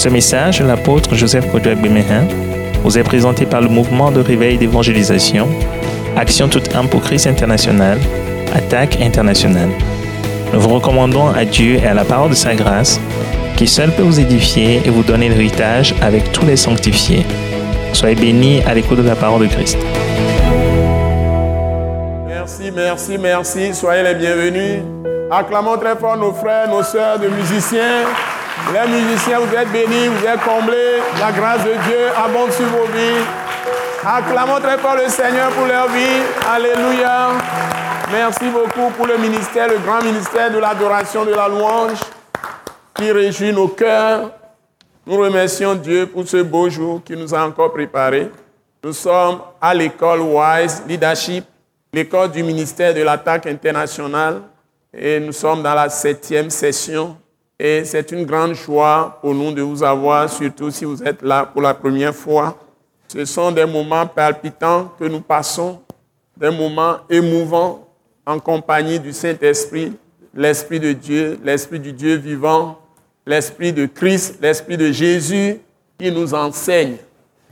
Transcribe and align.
Ce 0.00 0.08
message, 0.08 0.62
l'apôtre 0.62 1.14
Joseph 1.14 1.52
Kodouak 1.52 1.78
Bemehin, 1.78 2.26
vous 2.82 2.96
est 2.96 3.02
présenté 3.02 3.44
par 3.44 3.60
le 3.60 3.68
mouvement 3.68 4.10
de 4.10 4.20
réveil 4.20 4.56
d'évangélisation, 4.56 5.46
Action 6.16 6.48
toute 6.48 6.74
âme 6.74 6.88
pour 6.88 7.02
Christ 7.02 7.26
international, 7.26 7.98
Attaque 8.54 8.98
internationale. 9.02 9.68
Nous 10.54 10.60
vous 10.60 10.70
recommandons 10.70 11.28
à 11.28 11.44
Dieu 11.44 11.74
et 11.74 11.86
à 11.86 11.92
la 11.92 12.04
parole 12.04 12.30
de 12.30 12.34
sa 12.34 12.54
grâce, 12.54 12.98
qui 13.58 13.66
seul 13.66 13.90
peut 13.90 14.00
vous 14.00 14.18
édifier 14.18 14.80
et 14.86 14.88
vous 14.88 15.02
donner 15.02 15.28
l'héritage 15.28 15.94
avec 16.00 16.32
tous 16.32 16.46
les 16.46 16.56
sanctifiés. 16.56 17.26
Soyez 17.92 18.14
bénis 18.14 18.62
à 18.62 18.72
l'écoute 18.72 19.02
de 19.02 19.06
la 19.06 19.16
parole 19.16 19.42
de 19.42 19.52
Christ. 19.52 19.76
Merci, 22.26 22.72
merci, 22.74 23.18
merci. 23.18 23.74
Soyez 23.74 24.02
les 24.02 24.14
bienvenus. 24.14 24.80
Acclamons 25.30 25.76
très 25.76 25.94
fort 25.94 26.16
nos 26.16 26.32
frères, 26.32 26.70
nos 26.70 26.82
sœurs 26.82 27.18
de 27.18 27.28
musiciens. 27.28 28.06
Les 28.72 28.88
musiciens, 28.88 29.40
vous 29.40 29.54
êtes 29.54 29.72
bénis, 29.72 30.08
vous 30.08 30.26
êtes 30.26 30.40
comblés. 30.42 31.00
La 31.18 31.32
grâce 31.32 31.64
de 31.64 31.72
Dieu 31.88 32.08
abonde 32.16 32.52
sur 32.52 32.66
vos 32.66 32.86
vies. 32.86 33.24
Acclamons 34.04 34.60
très 34.60 34.78
fort 34.78 34.96
le 34.96 35.08
Seigneur 35.08 35.50
pour 35.50 35.66
leur 35.66 35.88
vie. 35.88 36.22
Alléluia. 36.48 37.30
Merci 38.12 38.48
beaucoup 38.48 38.90
pour 38.96 39.06
le 39.06 39.18
ministère, 39.18 39.68
le 39.68 39.78
grand 39.78 40.02
ministère 40.02 40.50
de 40.50 40.58
l'adoration, 40.58 41.24
de 41.24 41.32
la 41.32 41.48
louange, 41.48 41.98
qui 42.94 43.10
réjouit 43.12 43.52
nos 43.52 43.68
cœurs. 43.68 44.30
Nous 45.06 45.16
remercions 45.16 45.74
Dieu 45.74 46.06
pour 46.06 46.26
ce 46.26 46.38
beau 46.38 46.68
jour 46.68 47.02
qu'il 47.04 47.18
nous 47.18 47.34
a 47.34 47.44
encore 47.44 47.72
préparé. 47.72 48.30
Nous 48.82 48.92
sommes 48.92 49.40
à 49.60 49.74
l'école 49.74 50.20
Wise 50.20 50.82
Leadership, 50.88 51.44
l'école 51.92 52.30
du 52.30 52.42
ministère 52.42 52.94
de 52.94 53.02
l'attaque 53.02 53.46
internationale, 53.46 54.42
et 54.92 55.20
nous 55.20 55.32
sommes 55.32 55.62
dans 55.62 55.74
la 55.74 55.88
septième 55.88 56.50
session. 56.50 57.16
Et 57.62 57.84
c'est 57.84 58.10
une 58.12 58.24
grande 58.24 58.54
joie 58.54 59.18
pour 59.20 59.34
nous 59.34 59.52
de 59.52 59.60
vous 59.60 59.82
avoir, 59.82 60.30
surtout 60.30 60.70
si 60.70 60.86
vous 60.86 61.02
êtes 61.02 61.20
là 61.20 61.44
pour 61.44 61.60
la 61.60 61.74
première 61.74 62.14
fois. 62.14 62.56
Ce 63.06 63.22
sont 63.26 63.52
des 63.52 63.66
moments 63.66 64.06
palpitants 64.06 64.90
que 64.98 65.04
nous 65.04 65.20
passons, 65.20 65.78
des 66.34 66.48
moments 66.48 67.00
émouvants 67.10 67.86
en 68.24 68.38
compagnie 68.38 68.98
du 68.98 69.12
Saint-Esprit, 69.12 69.92
l'Esprit 70.32 70.80
de 70.80 70.92
Dieu, 70.94 71.38
l'Esprit 71.44 71.78
du 71.78 71.92
Dieu 71.92 72.16
vivant, 72.16 72.78
l'Esprit 73.26 73.74
de 73.74 73.84
Christ, 73.84 74.38
l'Esprit 74.40 74.78
de 74.78 74.90
Jésus 74.90 75.60
qui 75.98 76.10
nous 76.10 76.32
enseigne 76.32 76.96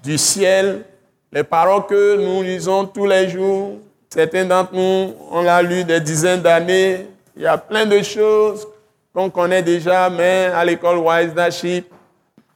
du 0.03 0.17
ciel 0.17 0.87
les 1.31 1.45
paroles 1.45 1.85
que 1.85 2.17
nous 2.17 2.43
lisons 2.43 2.87
tous 2.87 3.05
les 3.05 3.29
jours. 3.29 3.73
Certains 4.09 4.47
d'entre 4.47 4.73
nous, 4.75 5.13
on 5.31 5.43
l'a 5.43 5.61
lu 5.61 5.85
des 5.85 6.01
dizaines 6.01 6.41
d'années. 6.41 7.09
Il 7.37 7.43
y 7.43 7.47
a 7.47 7.59
plein 7.59 7.85
de 7.85 8.01
choses 8.01 8.67
qu'on 9.15 9.31
connaît 9.31 9.63
déjà, 9.63 10.11
mais 10.11 10.51
à 10.55 10.65
l'école 10.65 10.99
Wise 10.99 11.29
Leadership, 11.29 11.93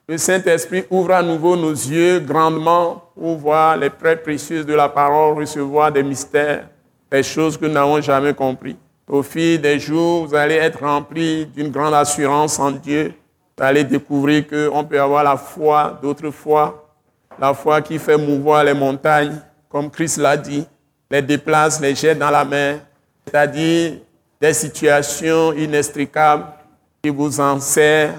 le 0.08 0.19
Saint-Esprit 0.19 0.84
ouvre 0.91 1.12
à 1.12 1.22
nouveau 1.22 1.56
nos 1.56 1.72
yeux 1.72 2.20
grandement 2.20 3.11
pour 3.14 3.36
voir 3.36 3.77
les 3.77 3.91
prêts 3.91 4.17
précieuses 4.17 4.67
de 4.67 4.75
la 4.75 4.89
parole, 4.89 5.39
recevoir 5.39 5.92
des 5.92 6.03
mystères, 6.03 6.69
des 7.11 7.22
choses 7.22 7.56
que 7.56 7.67
nous 7.67 7.72
n'avons 7.72 8.00
jamais 8.00 8.34
compris. 8.34 8.77
Au 9.09 9.22
fil 9.22 9.61
des 9.61 9.78
jours, 9.78 10.27
vous 10.27 10.34
allez 10.34 10.55
être 10.56 10.81
remplis 10.81 11.47
d'une 11.47 11.70
grande 11.70 11.94
assurance 11.94 12.59
en 12.59 12.70
Dieu. 12.70 13.12
Vous 13.56 13.64
allez 13.64 13.84
découvrir 13.84 14.47
qu'on 14.48 14.84
peut 14.84 15.00
avoir 15.00 15.22
la 15.22 15.37
foi 15.37 15.98
d'autrefois, 16.03 16.89
la 17.39 17.55
foi 17.55 17.81
qui 17.83 17.98
fait 17.98 18.16
mouvoir 18.16 18.64
les 18.64 18.75
montagnes, 18.75 19.41
comme 19.69 19.91
Christ 19.91 20.19
l'a 20.19 20.37
dit, 20.37 20.66
les 21.11 21.22
déplace, 21.22 21.81
les 21.81 21.94
jette 21.94 22.19
dans 22.19 22.31
la 22.31 22.44
mer, 22.44 22.81
c'est-à-dire 23.27 23.98
des 24.42 24.54
situations 24.54 25.52
inextricables 25.52 26.46
qui 27.00 27.10
vous 27.10 27.38
enserrent, 27.38 28.14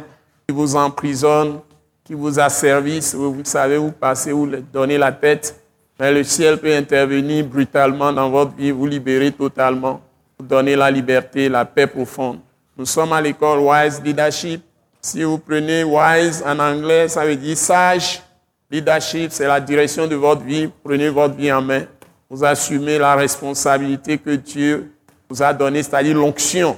qui 0.47 0.55
vous 0.55 0.73
emprisonnent, 0.73 1.59
qui 2.01 2.13
vous 2.13 2.39
asservissent. 2.39 3.13
Vous 3.13 3.41
savez, 3.43 3.75
vous 3.75 3.91
passez, 3.91 4.31
vous 4.31 4.47
donnez 4.71 4.97
la 4.97 5.11
tête, 5.11 5.61
mais 5.99 6.13
le 6.13 6.23
ciel 6.23 6.57
peut 6.59 6.73
intervenir 6.73 7.45
brutalement 7.45 8.13
dans 8.13 8.29
votre 8.29 8.55
vie, 8.55 8.71
vous 8.71 8.85
libérer 8.85 9.33
totalement, 9.33 9.99
vous 10.39 10.45
donner 10.45 10.77
la 10.77 10.89
liberté, 10.89 11.49
la 11.49 11.65
paix 11.65 11.87
profonde. 11.87 12.39
Nous 12.77 12.85
sommes 12.85 13.11
à 13.11 13.19
l'école 13.19 13.59
Wise 13.59 14.01
Leadership. 14.01 14.63
Si 15.01 15.23
vous 15.23 15.37
prenez 15.37 15.83
Wise 15.83 16.41
en 16.47 16.57
anglais, 16.57 17.09
ça 17.09 17.25
veut 17.25 17.35
dire 17.35 17.57
sage. 17.57 18.23
Leadership, 18.71 19.29
c'est 19.33 19.45
la 19.45 19.59
direction 19.59 20.07
de 20.07 20.15
votre 20.15 20.41
vie. 20.41 20.69
Prenez 20.85 21.09
votre 21.09 21.35
vie 21.35 21.51
en 21.51 21.61
main. 21.61 21.83
Vous 22.29 22.45
assumez 22.45 22.97
la 22.97 23.13
responsabilité 23.13 24.17
que 24.17 24.31
Dieu 24.31 24.89
vous 25.29 25.41
a 25.41 25.53
donné, 25.53 25.81
c'est-à-dire 25.83 26.15
l'onction, 26.15 26.77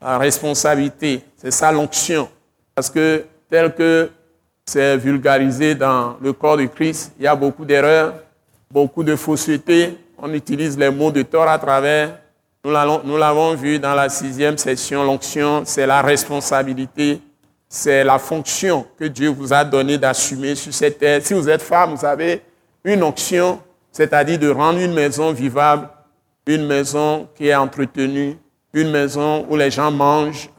la 0.00 0.18
responsabilité. 0.18 1.22
C'est 1.36 1.50
ça 1.50 1.72
l'onction. 1.72 2.28
Parce 2.74 2.90
que 2.90 3.24
tel 3.50 3.74
que 3.74 4.10
c'est 4.66 4.96
vulgarisé 4.96 5.74
dans 5.74 6.16
le 6.20 6.32
corps 6.32 6.56
de 6.56 6.66
Christ, 6.66 7.12
il 7.18 7.24
y 7.24 7.26
a 7.26 7.34
beaucoup 7.34 7.64
d'erreurs, 7.64 8.14
beaucoup 8.70 9.04
de 9.04 9.14
faussetés. 9.16 9.96
On 10.18 10.32
utilise 10.32 10.76
les 10.78 10.90
mots 10.90 11.10
de 11.10 11.22
tort 11.22 11.48
à 11.48 11.58
travers. 11.58 12.18
Nous 12.64 12.70
l'avons 13.18 13.54
vu 13.54 13.78
dans 13.78 13.94
la 13.94 14.08
sixième 14.08 14.56
session. 14.56 15.04
L'onction, 15.04 15.62
c'est 15.66 15.86
la 15.86 16.00
responsabilité, 16.00 17.20
c'est 17.68 18.02
la 18.02 18.18
fonction 18.18 18.86
que 18.98 19.04
Dieu 19.04 19.28
vous 19.28 19.52
a 19.52 19.64
donnée 19.64 19.98
d'assumer 19.98 20.54
sur 20.54 20.72
cette 20.72 20.98
terre. 20.98 21.20
Si 21.22 21.34
vous 21.34 21.48
êtes 21.48 21.62
femme, 21.62 21.94
vous 21.94 22.04
avez 22.04 22.40
une 22.82 23.02
onction, 23.02 23.60
c'est-à-dire 23.92 24.38
de 24.38 24.48
rendre 24.48 24.78
une 24.78 24.94
maison 24.94 25.30
vivable 25.32 25.88
une 26.46 26.66
maison 26.66 27.28
qui 27.34 27.48
est 27.48 27.54
entretenue, 27.54 28.36
une 28.72 28.90
maison 28.90 29.46
où 29.48 29.56
les 29.56 29.70
gens 29.70 29.90
mangent 29.90 30.50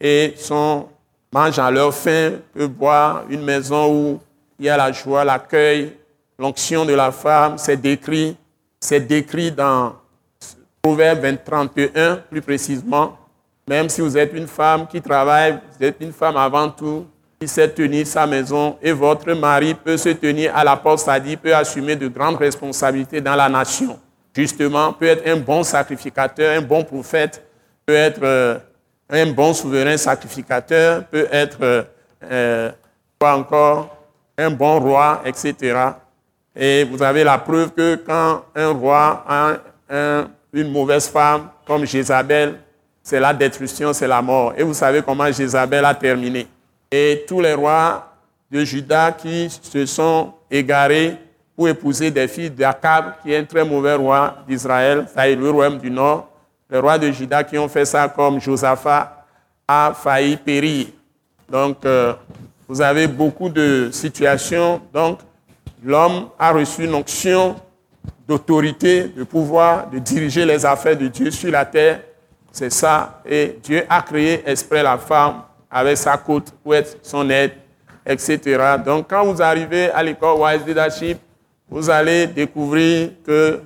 et 0.00 0.34
sont, 0.36 0.86
mangent 1.32 1.58
à 1.58 1.70
leur 1.70 1.94
faim, 1.94 2.32
peuvent 2.54 2.68
boire, 2.68 3.24
une 3.28 3.42
maison 3.42 3.92
où 3.92 4.20
il 4.58 4.66
y 4.66 4.68
a 4.68 4.76
la 4.76 4.92
joie, 4.92 5.24
l'accueil, 5.24 5.92
l'onction 6.38 6.84
de 6.84 6.94
la 6.94 7.10
femme, 7.10 7.58
c'est 7.58 7.76
décrit, 7.76 8.36
c'est 8.80 9.00
décrit 9.00 9.50
dans 9.50 9.94
Proverbe 10.82 11.20
20, 11.20 11.44
31 11.44 12.16
plus 12.30 12.42
précisément. 12.42 13.18
Même 13.68 13.88
si 13.88 14.00
vous 14.00 14.16
êtes 14.16 14.32
une 14.32 14.46
femme 14.46 14.86
qui 14.86 15.02
travaille, 15.02 15.58
vous 15.78 15.84
êtes 15.84 15.96
une 16.00 16.12
femme 16.12 16.36
avant 16.36 16.68
tout, 16.70 17.06
qui 17.40 17.48
sait 17.48 17.68
tenir 17.68 18.06
sa 18.06 18.26
maison 18.26 18.78
et 18.80 18.92
votre 18.92 19.32
mari 19.32 19.74
peut 19.74 19.96
se 19.96 20.10
tenir 20.10 20.56
à 20.56 20.62
la 20.62 20.76
porte, 20.76 21.00
c'est-à-dire 21.00 21.38
peut 21.38 21.54
assumer 21.54 21.96
de 21.96 22.06
grandes 22.06 22.36
responsabilités 22.36 23.20
dans 23.20 23.34
la 23.34 23.48
nation 23.48 23.98
justement, 24.36 24.92
peut 24.92 25.06
être 25.06 25.26
un 25.26 25.36
bon 25.36 25.62
sacrificateur, 25.62 26.58
un 26.58 26.62
bon 26.62 26.84
prophète, 26.84 27.42
peut 27.86 27.94
être 27.94 28.20
euh, 28.22 28.58
un 29.08 29.26
bon 29.26 29.54
souverain 29.54 29.96
sacrificateur, 29.96 31.04
peut 31.06 31.26
être, 31.32 31.58
euh, 31.62 31.82
euh, 32.30 32.70
quoi 33.18 33.36
encore, 33.36 33.96
un 34.36 34.50
bon 34.50 34.78
roi, 34.78 35.22
etc. 35.24 35.74
Et 36.54 36.84
vous 36.84 37.02
avez 37.02 37.24
la 37.24 37.38
preuve 37.38 37.70
que 37.70 37.96
quand 37.96 38.44
un 38.54 38.68
roi 38.72 39.24
a 39.26 39.56
une 40.52 40.70
mauvaise 40.70 41.08
femme, 41.08 41.48
comme 41.66 41.84
Jézabel, 41.86 42.56
c'est 43.02 43.20
la 43.20 43.32
destruction, 43.32 43.92
c'est 43.92 44.08
la 44.08 44.20
mort. 44.20 44.52
Et 44.56 44.62
vous 44.62 44.74
savez 44.74 45.02
comment 45.02 45.30
Jézabel 45.30 45.84
a 45.84 45.94
terminé. 45.94 46.46
Et 46.90 47.24
tous 47.26 47.40
les 47.40 47.54
rois 47.54 48.12
de 48.50 48.64
Juda 48.64 49.12
qui 49.12 49.48
se 49.50 49.86
sont 49.86 50.32
égarés 50.50 51.16
pour 51.56 51.68
épouser 51.68 52.10
des 52.10 52.28
filles 52.28 52.50
d'Akab, 52.50 53.14
qui 53.22 53.32
est 53.32 53.38
un 53.38 53.44
très 53.44 53.64
mauvais 53.64 53.94
roi 53.94 54.36
d'Israël, 54.46 55.06
est 55.16 55.34
le 55.34 55.50
royaume 55.50 55.78
du 55.78 55.90
Nord. 55.90 56.28
Les 56.70 56.78
rois 56.78 56.98
de 56.98 57.10
Juda 57.10 57.42
qui 57.42 57.56
ont 57.56 57.68
fait 57.68 57.86
ça 57.86 58.08
comme 58.08 58.40
Josaphat 58.40 59.24
a 59.66 59.94
failli 59.94 60.36
périr. 60.36 60.88
Donc, 61.48 61.78
euh, 61.84 62.12
vous 62.68 62.82
avez 62.82 63.06
beaucoup 63.06 63.48
de 63.48 63.88
situations. 63.90 64.82
Donc, 64.92 65.20
l'homme 65.82 66.28
a 66.38 66.52
reçu 66.52 66.84
une 66.84 66.94
onction 66.94 67.56
d'autorité, 68.28 69.04
de 69.04 69.24
pouvoir, 69.24 69.88
de 69.88 69.98
diriger 69.98 70.44
les 70.44 70.66
affaires 70.66 70.96
de 70.96 71.06
Dieu 71.06 71.30
sur 71.30 71.50
la 71.50 71.64
terre. 71.64 72.00
C'est 72.52 72.72
ça. 72.72 73.20
Et 73.24 73.58
Dieu 73.62 73.84
a 73.88 74.02
créé 74.02 74.42
exprès 74.44 74.82
la 74.82 74.98
femme 74.98 75.42
avec 75.70 75.96
sa 75.96 76.16
côte 76.16 76.50
pour 76.62 76.74
être 76.74 76.98
son 77.02 77.28
aide, 77.30 77.52
etc. 78.04 78.40
Donc, 78.84 79.06
quand 79.08 79.24
vous 79.24 79.40
arrivez 79.40 79.90
à 79.90 80.02
l'école 80.02 80.40
Wise 80.40 80.66
Leadership, 80.66 81.18
vous 81.68 81.90
allez 81.90 82.26
découvrir 82.26 83.10
que 83.24 83.60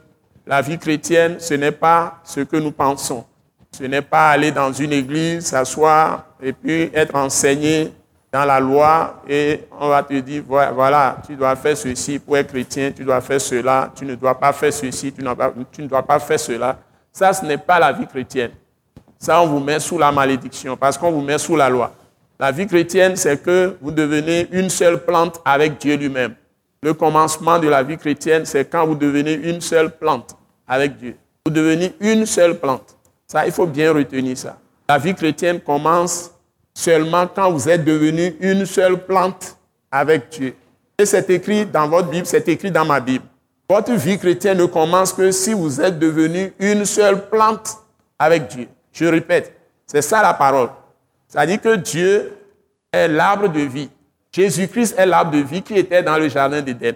la 0.47 0.63
vie 0.63 0.79
chrétienne, 0.79 1.37
ce 1.39 1.55
n'est 1.55 1.73
pas 1.73 2.21
ce 2.25 2.41
que 2.41 2.57
nous 2.57 2.73
pensons. 2.73 3.25
Ce 3.73 3.85
n'est 3.85 4.03
pas 4.03 4.31
aller 4.31 4.51
dans 4.51 4.73
une 4.73 4.93
église, 4.93 5.47
s'asseoir 5.47 6.25
et 6.43 6.53
puis 6.53 6.91
être 6.93 7.15
enseigné 7.15 7.93
dans 8.33 8.45
la 8.45 8.61
loi 8.61 9.23
et 9.29 9.61
on 9.79 9.89
va 9.89 10.03
te 10.03 10.15
dire, 10.15 10.43
voilà, 10.47 11.19
tu 11.27 11.37
dois 11.37 11.55
faire 11.57 11.77
ceci 11.77 12.19
pour 12.19 12.37
être 12.37 12.49
chrétien, 12.49 12.91
tu 12.91 13.05
dois 13.05 13.21
faire 13.21 13.41
cela, 13.41 13.93
tu 13.95 14.05
ne 14.05 14.15
dois 14.15 14.39
pas 14.39 14.53
faire 14.53 14.73
ceci, 14.73 15.13
tu, 15.13 15.23
ne 15.23 15.87
dois 15.87 16.03
pas 16.03 16.19
faire 16.19 16.41
cela. 16.41 16.79
Ça, 17.13 17.33
ce 17.33 17.45
n'est 17.45 17.59
pas 17.59 17.79
la 17.79 17.93
vie 17.93 18.07
chrétienne. 18.07 18.53
Ça, 19.19 19.41
on 19.43 19.47
vous 19.47 19.61
met 19.61 19.79
sous 19.79 19.99
la 19.99 20.11
malédiction 20.11 20.77
parce 20.77 20.97
qu'on 20.97 21.11
vous 21.11 21.21
met 21.21 21.39
sous 21.39 21.57
la 21.57 21.69
loi. 21.69 21.93
La 22.39 22.51
vie 22.53 22.67
chrétienne, 22.67 23.17
c'est 23.17 23.43
que 23.43 23.77
vous 23.83 23.91
devenez 23.91 24.49
une 24.53 24.71
seule 24.71 25.05
plante 25.05 25.41
avec 25.45 25.79
Dieu 25.79 25.97
lui-même. 25.97 26.35
Le 26.83 26.95
commencement 26.95 27.59
de 27.59 27.69
la 27.69 27.83
vie 27.83 27.99
chrétienne, 27.99 28.47
c'est 28.47 28.65
quand 28.65 28.87
vous 28.87 28.95
devenez 28.95 29.35
une 29.35 29.61
seule 29.61 29.91
plante 29.91 30.35
avec 30.67 30.97
Dieu. 30.97 31.17
Vous 31.45 31.53
devenez 31.53 31.95
une 32.01 32.25
seule 32.25 32.59
plante. 32.59 32.97
Ça, 33.27 33.45
il 33.47 33.53
faut 33.53 33.67
bien 33.67 33.93
retenir 33.93 34.37
ça. 34.37 34.59
La 34.89 34.97
vie 34.99 35.15
chrétienne 35.15 35.61
commence 35.61 36.31
seulement 36.73 37.27
quand 37.27 37.51
vous 37.53 37.69
êtes 37.69 37.85
devenu 37.85 38.35
une 38.41 38.65
seule 38.65 39.05
plante 39.05 39.57
avec 39.91 40.31
Dieu. 40.31 40.55
Et 40.99 41.05
c'est 41.05 41.29
écrit 41.31 41.67
dans 41.67 41.89
votre 41.89 42.09
Bible, 42.09 42.27
c'est 42.27 42.49
écrit 42.49 42.71
dans 42.71 42.85
ma 42.85 43.01
Bible. 43.01 43.25
Votre 43.69 43.93
vie 43.93 44.19
chrétienne 44.19 44.59
ne 44.59 44.67
commence 44.67 45.13
que 45.13 45.31
si 45.31 45.53
vous 45.53 45.81
êtes 45.81 45.99
devenu 45.99 46.53
une 46.59 46.85
seule 46.85 47.29
plante 47.29 47.79
avec 48.19 48.49
Dieu. 48.49 48.69
Je 48.93 49.05
répète, 49.05 49.55
c'est 49.87 50.03
ça 50.03 50.23
la 50.23 50.35
parole. 50.35 50.71
C'est-à-dire 51.29 51.61
que 51.61 51.77
Dieu 51.77 52.33
est 52.93 53.07
l'arbre 53.07 53.49
de 53.49 53.61
vie. 53.61 53.89
Jésus-Christ 54.33 54.95
est 54.97 55.07
l'arbre 55.07 55.33
de 55.33 55.39
vie 55.39 55.63
qui 55.63 55.75
était 55.77 56.03
dans 56.03 56.17
le 56.17 56.29
jardin 56.29 56.61
d'Éden. 56.61 56.95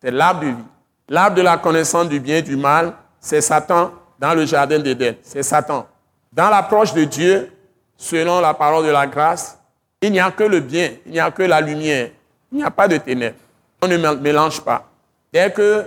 C'est 0.00 0.10
l'arbre 0.10 0.40
de 0.40 0.46
vie. 0.46 0.64
L'arbre 1.08 1.36
de 1.36 1.42
la 1.42 1.56
connaissance 1.56 2.08
du 2.08 2.18
bien 2.18 2.38
et 2.38 2.42
du 2.42 2.56
mal, 2.56 2.94
c'est 3.20 3.40
Satan 3.40 3.92
dans 4.18 4.34
le 4.34 4.44
jardin 4.46 4.78
d'Éden. 4.78 5.14
C'est 5.22 5.42
Satan. 5.42 5.86
Dans 6.32 6.48
l'approche 6.48 6.92
de 6.94 7.04
Dieu, 7.04 7.52
selon 7.96 8.40
la 8.40 8.54
parole 8.54 8.84
de 8.86 8.90
la 8.90 9.06
grâce, 9.06 9.58
il 10.00 10.10
n'y 10.10 10.20
a 10.20 10.30
que 10.30 10.42
le 10.42 10.60
bien, 10.60 10.90
il 11.06 11.12
n'y 11.12 11.20
a 11.20 11.30
que 11.30 11.42
la 11.42 11.60
lumière, 11.60 12.10
il 12.50 12.58
n'y 12.58 12.64
a 12.64 12.70
pas 12.70 12.88
de 12.88 12.96
ténèbres. 12.96 13.36
On 13.80 13.88
ne 13.88 13.96
mélange 13.96 14.60
pas. 14.60 14.88
Dès 15.32 15.52
qu'il 15.52 15.84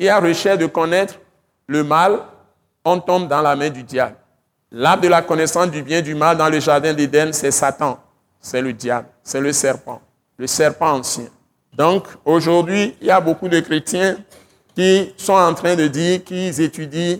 y 0.00 0.08
a 0.08 0.18
recherche 0.18 0.58
de 0.58 0.66
connaître 0.66 1.14
le 1.66 1.84
mal, 1.84 2.20
on 2.84 2.98
tombe 2.98 3.28
dans 3.28 3.40
la 3.40 3.54
main 3.54 3.70
du 3.70 3.84
diable. 3.84 4.16
L'arbre 4.72 5.02
de 5.02 5.08
la 5.08 5.22
connaissance 5.22 5.70
du 5.70 5.82
bien 5.82 5.98
et 5.98 6.02
du 6.02 6.14
mal 6.14 6.36
dans 6.36 6.48
le 6.48 6.58
jardin 6.58 6.92
d'Éden, 6.92 7.32
c'est 7.32 7.50
Satan, 7.50 8.00
c'est 8.40 8.60
le 8.62 8.72
diable, 8.72 9.06
c'est 9.22 9.40
le 9.40 9.52
serpent, 9.52 10.00
le 10.42 10.48
serpent 10.48 10.94
ancien. 10.94 11.26
Donc 11.72 12.04
aujourd'hui, 12.24 12.96
il 13.00 13.06
y 13.06 13.10
a 13.12 13.20
beaucoup 13.20 13.48
de 13.48 13.60
chrétiens 13.60 14.16
qui 14.74 15.14
sont 15.16 15.34
en 15.34 15.54
train 15.54 15.76
de 15.76 15.86
dire 15.86 16.24
qu'ils 16.24 16.60
étudient 16.60 17.18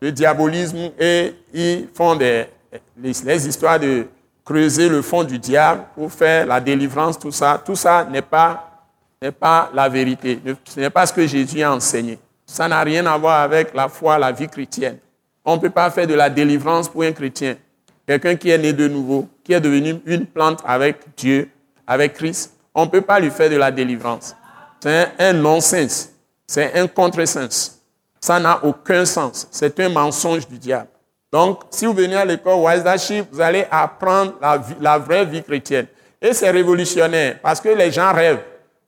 le 0.00 0.10
diabolisme 0.10 0.90
et 0.98 1.34
ils 1.52 1.86
font 1.94 2.16
des, 2.16 2.46
les, 3.00 3.46
histoires 3.46 3.78
de 3.78 4.08
creuser 4.44 4.88
le 4.88 5.02
fond 5.02 5.22
du 5.22 5.38
diable 5.38 5.84
pour 5.94 6.10
faire 6.12 6.48
la 6.48 6.60
délivrance, 6.60 7.16
tout 7.16 7.30
ça. 7.30 7.62
Tout 7.64 7.76
ça 7.76 8.04
n'est 8.10 8.22
pas, 8.22 8.68
n'est 9.22 9.30
pas 9.30 9.70
la 9.72 9.88
vérité. 9.88 10.40
Ce 10.64 10.80
n'est 10.80 10.90
pas 10.90 11.06
ce 11.06 11.12
que 11.12 11.24
Jésus 11.28 11.62
a 11.62 11.72
enseigné. 11.72 12.18
Ça 12.44 12.66
n'a 12.66 12.82
rien 12.82 13.06
à 13.06 13.16
voir 13.16 13.40
avec 13.40 13.72
la 13.72 13.88
foi, 13.88 14.18
la 14.18 14.32
vie 14.32 14.48
chrétienne. 14.48 14.98
On 15.44 15.54
ne 15.54 15.60
peut 15.60 15.70
pas 15.70 15.92
faire 15.92 16.08
de 16.08 16.14
la 16.14 16.28
délivrance 16.28 16.88
pour 16.88 17.04
un 17.04 17.12
chrétien. 17.12 17.54
Quelqu'un 18.04 18.34
qui 18.34 18.50
est 18.50 18.58
né 18.58 18.72
de 18.72 18.88
nouveau, 18.88 19.28
qui 19.44 19.52
est 19.52 19.60
devenu 19.60 19.94
une 20.06 20.26
plante 20.26 20.60
avec 20.66 20.98
Dieu, 21.16 21.48
avec 21.86 22.14
Christ, 22.14 22.53
on 22.74 22.84
ne 22.84 22.90
peut 22.90 23.00
pas 23.00 23.20
lui 23.20 23.30
faire 23.30 23.48
de 23.48 23.56
la 23.56 23.70
délivrance. 23.70 24.34
C'est 24.80 25.08
un, 25.18 25.32
non-sens. 25.32 26.10
C'est 26.46 26.74
un 26.74 26.86
contresens. 26.86 27.80
Ça 28.20 28.40
n'a 28.40 28.64
aucun 28.64 29.04
sens. 29.04 29.46
C'est 29.50 29.78
un 29.80 29.88
mensonge 29.88 30.46
du 30.48 30.58
diable. 30.58 30.88
Donc, 31.32 31.60
si 31.70 31.86
vous 31.86 31.94
venez 31.94 32.16
à 32.16 32.24
l'école 32.24 32.58
Wise 32.58 33.24
vous 33.30 33.40
allez 33.40 33.66
apprendre 33.70 34.34
la, 34.40 34.62
la 34.80 34.98
vraie 34.98 35.24
vie 35.24 35.42
chrétienne. 35.42 35.86
Et 36.20 36.32
c'est 36.32 36.50
révolutionnaire 36.50 37.38
parce 37.42 37.60
que 37.60 37.68
les 37.68 37.90
gens 37.90 38.12
rêvent. 38.12 38.42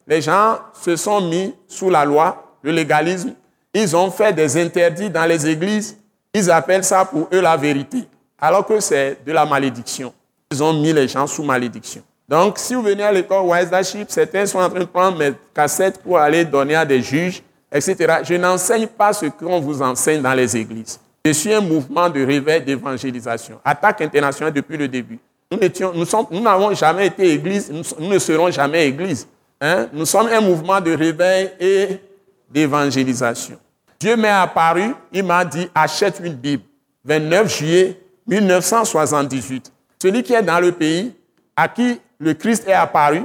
Les 0.06 0.22
gens 0.22 0.58
se 0.72 0.96
sont 0.96 1.20
mis 1.20 1.54
sous 1.66 1.90
la 1.90 2.04
loi, 2.04 2.56
le 2.62 2.72
légalisme. 2.72 3.34
Ils 3.74 3.96
ont 3.96 4.10
fait 4.10 4.32
des 4.32 4.62
interdits 4.62 5.10
dans 5.10 5.26
les 5.26 5.46
églises. 5.46 5.96
Ils 6.32 6.50
appellent 6.50 6.84
ça 6.84 7.04
pour 7.04 7.28
eux 7.32 7.40
la 7.40 7.56
vérité, 7.56 8.04
alors 8.38 8.66
que 8.66 8.78
c'est 8.80 9.18
de 9.24 9.32
la 9.32 9.44
malédiction. 9.44 10.12
Ils 10.50 10.62
ont 10.62 10.72
mis 10.72 10.92
les 10.92 11.08
gens 11.08 11.26
sous 11.26 11.42
malédiction. 11.42 12.02
Donc, 12.28 12.58
si 12.58 12.74
vous 12.74 12.82
venez 12.82 13.04
à 13.04 13.12
l'école 13.12 13.46
Wise 13.46 13.70
certains 14.08 14.46
sont 14.46 14.58
en 14.58 14.68
train 14.68 14.80
de 14.80 14.84
prendre 14.84 15.16
mes 15.18 15.32
cassettes 15.54 15.98
pour 16.02 16.18
aller 16.18 16.44
donner 16.44 16.74
à 16.74 16.84
des 16.84 17.00
juges, 17.00 17.42
etc. 17.70 18.18
Je 18.24 18.34
n'enseigne 18.34 18.86
pas 18.86 19.12
ce 19.12 19.26
qu'on 19.26 19.60
vous 19.60 19.80
enseigne 19.80 20.22
dans 20.22 20.34
les 20.34 20.56
églises. 20.56 20.98
Je 21.24 21.32
suis 21.32 21.52
un 21.52 21.60
mouvement 21.60 22.08
de 22.08 22.24
réveil 22.24 22.62
d'évangélisation. 22.62 23.60
Attaque 23.64 24.00
internationale 24.00 24.52
depuis 24.52 24.76
le 24.76 24.88
début. 24.88 25.18
Nous 25.50 26.40
n'avons 26.40 26.74
jamais 26.74 27.06
été 27.06 27.32
église, 27.32 27.70
nous, 27.70 28.08
ne 28.08 28.18
serons 28.18 28.50
jamais 28.50 28.88
église. 28.88 29.28
Hein. 29.60 29.88
Nous 29.92 30.06
sommes 30.06 30.28
un 30.28 30.40
mouvement 30.40 30.80
de 30.80 30.92
réveil 30.96 31.50
et 31.60 32.00
d'évangélisation. 32.50 33.56
Dieu 33.98 34.16
m'est 34.16 34.28
apparu, 34.28 34.94
il 35.12 35.24
m'a 35.24 35.44
dit 35.44 35.68
achète 35.74 36.20
une 36.22 36.34
Bible. 36.34 36.64
29 37.04 37.56
juillet 37.56 38.00
1978. 38.26 39.72
Celui 40.02 40.22
qui 40.22 40.34
est 40.34 40.42
dans 40.42 40.60
le 40.60 40.72
pays, 40.72 41.14
à 41.56 41.68
qui 41.68 42.00
le 42.18 42.34
Christ 42.34 42.66
est 42.66 42.72
apparu 42.72 43.22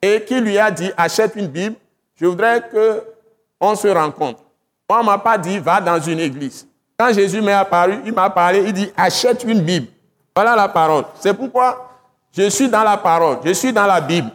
et 0.00 0.22
qui 0.24 0.40
lui 0.40 0.58
a 0.58 0.70
dit 0.70 0.90
achète 0.96 1.34
une 1.36 1.46
Bible, 1.48 1.76
je 2.16 2.26
voudrais 2.26 2.62
qu'on 3.60 3.74
se 3.74 3.88
rencontre. 3.88 4.42
On 4.88 4.98
ne 4.98 5.04
m'a 5.04 5.18
pas 5.18 5.36
dit 5.36 5.58
va 5.58 5.80
dans 5.80 6.00
une 6.00 6.20
église. 6.20 6.66
Quand 6.98 7.12
Jésus 7.12 7.40
m'est 7.40 7.52
apparu, 7.52 7.98
il 8.04 8.12
m'a 8.12 8.30
parlé, 8.30 8.62
il 8.66 8.72
dit 8.72 8.92
achète 8.96 9.44
une 9.44 9.60
Bible. 9.60 9.88
Voilà 10.34 10.56
la 10.56 10.68
parole. 10.68 11.04
C'est 11.20 11.34
pourquoi 11.34 11.90
je 12.32 12.48
suis 12.48 12.68
dans 12.68 12.82
la 12.82 12.96
parole, 12.96 13.38
je 13.44 13.52
suis 13.52 13.72
dans 13.72 13.86
la 13.86 14.00
Bible. 14.00 14.30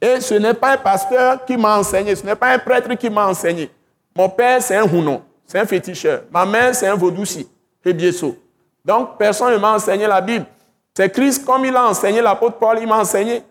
Et 0.00 0.20
ce 0.20 0.34
n'est 0.34 0.54
pas 0.54 0.72
un 0.72 0.76
pasteur 0.78 1.44
qui 1.44 1.56
m'a 1.56 1.78
enseigné, 1.78 2.16
ce 2.16 2.24
n'est 2.24 2.36
pas 2.36 2.52
un 2.52 2.58
prêtre 2.58 2.92
qui 2.94 3.10
m'a 3.10 3.26
enseigné. 3.26 3.70
Mon 4.16 4.28
père, 4.28 4.62
c'est 4.62 4.76
un 4.76 4.84
hounon, 4.84 5.22
c'est 5.46 5.58
un 5.58 5.66
féticheur. 5.66 6.22
Ma 6.30 6.44
mère, 6.46 6.74
c'est 6.74 6.88
un 6.88 6.94
vaudoussi, 6.94 7.48
Biesso. 7.84 8.36
Donc, 8.84 9.18
personne 9.18 9.52
ne 9.52 9.58
m'a 9.58 9.74
enseigné 9.74 10.06
la 10.06 10.20
Bible. 10.20 10.46
C'est 10.94 11.10
Christ, 11.10 11.44
comme 11.44 11.64
il 11.64 11.76
a 11.76 11.86
enseigné 11.88 12.20
l'apôtre 12.20 12.56
Paul, 12.58 12.78
il 12.80 12.86
m'a 12.86 12.98
enseigné. 12.98 13.42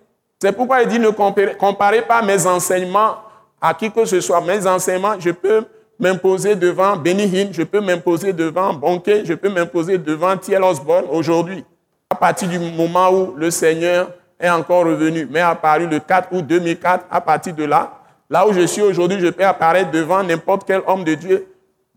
C'est 0.42 0.52
pourquoi 0.52 0.82
il 0.84 0.88
dit 0.88 1.00
ne 1.00 1.10
comparez, 1.10 2.02
pas 2.02 2.22
mes 2.22 2.46
enseignements 2.46 3.18
à 3.62 3.74
qui 3.74 3.92
que 3.92 4.06
ce 4.06 4.22
soit. 4.22 4.42
Mes 4.42 4.66
enseignements, 4.66 5.20
je 5.20 5.32
peux 5.32 5.66
m'imposer 6.00 6.56
devant 6.56 6.96
Benny 6.96 7.24
Hinn, 7.24 7.50
je 7.52 7.64
peux 7.64 7.82
m'imposer 7.82 8.32
devant 8.32 8.74
Bonke, 8.74 9.26
je 9.26 9.34
peux 9.34 9.50
m'imposer 9.50 9.98
devant 9.98 10.38
Thiel 10.38 10.64
Osborne 10.64 11.06
aujourd'hui. 11.12 11.66
À 12.10 12.16
partir 12.16 12.48
du 12.48 12.58
moment 12.58 13.12
où 13.12 13.34
le 13.36 13.52
Seigneur 13.52 14.12
est 14.40 14.50
encore 14.50 14.86
revenu, 14.86 15.28
mais 15.30 15.42
apparu 15.42 15.88
le 15.88 16.00
4 16.00 16.30
août 16.32 16.46
2004, 16.48 17.06
à 17.12 17.20
partir 17.22 17.54
de 17.54 17.66
là, 17.66 18.00
là 18.30 18.48
où 18.48 18.54
je 18.54 18.66
suis 18.66 18.82
aujourd'hui, 18.82 19.20
je 19.20 19.28
peux 19.28 19.46
apparaître 19.46 19.92
devant 19.92 20.24
n'importe 20.24 20.64
quel 20.66 20.82
homme 20.88 21.04
de 21.04 21.16
Dieu 21.16 21.48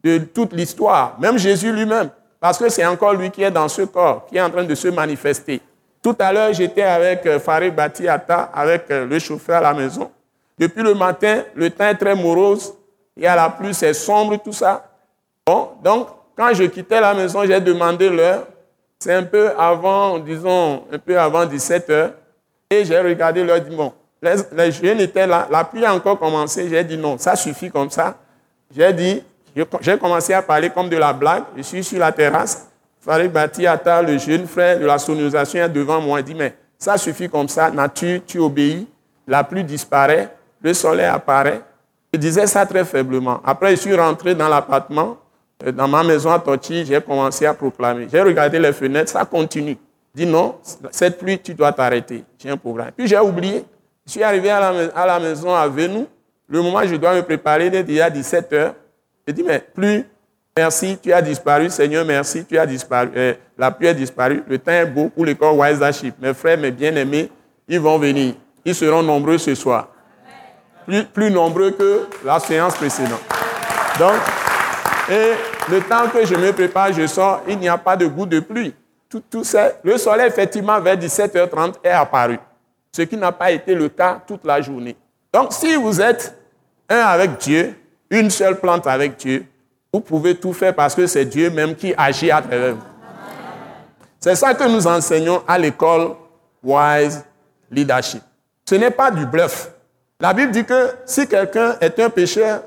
de 0.03 0.19
toute 0.19 0.53
l'histoire, 0.53 1.17
même 1.21 1.39
Jésus 1.39 1.73
lui-même. 1.73 2.11
Parce 2.43 2.59
que 2.59 2.69
c'est 2.69 2.85
encore 2.85 3.15
lui 3.15 3.31
qui 3.31 3.45
est 3.45 3.53
dans 3.53 3.69
ce 3.69 3.83
corps, 3.83 4.27
qui 4.27 4.37
est 4.37 4.41
en 4.41 4.51
train 4.51 4.65
de 4.65 4.75
se 4.75 4.89
manifester. 4.89 5.61
Tout 6.03 6.17
à 6.19 6.33
l'heure, 6.33 6.53
j'étais 6.53 6.83
avec 6.83 7.25
euh, 7.25 7.39
Farid 7.39 7.73
Batiata, 7.73 8.51
avec 8.53 8.91
euh, 8.91 9.07
le 9.07 9.21
chauffeur 9.21 9.59
à 9.59 9.61
la 9.61 9.75
maison. 9.75 10.11
Depuis 10.59 10.83
le 10.83 10.93
matin, 10.93 11.45
le 11.55 11.71
temps 11.71 11.87
est 11.87 11.95
très 11.95 12.17
morose. 12.17 12.75
Il 13.17 13.23
y 13.23 13.29
a 13.29 13.37
la 13.37 13.49
pluie, 13.49 13.73
c'est 13.73 13.95
sombre, 13.95 14.43
tout 14.43 14.53
ça. 14.53 14.91
Bon, 15.47 15.69
donc, 15.85 16.09
quand 16.37 16.53
je 16.53 16.65
quittais 16.65 17.01
la 17.01 17.15
maison, 17.15 17.45
j'ai 17.45 17.61
demandé 17.61 18.11
l'heure. 18.11 18.49
C'est 18.99 19.15
un 19.15 19.23
peu 19.23 19.51
avant, 19.57 20.19
disons, 20.19 20.83
un 20.91 20.99
peu 20.99 21.17
avant 21.17 21.47
17 21.47 21.91
heures. 21.91 22.11
Et 22.69 22.85
j'ai 22.85 22.99
regardé 22.99 23.45
l'heure, 23.45 23.61
dit, 23.61 23.77
bon, 23.77 23.93
les, 24.21 24.35
les 24.51 24.73
jeunes 24.73 24.99
étaient 24.99 25.29
là, 25.29 25.47
la 25.49 25.63
pluie 25.63 25.85
a 25.85 25.95
encore 25.95 26.19
commencé. 26.19 26.69
J'ai 26.69 26.83
dit, 26.83 26.97
non, 26.97 27.19
ça 27.19 27.37
suffit 27.37 27.71
comme 27.71 27.91
ça. 27.91 28.17
J'ai 28.75 28.93
dit, 28.93 29.23
j'ai 29.81 29.99
commencé 29.99 30.33
à 30.33 30.43
parler 30.43 30.71
comme 30.71 30.89
de 30.89 30.97
la 30.97 31.13
blague. 31.13 31.45
Je 31.57 31.63
suis 31.63 31.85
sur 31.85 31.99
la 31.99 32.13
terrasse. 32.13 32.69
Farid 33.01 33.33
Batiata, 33.33 34.01
le 34.03 34.17
jeune 34.17 34.47
frère 34.47 34.79
de 34.79 34.87
la 34.87 34.99
sonorisation, 34.99 35.61
est 35.61 35.69
devant 35.69 36.01
moi. 36.01 36.21
Il 36.21 36.25
dit 36.25 36.35
Mais 36.35 36.55
ça 36.79 36.97
suffit 36.97 37.29
comme 37.29 37.49
ça, 37.49 37.71
nature, 37.71 38.21
tu 38.27 38.39
obéis. 38.39 38.87
La 39.27 39.45
pluie 39.45 39.65
disparaît, 39.65 40.35
le 40.61 40.75
soleil 40.75 41.07
apparaît. 41.07 41.61
Je 42.13 42.19
disais 42.19 42.47
ça 42.47 42.67
très 42.67 42.85
faiblement. 42.85 43.41
Après, 43.45 43.71
je 43.71 43.81
suis 43.81 43.95
rentré 43.95 44.35
dans 44.35 44.49
l'appartement, 44.49 45.17
euh, 45.65 45.73
dans 45.73 45.89
ma 45.89 46.03
maison 46.03 46.31
à 46.31 46.39
Tochi, 46.39 46.85
j'ai 46.85 47.01
commencé 47.01 47.47
à 47.47 47.55
proclamer. 47.55 48.09
J'ai 48.11 48.21
regardé 48.21 48.59
les 48.59 48.73
fenêtres, 48.73 49.11
ça 49.11 49.25
continue. 49.25 49.77
Dis 50.15 50.27
non, 50.27 50.57
cette 50.91 51.19
pluie, 51.19 51.39
tu 51.39 51.55
dois 51.55 51.73
t'arrêter. 51.73 52.25
J'ai 52.39 52.51
un 52.51 52.57
problème. 52.57 52.91
Puis 52.97 53.07
j'ai 53.07 53.19
oublié. 53.19 53.65
Je 54.05 54.13
suis 54.13 54.23
arrivé 54.23 54.51
à 54.51 54.61
la, 54.61 54.89
à 54.95 55.07
la 55.07 55.21
maison 55.21 55.55
à 55.55 55.67
Venou. 55.69 56.07
Le 56.49 56.61
moment 56.61 56.81
où 56.81 56.87
je 56.87 56.97
dois 56.97 57.15
me 57.15 57.23
préparer, 57.23 57.69
il 57.69 57.75
est 57.75 57.85
déjà 57.85 58.11
17 58.11 58.53
heures. 58.53 58.75
Je 59.27 59.33
dis, 59.33 59.43
mais 59.43 59.61
plus, 59.61 60.05
merci, 60.57 60.99
tu 61.01 61.13
as 61.13 61.23
disparu, 61.23 61.71
Seigneur, 61.71 62.05
merci, 62.05 62.45
tu 62.45 62.59
as 62.59 62.67
disparu, 62.67 63.11
euh, 63.17 63.35
la 63.57 63.71
pluie 63.71 63.89
a 63.89 63.95
disparu, 63.95 64.43
le 64.49 64.59
temps 64.59 64.73
est 64.73 64.87
beau 64.87 65.09
pour 65.09 65.25
l'école 65.25 65.55
Wise 65.55 65.81
Mes 66.21 66.35
frères, 66.35 66.59
mes 66.59 66.71
bien-aimés, 66.71 67.31
ils 67.69 67.81
vont 67.81 67.99
venir. 67.99 68.35
Ils 68.65 68.75
seront 68.75 69.03
nombreux 69.03 69.39
ce 69.39 69.55
soir. 69.55 69.89
Plus, 70.87 71.05
plus 71.05 71.31
nombreux 71.31 71.71
que 71.71 72.09
la 72.25 72.41
séance 72.41 72.75
précédente. 72.75 73.23
Donc, 73.99 74.17
et 75.09 75.33
le 75.71 75.81
temps 75.81 76.09
que 76.09 76.25
je 76.25 76.35
me 76.35 76.53
prépare, 76.53 76.93
je 76.93 77.07
sors, 77.07 77.43
il 77.49 77.59
n'y 77.59 77.69
a 77.69 77.79
pas 77.79 77.97
de 77.97 78.07
goût 78.07 78.27
de 78.27 78.41
pluie. 78.41 78.75
Tout, 79.09 79.23
tout 79.31 79.45
ça, 79.45 79.73
le 79.83 79.99
soleil, 79.99 80.27
effectivement, 80.27 80.81
vers 80.81 80.97
17h30 80.97 81.75
est 81.85 81.91
apparu. 81.91 82.39
Ce 82.91 83.03
qui 83.03 83.17
n'a 83.17 83.31
pas 83.31 83.51
été 83.51 83.75
le 83.75 83.89
cas 83.89 84.21
toute 84.27 84.45
la 84.45 84.61
journée. 84.61 84.97
Donc, 85.33 85.53
si 85.53 85.75
vous 85.77 86.01
êtes 86.01 86.37
un 86.89 86.99
avec 86.99 87.39
Dieu, 87.39 87.75
une 88.13 88.31
seule 88.31 88.61
plante 88.61 88.87
avec 88.87 89.17
Dieu, 89.17 89.47
vous 89.93 90.01
pouvez 90.01 90.37
tout 90.37 90.53
faire 90.53 90.75
parce 90.75 90.95
que 90.95 91.07
c'est 91.07 91.25
Dieu 91.25 91.51
même 91.51 91.75
qui 91.75 91.93
agit 91.97 92.31
à 92.31 92.41
travers 92.41 92.75
vous. 92.75 92.83
C'est 94.21 94.37
ça 94.37 94.55
que 94.55 94.65
nous 94.69 94.87
enseignons 94.87 95.43
à 95.49 95.59
l'école 95.59 96.13
Wise 96.63 97.25
Leadership. 97.71 98.23
Ce 98.69 98.75
n'est 98.77 98.91
pas 98.91 99.11
du 99.11 99.27
bluff. 99.27 99.71
La 100.21 100.33
Bible 100.33 100.53
dit 100.53 100.65
que 100.65 100.91
si 101.05 101.27
quelqu'un 101.27 101.77
est 101.81 101.99
un 101.99 102.09
pécheur, 102.09 102.63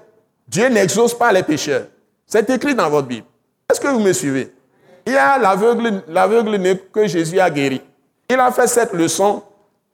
Dieu 0.47 0.67
n'exauce 0.67 1.17
pas 1.17 1.31
les 1.31 1.43
pécheurs. 1.43 1.85
C'est 2.25 2.49
écrit 2.49 2.75
dans 2.75 2.89
votre 2.89 3.07
Bible. 3.07 3.25
Est-ce 3.71 3.79
que 3.79 3.87
vous 3.87 3.99
me 3.99 4.11
suivez? 4.11 4.53
Il 5.05 5.13
y 5.13 5.17
a 5.17 5.37
l'aveugle 5.37 6.79
que 6.91 7.07
Jésus 7.07 7.39
a 7.39 7.49
guéri. 7.49 7.81
Il 8.29 8.39
a 8.39 8.51
fait 8.51 8.67
cette 8.67 8.93
leçon 8.93 9.43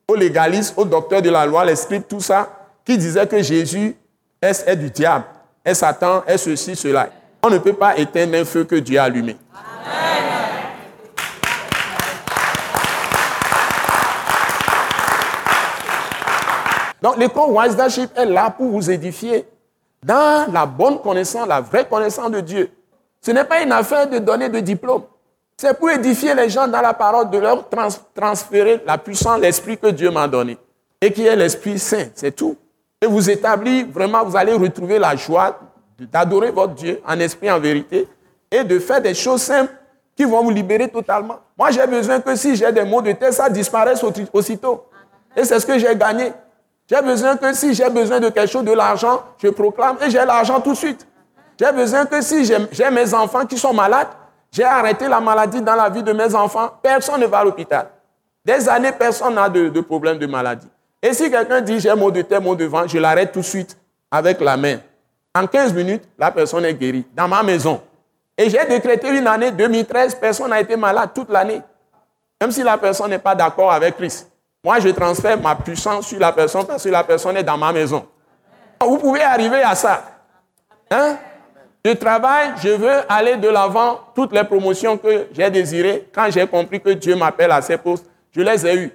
aux 0.07 0.15
légalistes, 0.15 0.73
aux 0.77 0.85
docteurs 0.85 1.21
de 1.21 1.29
la 1.29 1.45
loi, 1.45 1.65
les 1.65 1.75
tout 2.07 2.21
ça, 2.21 2.49
qui 2.85 2.97
disaient 2.97 3.27
que 3.27 3.41
Jésus 3.41 3.95
est 4.41 4.75
du 4.75 4.89
diable, 4.89 5.25
est 5.63 5.73
Satan, 5.73 6.23
est 6.25 6.37
ceci, 6.37 6.75
cela. 6.75 7.09
On 7.43 7.49
ne 7.49 7.57
peut 7.57 7.73
pas 7.73 7.97
éteindre 7.97 8.35
un 8.35 8.45
feu 8.45 8.63
que 8.63 8.75
Dieu 8.75 8.99
a 8.99 9.03
allumé. 9.03 9.37
Donc 17.01 17.17
l'école 17.17 17.49
Wise 17.49 17.75
est 18.15 18.25
là 18.25 18.51
pour 18.51 18.67
vous 18.69 18.91
édifier 18.91 19.47
dans 20.03 20.51
la 20.51 20.65
bonne 20.65 20.99
connaissance, 20.99 21.47
la 21.47 21.61
vraie 21.61 21.87
connaissance 21.87 22.29
de 22.31 22.41
Dieu. 22.41 22.71
Ce 23.21 23.31
n'est 23.31 23.43
pas 23.43 23.61
une 23.61 23.71
affaire 23.71 24.07
de 24.07 24.19
donner 24.19 24.49
de 24.49 24.59
diplôme. 24.59 25.03
C'est 25.57 25.77
pour 25.77 25.91
édifier 25.91 26.33
les 26.33 26.49
gens 26.49 26.67
dans 26.67 26.81
la 26.81 26.93
parole, 26.93 27.29
de 27.29 27.37
leur 27.37 27.67
transférer 28.15 28.81
la 28.85 28.97
puissance, 28.97 29.39
l'esprit 29.39 29.77
que 29.77 29.87
Dieu 29.87 30.09
m'a 30.09 30.27
donné. 30.27 30.57
Et 30.99 31.11
qui 31.11 31.25
est 31.25 31.35
l'Esprit 31.35 31.77
Saint, 31.77 32.07
c'est 32.15 32.35
tout. 32.35 32.57
Et 33.01 33.07
vous 33.07 33.29
établir, 33.29 33.87
vraiment, 33.91 34.23
vous 34.23 34.37
allez 34.37 34.53
retrouver 34.53 34.99
la 34.99 35.15
joie 35.15 35.59
d'adorer 35.97 36.51
votre 36.51 36.73
Dieu 36.73 37.01
en 37.07 37.19
esprit, 37.19 37.49
en 37.49 37.59
vérité, 37.59 38.07
et 38.49 38.63
de 38.63 38.79
faire 38.79 39.01
des 39.01 39.13
choses 39.13 39.41
simples 39.41 39.73
qui 40.15 40.23
vont 40.23 40.43
vous 40.43 40.51
libérer 40.51 40.87
totalement. 40.87 41.39
Moi, 41.57 41.71
j'ai 41.71 41.85
besoin 41.87 42.19
que 42.19 42.35
si 42.35 42.55
j'ai 42.55 42.71
des 42.71 42.83
mots 42.83 43.01
de 43.01 43.11
tête, 43.13 43.33
ça 43.33 43.49
disparaisse 43.49 44.03
aussitôt. 44.33 44.85
Et 45.35 45.43
c'est 45.43 45.59
ce 45.59 45.65
que 45.65 45.79
j'ai 45.79 45.95
gagné. 45.95 46.31
J'ai 46.89 47.01
besoin 47.01 47.37
que 47.37 47.53
si 47.53 47.73
j'ai 47.73 47.89
besoin 47.89 48.19
de 48.19 48.29
quelque 48.29 48.49
chose, 48.49 48.65
de 48.65 48.73
l'argent, 48.73 49.23
je 49.41 49.47
proclame 49.47 49.97
et 50.05 50.09
j'ai 50.09 50.25
l'argent 50.25 50.59
tout 50.59 50.71
de 50.71 50.77
suite. 50.77 51.07
J'ai 51.59 51.71
besoin 51.71 52.05
que 52.05 52.21
si 52.21 52.43
j'ai 52.43 52.89
mes 52.89 53.13
enfants 53.13 53.45
qui 53.45 53.57
sont 53.57 53.73
malades, 53.73 54.09
j'ai 54.51 54.63
arrêté 54.63 55.07
la 55.07 55.21
maladie 55.21 55.61
dans 55.61 55.75
la 55.75 55.89
vie 55.89 56.03
de 56.03 56.11
mes 56.11 56.35
enfants, 56.35 56.69
personne 56.81 57.21
ne 57.21 57.27
va 57.27 57.39
à 57.39 57.43
l'hôpital. 57.45 57.87
Des 58.43 58.67
années, 58.67 58.91
personne 58.91 59.35
n'a 59.35 59.47
de, 59.47 59.79
problème 59.81 60.17
de 60.17 60.25
maladie. 60.25 60.67
Et 61.01 61.13
si 61.13 61.31
quelqu'un 61.31 61.61
dit 61.61 61.79
j'ai 61.79 61.93
mot 61.95 62.11
de 62.11 62.21
tête, 62.21 62.41
mot 62.41 62.55
de 62.55 62.65
vent, 62.65 62.87
je 62.87 62.97
l'arrête 62.97 63.31
tout 63.31 63.39
de 63.39 63.45
suite 63.45 63.77
avec 64.09 64.39
la 64.39 64.55
main. 64.55 64.77
En 65.33 65.47
15 65.47 65.73
minutes, 65.73 66.03
la 66.17 66.31
personne 66.31 66.65
est 66.65 66.73
guérie 66.73 67.05
dans 67.15 67.27
ma 67.27 67.41
maison. 67.41 67.81
Et 68.37 68.49
j'ai 68.49 68.65
décrété 68.65 69.09
une 69.09 69.27
année 69.27 69.51
2013, 69.51 70.15
personne 70.15 70.49
n'a 70.49 70.59
été 70.59 70.75
malade 70.75 71.11
toute 71.13 71.29
l'année. 71.29 71.61
Même 72.39 72.51
si 72.51 72.63
la 72.63 72.77
personne 72.77 73.09
n'est 73.09 73.19
pas 73.19 73.35
d'accord 73.35 73.71
avec 73.71 73.95
Christ. 73.95 74.29
Moi, 74.63 74.79
je 74.79 74.89
transfère 74.89 75.39
ma 75.39 75.55
puissance 75.55 76.07
sur 76.07 76.19
la 76.19 76.31
personne 76.31 76.65
parce 76.65 76.83
que 76.83 76.89
la 76.89 77.03
personne 77.03 77.37
est 77.37 77.43
dans 77.43 77.57
ma 77.57 77.71
maison. 77.71 78.05
Vous 78.79 78.97
pouvez 78.97 79.21
arriver 79.21 79.61
à 79.61 79.75
ça. 79.75 80.03
Hein? 80.89 81.17
Je 81.83 81.91
travaille, 81.93 82.51
je 82.61 82.69
veux 82.69 83.01
aller 83.09 83.37
de 83.37 83.47
l'avant. 83.47 83.99
Toutes 84.13 84.33
les 84.33 84.43
promotions 84.43 84.97
que 84.97 85.27
j'ai 85.31 85.49
désirées, 85.49 86.07
quand 86.13 86.29
j'ai 86.29 86.45
compris 86.45 86.79
que 86.79 86.91
Dieu 86.91 87.15
m'appelle 87.15 87.51
à 87.51 87.61
ces 87.61 87.77
postes, 87.77 88.05
je 88.35 88.41
les 88.41 88.67
ai 88.67 88.75
eues. 88.75 88.91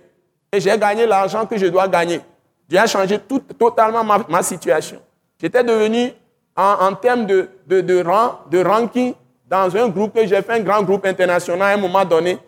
J'ai 0.61 0.79
gagné 0.79 1.07
l'argent 1.07 1.47
que 1.47 1.57
je 1.57 1.67
dois 1.67 1.89
gagner. 1.89 2.21
Dieu 2.69 2.79
a 2.79 2.87
changé 2.87 3.19
tout, 3.19 3.41
totalement 3.41 4.05
ma, 4.29 4.43
situation. 4.43 5.01
J'étais 5.41 5.63
devenu, 5.63 6.13
en, 6.57 6.95
termes 6.95 7.27
de, 7.27 8.03
rang, 8.03 8.41
de 8.51 8.63
ranking, 8.65 9.15
dans 9.49 9.75
un 9.77 9.89
groupe 9.89 10.15
que 10.15 10.27
j'ai 10.27 10.43
fait, 10.43 10.55
un 10.55 10.61
grand 10.61 10.83
groupe 10.83 11.07
international, 11.07 11.63
à 11.63 11.75
un 11.75 11.77
moment 11.77 12.05
donné, 12.05 12.39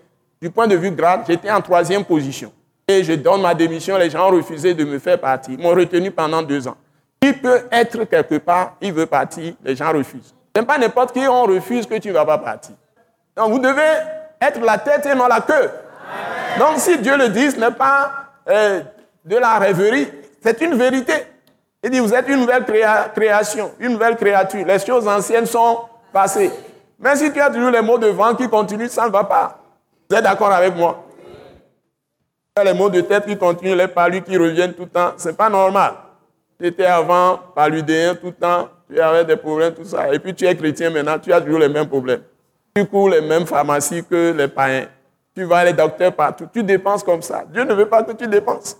du 0.40 0.50
point 0.50 0.66
de 0.66 0.76
vue 0.76 0.90
grade, 0.90 1.22
j'étais 1.26 1.50
en 1.50 1.60
troisième 1.60 2.04
position 2.04 2.52
et 2.88 3.04
je 3.04 3.12
donne 3.12 3.42
ma 3.42 3.54
démission, 3.54 3.98
les 3.98 4.08
gens 4.08 4.28
ont 4.28 4.36
refusé 4.36 4.72
de 4.72 4.84
me 4.84 4.98
faire 4.98 5.20
partir. 5.20 5.54
Ils 5.56 5.62
m'ont 5.62 5.74
retenu 5.74 6.10
pendant 6.10 6.42
deux 6.42 6.66
ans. 6.66 6.76
Il 7.20 7.38
peut 7.38 7.66
être 7.70 8.04
quelque 8.04 8.36
part, 8.36 8.76
il 8.80 8.92
veut 8.92 9.06
partir, 9.06 9.54
les 9.62 9.76
gens 9.76 9.92
refusent. 9.92 10.34
Ce 10.54 10.60
n'est 10.60 10.66
pas 10.66 10.78
n'importe 10.78 11.12
qui, 11.12 11.20
on 11.28 11.42
refuse 11.42 11.86
que 11.86 11.98
tu 11.98 12.08
ne 12.08 12.14
vas 12.14 12.24
pas 12.24 12.38
partir. 12.38 12.74
Donc 13.36 13.50
vous 13.50 13.58
devez 13.58 13.82
être 14.40 14.60
la 14.60 14.78
tête 14.78 15.04
et 15.06 15.14
non 15.14 15.26
la 15.26 15.40
queue. 15.40 15.70
Donc 16.58 16.78
si 16.78 16.98
Dieu 16.98 17.16
le 17.16 17.28
dit, 17.28 17.50
ce 17.50 17.56
n'est 17.56 17.70
pas 17.70 18.12
euh, 18.48 18.80
de 19.24 19.36
la 19.36 19.58
rêverie, 19.58 20.08
c'est 20.42 20.60
une 20.60 20.74
vérité. 20.74 21.12
Il 21.82 21.90
dit, 21.90 22.00
vous 22.00 22.12
êtes 22.12 22.28
une 22.28 22.40
nouvelle 22.40 22.64
création, 23.14 23.72
une 23.78 23.92
nouvelle 23.92 24.16
créature. 24.16 24.66
Les 24.66 24.78
choses 24.80 25.06
anciennes 25.06 25.46
sont 25.46 25.78
passées. 26.12 26.50
Mais 26.98 27.14
si 27.14 27.32
tu 27.32 27.40
as 27.40 27.50
toujours 27.50 27.70
les 27.70 27.82
mots 27.82 27.98
de 27.98 28.08
vent 28.08 28.34
qui 28.34 28.48
continuent, 28.48 28.88
ça 28.88 29.06
ne 29.06 29.10
va 29.10 29.22
pas. 29.22 29.58
Vous 30.10 30.16
êtes 30.16 30.24
d'accord 30.24 30.50
avec 30.50 30.74
moi? 30.74 31.04
Les 32.64 32.72
mots 32.72 32.90
de 32.90 33.00
tête 33.02 33.24
qui 33.24 33.36
continuent, 33.36 33.76
les 33.76 33.86
palus 33.86 34.22
qui 34.22 34.36
reviennent 34.36 34.72
tout 34.72 34.82
le 34.82 34.88
temps, 34.88 35.12
ce 35.16 35.28
n'est 35.28 35.34
pas 35.34 35.48
normal. 35.48 35.92
Tu 36.58 36.66
étais 36.66 36.86
avant 36.86 37.38
paludéen 37.54 38.16
tout 38.16 38.26
le 38.26 38.32
temps, 38.32 38.68
tu 38.90 39.00
avais 39.00 39.24
des 39.24 39.36
problèmes, 39.36 39.74
tout 39.74 39.84
ça. 39.84 40.12
Et 40.12 40.18
puis 40.18 40.34
tu 40.34 40.44
es 40.44 40.56
chrétien 40.56 40.90
maintenant, 40.90 41.20
tu 41.20 41.32
as 41.32 41.40
toujours 41.40 41.60
les 41.60 41.68
mêmes 41.68 41.86
problèmes. 41.86 42.22
Tu 42.74 42.84
cours 42.86 43.10
les 43.10 43.20
mêmes 43.20 43.46
pharmacies 43.46 44.04
que 44.04 44.32
les 44.36 44.48
païens. 44.48 44.88
Tu 45.38 45.44
vas 45.44 45.64
les 45.64 45.72
docteurs 45.72 46.12
partout. 46.12 46.48
Tu 46.52 46.64
dépenses 46.64 47.04
comme 47.04 47.22
ça. 47.22 47.44
Dieu 47.48 47.62
ne 47.62 47.72
veut 47.72 47.88
pas 47.88 48.02
que 48.02 48.10
tu 48.10 48.26
dépenses. 48.26 48.76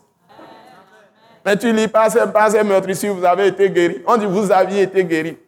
Mais 1.47 1.57
tu 1.57 1.73
lis 1.73 1.87
pas 1.87 2.11
ces, 2.11 2.27
pas 2.27 2.51
ces 2.51 3.09
vous 3.11 3.25
avez 3.25 3.47
été 3.47 3.71
guéri. 3.71 4.03
On 4.05 4.17
dit 4.17 4.27
vous 4.27 4.51
aviez 4.51 4.83
été 4.83 5.05
guéri, 5.05 5.39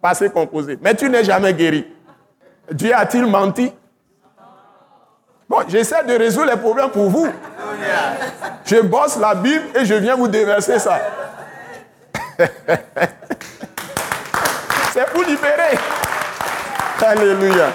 passé 0.00 0.30
composé. 0.30 0.78
Mais 0.80 0.94
tu 0.94 1.10
n'es 1.10 1.22
jamais 1.22 1.52
guéri. 1.52 1.86
Dieu 2.72 2.94
a-t-il 2.94 3.26
menti? 3.26 3.74
Bon, 5.46 5.58
j'essaie 5.68 6.02
de 6.02 6.14
résoudre 6.16 6.52
les 6.52 6.56
problèmes 6.56 6.88
pour 6.88 7.10
vous. 7.10 7.28
Je 8.64 8.76
bosse 8.76 9.18
la 9.18 9.34
Bible 9.34 9.66
et 9.78 9.84
je 9.84 9.92
viens 9.96 10.16
vous 10.16 10.28
déverser 10.28 10.78
ça. 10.78 10.98
C'est 14.94 15.10
pour 15.12 15.24
libérer. 15.24 15.76
Alléluia. 17.02 17.66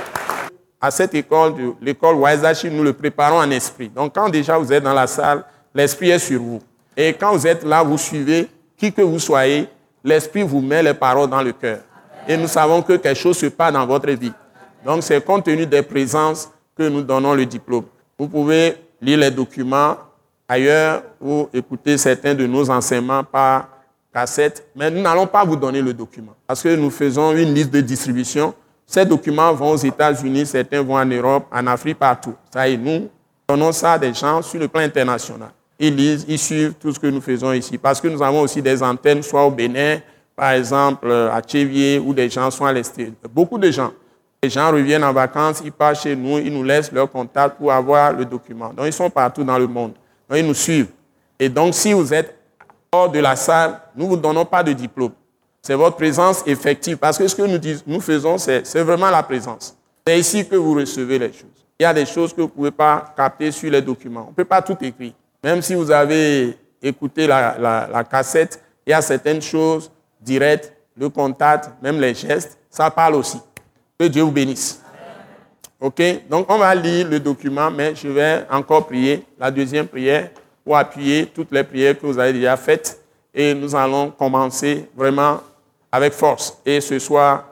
À 0.81 0.91
cette 0.91 1.13
école, 1.13 1.53
l'école 1.81 2.15
Waisashi, 2.15 2.69
nous 2.69 2.83
le 2.83 2.93
préparons 2.93 3.39
en 3.39 3.51
esprit. 3.51 3.89
Donc 3.89 4.15
quand 4.15 4.29
déjà 4.29 4.57
vous 4.57 4.71
êtes 4.71 4.83
dans 4.83 4.93
la 4.93 5.07
salle, 5.07 5.43
l'esprit 5.75 6.11
est 6.11 6.19
sur 6.19 6.41
vous. 6.41 6.59
Et 6.95 7.13
quand 7.13 7.33
vous 7.33 7.45
êtes 7.45 7.63
là, 7.63 7.83
vous 7.83 7.97
suivez, 7.97 8.47
qui 8.77 8.93
que 8.93 9.01
vous 9.01 9.19
soyez, 9.19 9.67
l'esprit 10.03 10.43
vous 10.43 10.61
met 10.61 10.81
les 10.81 10.93
paroles 10.93 11.29
dans 11.29 11.41
le 11.41 11.51
cœur. 11.51 11.79
Et 12.27 12.37
nous 12.37 12.47
savons 12.47 12.81
que 12.81 12.93
quelque 12.93 13.17
chose 13.17 13.37
se 13.37 13.47
passe 13.47 13.73
dans 13.73 13.85
votre 13.85 14.09
vie. 14.11 14.31
Donc 14.85 15.03
c'est 15.03 15.23
compte 15.23 15.45
tenu 15.45 15.65
des 15.65 15.81
présences 15.81 16.49
que 16.77 16.87
nous 16.87 17.01
donnons 17.01 17.33
le 17.33 17.45
diplôme. 17.45 17.85
Vous 18.17 18.29
pouvez 18.29 18.75
lire 19.01 19.17
les 19.17 19.31
documents 19.31 19.97
ailleurs 20.47 21.03
ou 21.21 21.49
écouter 21.53 21.97
certains 21.97 22.33
de 22.33 22.45
nos 22.47 22.69
enseignements 22.69 23.23
par 23.23 23.67
cassette, 24.13 24.65
mais 24.75 24.89
nous 24.89 25.01
n'allons 25.01 25.27
pas 25.27 25.43
vous 25.43 25.55
donner 25.55 25.81
le 25.81 25.93
document 25.93 26.33
parce 26.47 26.63
que 26.63 26.75
nous 26.75 26.89
faisons 26.89 27.33
une 27.33 27.53
liste 27.53 27.69
de 27.69 27.81
distribution. 27.81 28.53
Ces 28.91 29.05
documents 29.05 29.53
vont 29.53 29.73
aux 29.73 29.77
États-Unis, 29.77 30.47
certains 30.47 30.81
vont 30.81 30.97
en 30.97 31.05
Europe, 31.05 31.45
en 31.51 31.67
Afrique, 31.67 31.99
partout. 31.99 32.33
Ça 32.51 32.67
y 32.67 32.73
est, 32.73 32.77
nous 32.77 33.07
donnons 33.47 33.71
ça 33.71 33.93
à 33.93 33.99
des 33.99 34.11
gens 34.15 34.41
sur 34.41 34.59
le 34.59 34.67
plan 34.67 34.81
international. 34.81 35.49
Ils 35.77 35.95
lisent, 35.95 36.25
ils 36.27 36.39
suivent 36.39 36.73
tout 36.73 36.91
ce 36.91 36.99
que 36.99 37.05
nous 37.05 37.21
faisons 37.21 37.53
ici 37.53 37.77
parce 37.77 38.01
que 38.01 38.07
nous 38.07 38.23
avons 38.23 38.41
aussi 38.41 38.63
des 38.63 38.81
antennes, 38.81 39.21
soit 39.21 39.45
au 39.45 39.51
Bénin, 39.51 39.99
par 40.35 40.53
exemple, 40.53 41.11
à 41.11 41.39
Tchévier, 41.39 41.99
où 41.99 42.15
des 42.15 42.31
gens 42.31 42.49
sont 42.49 42.65
à 42.65 42.73
l'extérieur. 42.73 43.13
Beaucoup 43.31 43.59
de 43.59 43.69
gens. 43.69 43.91
Les 44.41 44.49
gens 44.49 44.71
reviennent 44.71 45.03
en 45.03 45.13
vacances, 45.13 45.61
ils 45.63 45.71
passent 45.71 46.01
chez 46.01 46.15
nous, 46.15 46.39
ils 46.39 46.51
nous 46.51 46.63
laissent 46.63 46.91
leur 46.91 47.11
contact 47.11 47.59
pour 47.59 47.71
avoir 47.71 48.11
le 48.11 48.25
document. 48.25 48.73
Donc, 48.73 48.87
ils 48.87 48.93
sont 48.93 49.11
partout 49.11 49.43
dans 49.43 49.59
le 49.59 49.67
monde. 49.67 49.93
Donc, 50.27 50.39
ils 50.39 50.47
nous 50.47 50.55
suivent. 50.55 50.89
Et 51.37 51.47
donc, 51.47 51.75
si 51.75 51.93
vous 51.93 52.11
êtes 52.11 52.35
hors 52.91 53.11
de 53.11 53.19
la 53.19 53.35
salle, 53.35 53.79
nous 53.95 54.05
ne 54.05 54.09
vous 54.09 54.17
donnons 54.17 54.45
pas 54.45 54.63
de 54.63 54.73
diplôme. 54.73 55.11
C'est 55.61 55.75
votre 55.75 55.97
présence 55.97 56.43
effective. 56.45 56.97
Parce 56.97 57.17
que 57.17 57.27
ce 57.27 57.35
que 57.35 57.83
nous, 57.85 58.01
faisons, 58.01 58.37
c'est 58.37 58.81
vraiment 58.81 59.09
la 59.09 59.23
présence. 59.23 59.75
C'est 60.05 60.19
ici 60.19 60.47
que 60.47 60.55
vous 60.55 60.73
recevez 60.73 61.19
les 61.19 61.33
choses. 61.33 61.65
Il 61.79 61.83
y 61.83 61.85
a 61.85 61.93
des 61.93 62.05
choses 62.05 62.33
que 62.33 62.41
vous 62.41 62.47
ne 62.47 62.53
pouvez 62.53 62.71
pas 62.71 63.13
capter 63.15 63.51
sur 63.51 63.71
les 63.71 63.81
documents. 63.81 64.25
On 64.27 64.31
ne 64.31 64.35
peut 64.35 64.45
pas 64.45 64.61
tout 64.61 64.77
écrire. 64.81 65.13
Même 65.43 65.61
si 65.61 65.75
vous 65.75 65.89
avez 65.91 66.57
écouté 66.81 67.27
la, 67.27 67.87
la 67.91 68.03
cassette, 68.03 68.61
il 68.85 68.91
y 68.91 68.93
a 68.93 69.01
certaines 69.01 69.41
choses 69.41 69.91
directes, 70.19 70.73
le 70.97 71.09
contact, 71.09 71.71
même 71.81 71.99
les 71.99 72.13
gestes, 72.13 72.57
ça 72.69 72.89
parle 72.89 73.15
aussi. 73.15 73.39
Que 73.97 74.05
Dieu 74.05 74.23
vous 74.23 74.31
bénisse. 74.31 74.81
OK? 75.79 76.01
Donc, 76.29 76.45
on 76.49 76.57
va 76.57 76.75
lire 76.75 77.07
le 77.07 77.19
document, 77.19 77.71
mais 77.71 77.95
je 77.95 78.07
vais 78.07 78.45
encore 78.51 78.85
prier 78.85 79.25
la 79.39 79.49
deuxième 79.49 79.87
prière 79.87 80.29
pour 80.63 80.77
appuyer 80.77 81.25
toutes 81.27 81.51
les 81.51 81.63
prières 81.63 81.97
que 81.97 82.05
vous 82.05 82.19
avez 82.19 82.33
déjà 82.33 82.57
faites. 82.57 83.01
Et 83.33 83.53
nous 83.53 83.75
allons 83.75 84.11
commencer 84.11 84.89
vraiment 84.95 85.39
avec 85.91 86.13
force. 86.13 86.57
Et 86.65 86.81
ce 86.81 86.99
soir, 86.99 87.45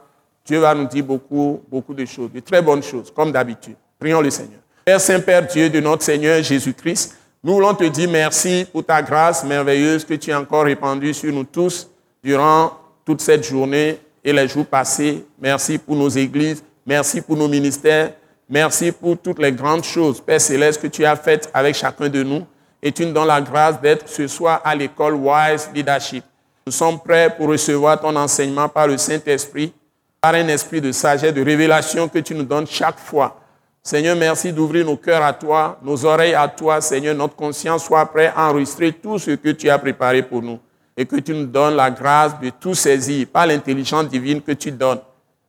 Dieu 0.45 0.59
va 0.59 0.73
nous 0.73 0.85
dire 0.85 1.03
beaucoup, 1.03 1.61
beaucoup 1.69 1.93
de 1.93 2.05
choses, 2.05 2.31
de 2.31 2.39
très 2.39 2.61
bonnes 2.61 2.83
choses, 2.83 3.11
comme 3.13 3.31
d'habitude. 3.31 3.75
Prions 3.99 4.21
le 4.21 4.29
Seigneur. 4.29 4.59
Père 4.85 5.01
Saint-Père 5.01 5.45
Dieu 5.45 5.69
de 5.69 5.79
notre 5.79 6.03
Seigneur 6.03 6.41
Jésus-Christ, 6.41 7.17
nous 7.43 7.53
voulons 7.53 7.73
te 7.73 7.83
dire 7.83 8.09
merci 8.09 8.65
pour 8.71 8.85
ta 8.85 9.01
grâce 9.01 9.43
merveilleuse 9.43 10.03
que 10.05 10.13
tu 10.15 10.31
as 10.31 10.39
encore 10.39 10.63
répandue 10.63 11.13
sur 11.13 11.31
nous 11.33 11.43
tous 11.43 11.89
durant 12.23 12.71
toute 13.05 13.21
cette 13.21 13.45
journée 13.45 13.99
et 14.23 14.33
les 14.33 14.47
jours 14.47 14.65
passés. 14.65 15.25
Merci 15.39 15.77
pour 15.77 15.95
nos 15.95 16.09
églises. 16.09 16.63
Merci 16.85 17.21
pour 17.21 17.37
nos 17.37 17.47
ministères. 17.47 18.13
Merci 18.49 18.91
pour 18.91 19.17
toutes 19.17 19.39
les 19.39 19.51
grandes 19.51 19.83
choses, 19.83 20.21
Père 20.21 20.39
Céleste, 20.39 20.81
que 20.81 20.87
tu 20.87 21.05
as 21.05 21.17
faites 21.17 21.49
avec 21.53 21.75
chacun 21.75 22.07
de 22.07 22.23
nous. 22.23 22.45
Et 22.81 22.91
tu 22.91 23.05
nous 23.05 23.11
donnes 23.11 23.27
la 23.27 23.41
grâce 23.41 23.81
d'être 23.81 24.07
ce 24.07 24.27
soir 24.27 24.61
à 24.63 24.73
l'école 24.73 25.15
Wise 25.15 25.69
Leadership. 25.73 26.23
Nous 26.67 26.71
sommes 26.71 26.99
prêts 26.99 27.33
pour 27.33 27.47
recevoir 27.47 27.97
ton 27.97 28.13
enseignement 28.17 28.67
par 28.67 28.87
le 28.87 28.97
Saint-Esprit, 28.97 29.71
par 30.19 30.33
un 30.33 30.49
esprit 30.49 30.81
de 30.81 30.91
sagesse, 30.91 31.33
de 31.33 31.41
révélation 31.41 32.09
que 32.09 32.19
tu 32.19 32.35
nous 32.35 32.43
donnes 32.43 32.67
chaque 32.67 32.99
fois. 32.99 33.39
Seigneur, 33.81 34.17
merci 34.17 34.51
d'ouvrir 34.51 34.85
nos 34.85 34.97
cœurs 34.97 35.23
à 35.23 35.31
toi, 35.31 35.79
nos 35.81 36.03
oreilles 36.03 36.33
à 36.33 36.45
toi, 36.49 36.81
Seigneur, 36.81 37.15
notre 37.15 37.37
conscience 37.37 37.85
soit 37.85 38.05
prête 38.07 38.33
à 38.35 38.49
enregistrer 38.49 38.91
tout 38.91 39.17
ce 39.17 39.31
que 39.31 39.51
tu 39.51 39.69
as 39.69 39.79
préparé 39.79 40.21
pour 40.21 40.41
nous 40.41 40.59
et 40.97 41.05
que 41.05 41.15
tu 41.15 41.33
nous 41.33 41.45
donnes 41.45 41.77
la 41.77 41.89
grâce 41.89 42.37
de 42.37 42.49
tout 42.49 42.75
saisir 42.75 43.27
par 43.31 43.47
l'intelligence 43.47 44.09
divine 44.09 44.41
que 44.41 44.51
tu 44.51 44.69
donnes 44.69 44.99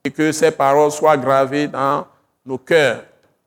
et 0.04 0.12
que 0.12 0.30
ces 0.30 0.52
paroles 0.52 0.92
soient 0.92 1.16
gravées 1.16 1.66
dans 1.66 2.06
nos 2.46 2.58
cœurs 2.58 3.02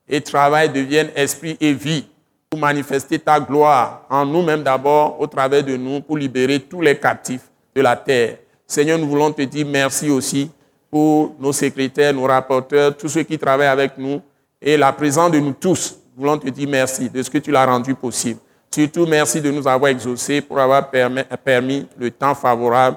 et 0.06 0.20
travail 0.20 0.68
devienne 0.68 1.08
esprit 1.16 1.56
et 1.58 1.72
vie 1.72 2.04
pour 2.50 2.60
manifester 2.60 3.18
ta 3.18 3.40
gloire 3.40 4.02
en 4.10 4.26
nous-mêmes 4.26 4.62
d'abord, 4.62 5.18
au 5.18 5.26
travers 5.26 5.64
de 5.64 5.74
nous, 5.74 6.02
pour 6.02 6.18
libérer 6.18 6.60
tous 6.60 6.82
les 6.82 6.98
captifs 6.98 7.48
de 7.74 7.80
la 7.80 7.96
terre. 7.96 8.38
Seigneur, 8.66 8.98
nous 8.98 9.08
voulons 9.08 9.32
te 9.32 9.42
dire 9.42 9.66
merci 9.66 10.10
aussi 10.10 10.50
pour 10.90 11.34
nos 11.38 11.52
secrétaires, 11.52 12.12
nos 12.12 12.24
rapporteurs, 12.26 12.96
tous 12.96 13.08
ceux 13.08 13.22
qui 13.22 13.38
travaillent 13.38 13.66
avec 13.66 13.96
nous 13.98 14.20
et 14.60 14.76
la 14.76 14.92
présence 14.92 15.30
de 15.30 15.38
nous 15.38 15.52
tous. 15.52 15.98
Nous 16.14 16.22
voulons 16.22 16.38
te 16.38 16.48
dire 16.48 16.68
merci 16.68 17.08
de 17.08 17.22
ce 17.22 17.30
que 17.30 17.38
tu 17.38 17.50
l'as 17.50 17.64
rendu 17.64 17.94
possible. 17.94 18.38
Surtout, 18.70 19.06
merci 19.06 19.40
de 19.40 19.50
nous 19.50 19.66
avoir 19.68 19.90
exaucés 19.90 20.40
pour 20.40 20.58
avoir 20.58 20.90
permis, 20.90 21.86
le 21.98 22.10
temps 22.10 22.34
favorable, 22.34 22.96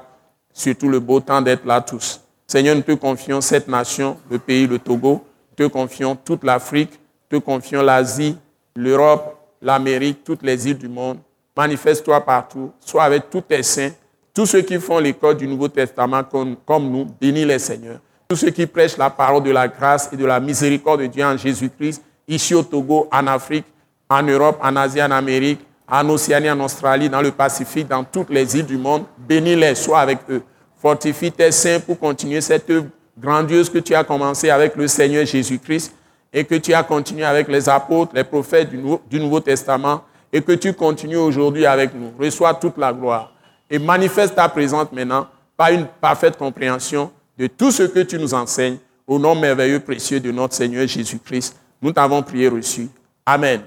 surtout 0.54 0.88
le 0.88 1.00
beau 1.00 1.20
temps 1.20 1.42
d'être 1.42 1.66
là 1.66 1.82
tous. 1.82 2.22
Seigneur, 2.48 2.76
nous 2.76 2.82
te 2.82 2.94
confions 2.94 3.42
cette 3.42 3.68
nation, 3.68 4.18
le 4.30 4.40
pays, 4.40 4.68
le 4.68 4.80
Togo, 4.80 5.26
te 5.56 5.64
confions 5.68 6.16
toute 6.16 6.44
l'Afrique, 6.44 6.92
te 7.30 7.38
confions 7.38 7.82
l'Asie, 7.82 8.38
l'Europe, 8.76 9.38
l'Amérique, 9.62 10.24
toutes 10.24 10.44
les 10.44 10.70
îles 10.70 10.78
du 10.78 10.88
monde. 10.88 11.18
Manifeste-toi 11.58 12.22
partout, 12.22 12.72
sois 12.80 13.04
avec 13.04 13.30
tous 13.30 13.42
tes 13.42 13.64
saints, 13.64 13.92
tous 14.36 14.46
ceux 14.46 14.62
qui 14.62 14.78
font 14.80 15.00
l'école 15.00 15.38
du 15.38 15.48
Nouveau 15.48 15.70
Testament 15.70 16.22
comme, 16.24 16.92
nous, 16.92 17.08
bénis 17.20 17.46
les 17.46 17.58
Seigneurs. 17.58 18.00
Tous 18.28 18.36
ceux 18.36 18.50
qui 18.50 18.68
prêchent 18.68 18.98
la 18.98 19.10
parole 19.10 19.42
de 19.42 19.52
la 19.52 19.70
grâce 19.70 20.10
et 20.12 20.18
de 20.18 20.26
la 20.26 20.42
miséricorde 20.42 21.02
de 21.02 21.06
Dieu 21.06 21.24
en 21.24 21.38
Jésus-Christ, 21.38 22.04
ici 22.28 22.54
au 22.54 22.62
Togo, 22.62 23.08
en 23.14 23.28
Afrique, 23.28 23.66
en 24.10 24.22
Europe, 24.24 24.60
en 24.62 24.76
Asie, 24.76 25.02
en 25.02 25.12
Amérique, 25.12 25.62
en 25.90 26.10
Océanie, 26.10 26.52
en 26.52 26.60
Australie, 26.60 27.08
dans 27.08 27.22
le 27.22 27.32
Pacifique, 27.32 27.88
dans 27.88 28.04
toutes 28.04 28.30
les 28.30 28.58
îles 28.58 28.66
du 28.66 28.78
monde, 28.78 29.06
bénis-les, 29.18 29.74
sois 29.74 30.00
avec 30.00 30.20
eux. 30.30 30.42
Fortifie 30.82 31.32
tes 31.32 31.52
saints 31.52 31.80
pour 31.80 31.98
continuer 31.98 32.42
cette 32.42 32.70
œuvre 32.70 32.88
grandiose 33.18 33.70
que 33.70 33.80
tu 33.80 33.96
as 33.96 34.04
commencée 34.04 34.50
avec 34.50 34.76
le 34.76 34.90
Seigneur 34.90 35.26
Jésus-Christ 35.26 35.94
et 36.34 36.44
que 36.44 36.56
tu 36.56 36.74
as 36.74 36.84
continué 36.84 37.24
avec 37.24 37.48
les 37.48 37.70
apôtres, 37.70 38.12
les 38.14 38.26
prophètes 38.26 38.70
du 38.70 39.20
Nouveau, 39.20 39.40
Testament 39.40 40.02
et 40.34 40.42
que 40.42 40.52
tu 40.52 40.74
continues 40.74 41.16
aujourd'hui 41.16 41.66
avec 41.66 41.94
nous. 41.94 42.12
Reçois 42.20 42.54
toute 42.56 42.78
la 42.78 42.92
gloire 42.92 43.35
et 43.70 43.80
manifeste 43.80 44.36
ta 44.36 44.48
présence 44.50 44.92
maintenant 44.92 45.28
par 45.58 45.70
une 45.70 45.86
parfaite 45.86 46.38
compréhension 46.38 47.12
de 47.38 47.48
tout 47.48 47.72
ce 47.72 47.84
que 47.84 48.00
tu 48.00 48.18
nous 48.18 48.34
enseignes 48.34 48.78
au 49.08 49.20
nom 49.20 49.36
merveilleux 49.36 49.80
précieux 49.80 50.20
de 50.20 50.32
notre 50.32 50.54
Seigneur 50.54 50.88
Jésus-Christ. 50.88 51.56
Nous 51.82 51.92
t'avons 51.92 52.22
prié 52.24 52.48
reçu. 52.48 52.90
Amen. 53.26 53.62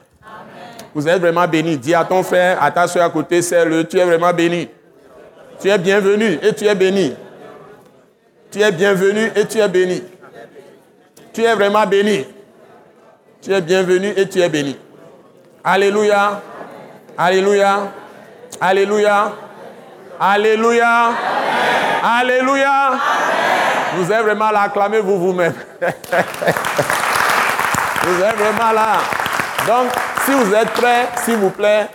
Vous 0.95 1.07
êtes 1.07 1.21
vraiment 1.21 1.47
béni. 1.47 1.77
Dis 1.77 1.95
à 1.95 2.05
ton 2.05 2.23
frère, 2.23 2.63
à 2.63 2.71
ta 2.71 2.87
soeur 2.89 3.05
à 3.05 3.11
côté, 3.11 3.43
c'est 3.43 3.65
le, 3.65 3.85
tu 3.87 3.99
es 3.99 4.05
vraiment 4.05 4.33
béni. 4.33 4.69
Tu 5.61 5.69
es 5.69 5.79
bienvenu 5.79 6.39
et 6.43 6.55
tu 6.55 6.65
es 6.65 6.75
béni. 6.75 7.15
Tu 8.51 8.61
es 8.61 8.73
bienvenu 8.73 9.31
et 9.37 9.47
tu 9.47 9.59
es 9.59 9.69
béni. 9.69 10.03
Tu 11.33 11.43
es 11.43 11.55
vraiment 11.55 11.87
béni. 11.87 12.25
Tu 13.43 13.53
es 13.53 13.61
bienvenu 13.61 14.13
et 14.17 14.29
tu 14.29 14.41
es 14.41 14.49
béni. 14.49 14.77
Alléluia. 15.63 16.43
Alléluia. 17.17 17.93
Alléluia. 18.61 19.33
Alléluia. 20.21 21.13
Alléluia. 22.03 22.99
Vous 23.97 24.11
êtes 24.13 24.23
vraiment 24.23 24.51
là, 24.51 24.63
acclamez-vous 24.63 25.19
vous-même. 25.19 25.55
vous 28.03 28.23
êtes 28.23 28.37
vraiment 28.37 28.73
là. 28.73 28.99
Donc, 29.67 29.91
si 30.25 30.33
vous 30.33 30.53
êtes 30.55 30.71
prêts, 30.71 31.09
s'il 31.25 31.37
vous 31.37 31.51
plaît, 31.51 31.89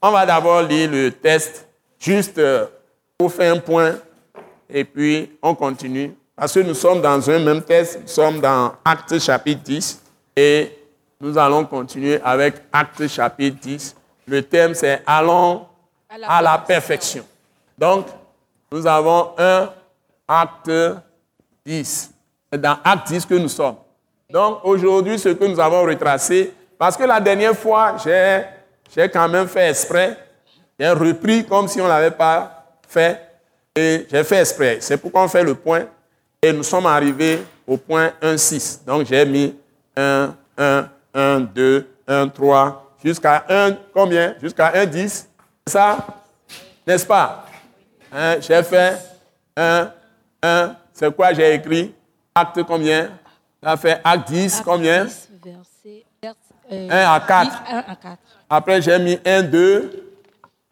on 0.00 0.10
va 0.10 0.26
d'abord 0.26 0.62
lire 0.62 0.90
le 0.90 1.10
test, 1.10 1.66
juste 1.98 2.38
euh, 2.38 2.66
pour 3.16 3.32
faire 3.32 3.54
un 3.54 3.58
point, 3.58 3.94
et 4.68 4.84
puis 4.84 5.30
on 5.42 5.54
continue. 5.54 6.14
Parce 6.36 6.52
que 6.54 6.60
nous 6.60 6.74
sommes 6.74 7.00
dans 7.00 7.30
un 7.30 7.38
même 7.38 7.62
test, 7.62 8.00
nous 8.02 8.08
sommes 8.08 8.40
dans 8.40 8.72
Acte 8.84 9.18
chapitre 9.18 9.62
10, 9.62 10.02
et 10.36 10.78
nous 11.20 11.38
allons 11.38 11.64
continuer 11.64 12.20
avec 12.24 12.56
Acte 12.72 13.06
chapitre 13.08 13.58
10. 13.60 13.96
Le 14.26 14.42
thème, 14.42 14.74
c'est 14.74 15.02
Allons 15.06 15.66
à 16.28 16.42
la, 16.42 16.58
perfection. 16.58 17.24
Donc, 17.76 18.06
nous 18.70 18.86
avons 18.86 19.32
un 19.38 19.70
acte 20.26 20.70
10. 21.64 22.10
C'est 22.52 22.60
dans 22.60 22.78
acte 22.84 23.08
10 23.08 23.26
que 23.26 23.34
nous 23.34 23.48
sommes. 23.48 23.76
Donc, 24.30 24.60
aujourd'hui, 24.64 25.18
ce 25.18 25.28
que 25.30 25.44
nous 25.44 25.60
avons 25.60 25.82
retracé, 25.82 26.54
parce 26.78 26.96
que 26.96 27.04
la 27.04 27.20
dernière 27.20 27.56
fois, 27.56 27.96
j'ai 28.04 29.08
quand 29.08 29.28
même 29.28 29.46
fait 29.46 29.70
exprès, 29.70 30.16
j'ai 30.78 30.88
repris 30.90 31.44
comme 31.44 31.68
si 31.68 31.80
on 31.80 31.84
ne 31.84 31.88
l'avait 31.90 32.10
pas 32.10 32.64
fait, 32.88 33.20
et 33.76 34.06
j'ai 34.10 34.24
fait 34.24 34.40
exprès. 34.40 34.78
C'est 34.80 34.96
pourquoi 34.96 35.24
on 35.24 35.28
fait 35.28 35.44
le 35.44 35.54
point, 35.54 35.84
et 36.42 36.52
nous 36.52 36.62
sommes 36.62 36.86
arrivés 36.86 37.42
au 37.66 37.76
point 37.76 38.12
1,6. 38.20 38.84
Donc, 38.84 39.06
j'ai 39.06 39.24
mis 39.24 39.54
1, 39.96 40.34
1, 40.58 40.88
1, 41.14 41.40
2, 41.40 41.88
1, 42.08 42.28
3, 42.28 42.92
jusqu'à 43.04 43.44
1, 43.48 43.76
combien? 43.92 44.34
Jusqu'à 44.40 44.72
1, 44.74 44.86
10. 44.86 45.28
C'est 45.66 45.72
ça? 45.72 45.98
N'est-ce 46.86 47.06
pas? 47.06 47.44
Hein, 48.12 48.36
J'ai 48.40 48.62
fait 48.62 48.98
1, 49.56 49.90
1, 50.42 50.76
c'est 50.92 51.14
quoi 51.14 51.32
j'ai 51.32 51.54
écrit? 51.54 51.94
Acte 52.34 52.62
combien? 52.64 53.10
Ça 53.62 53.76
fait 53.76 54.00
acte 54.04 54.28
10, 54.28 54.62
combien? 54.64 55.06
1 56.70 56.88
à 56.90 57.20
4. 57.20 57.62
1 57.68 57.78
à 57.78 57.96
4. 57.96 58.18
Après, 58.48 58.82
j'ai 58.82 58.98
mis 58.98 59.18
1, 59.24 59.42
2, 59.42 60.14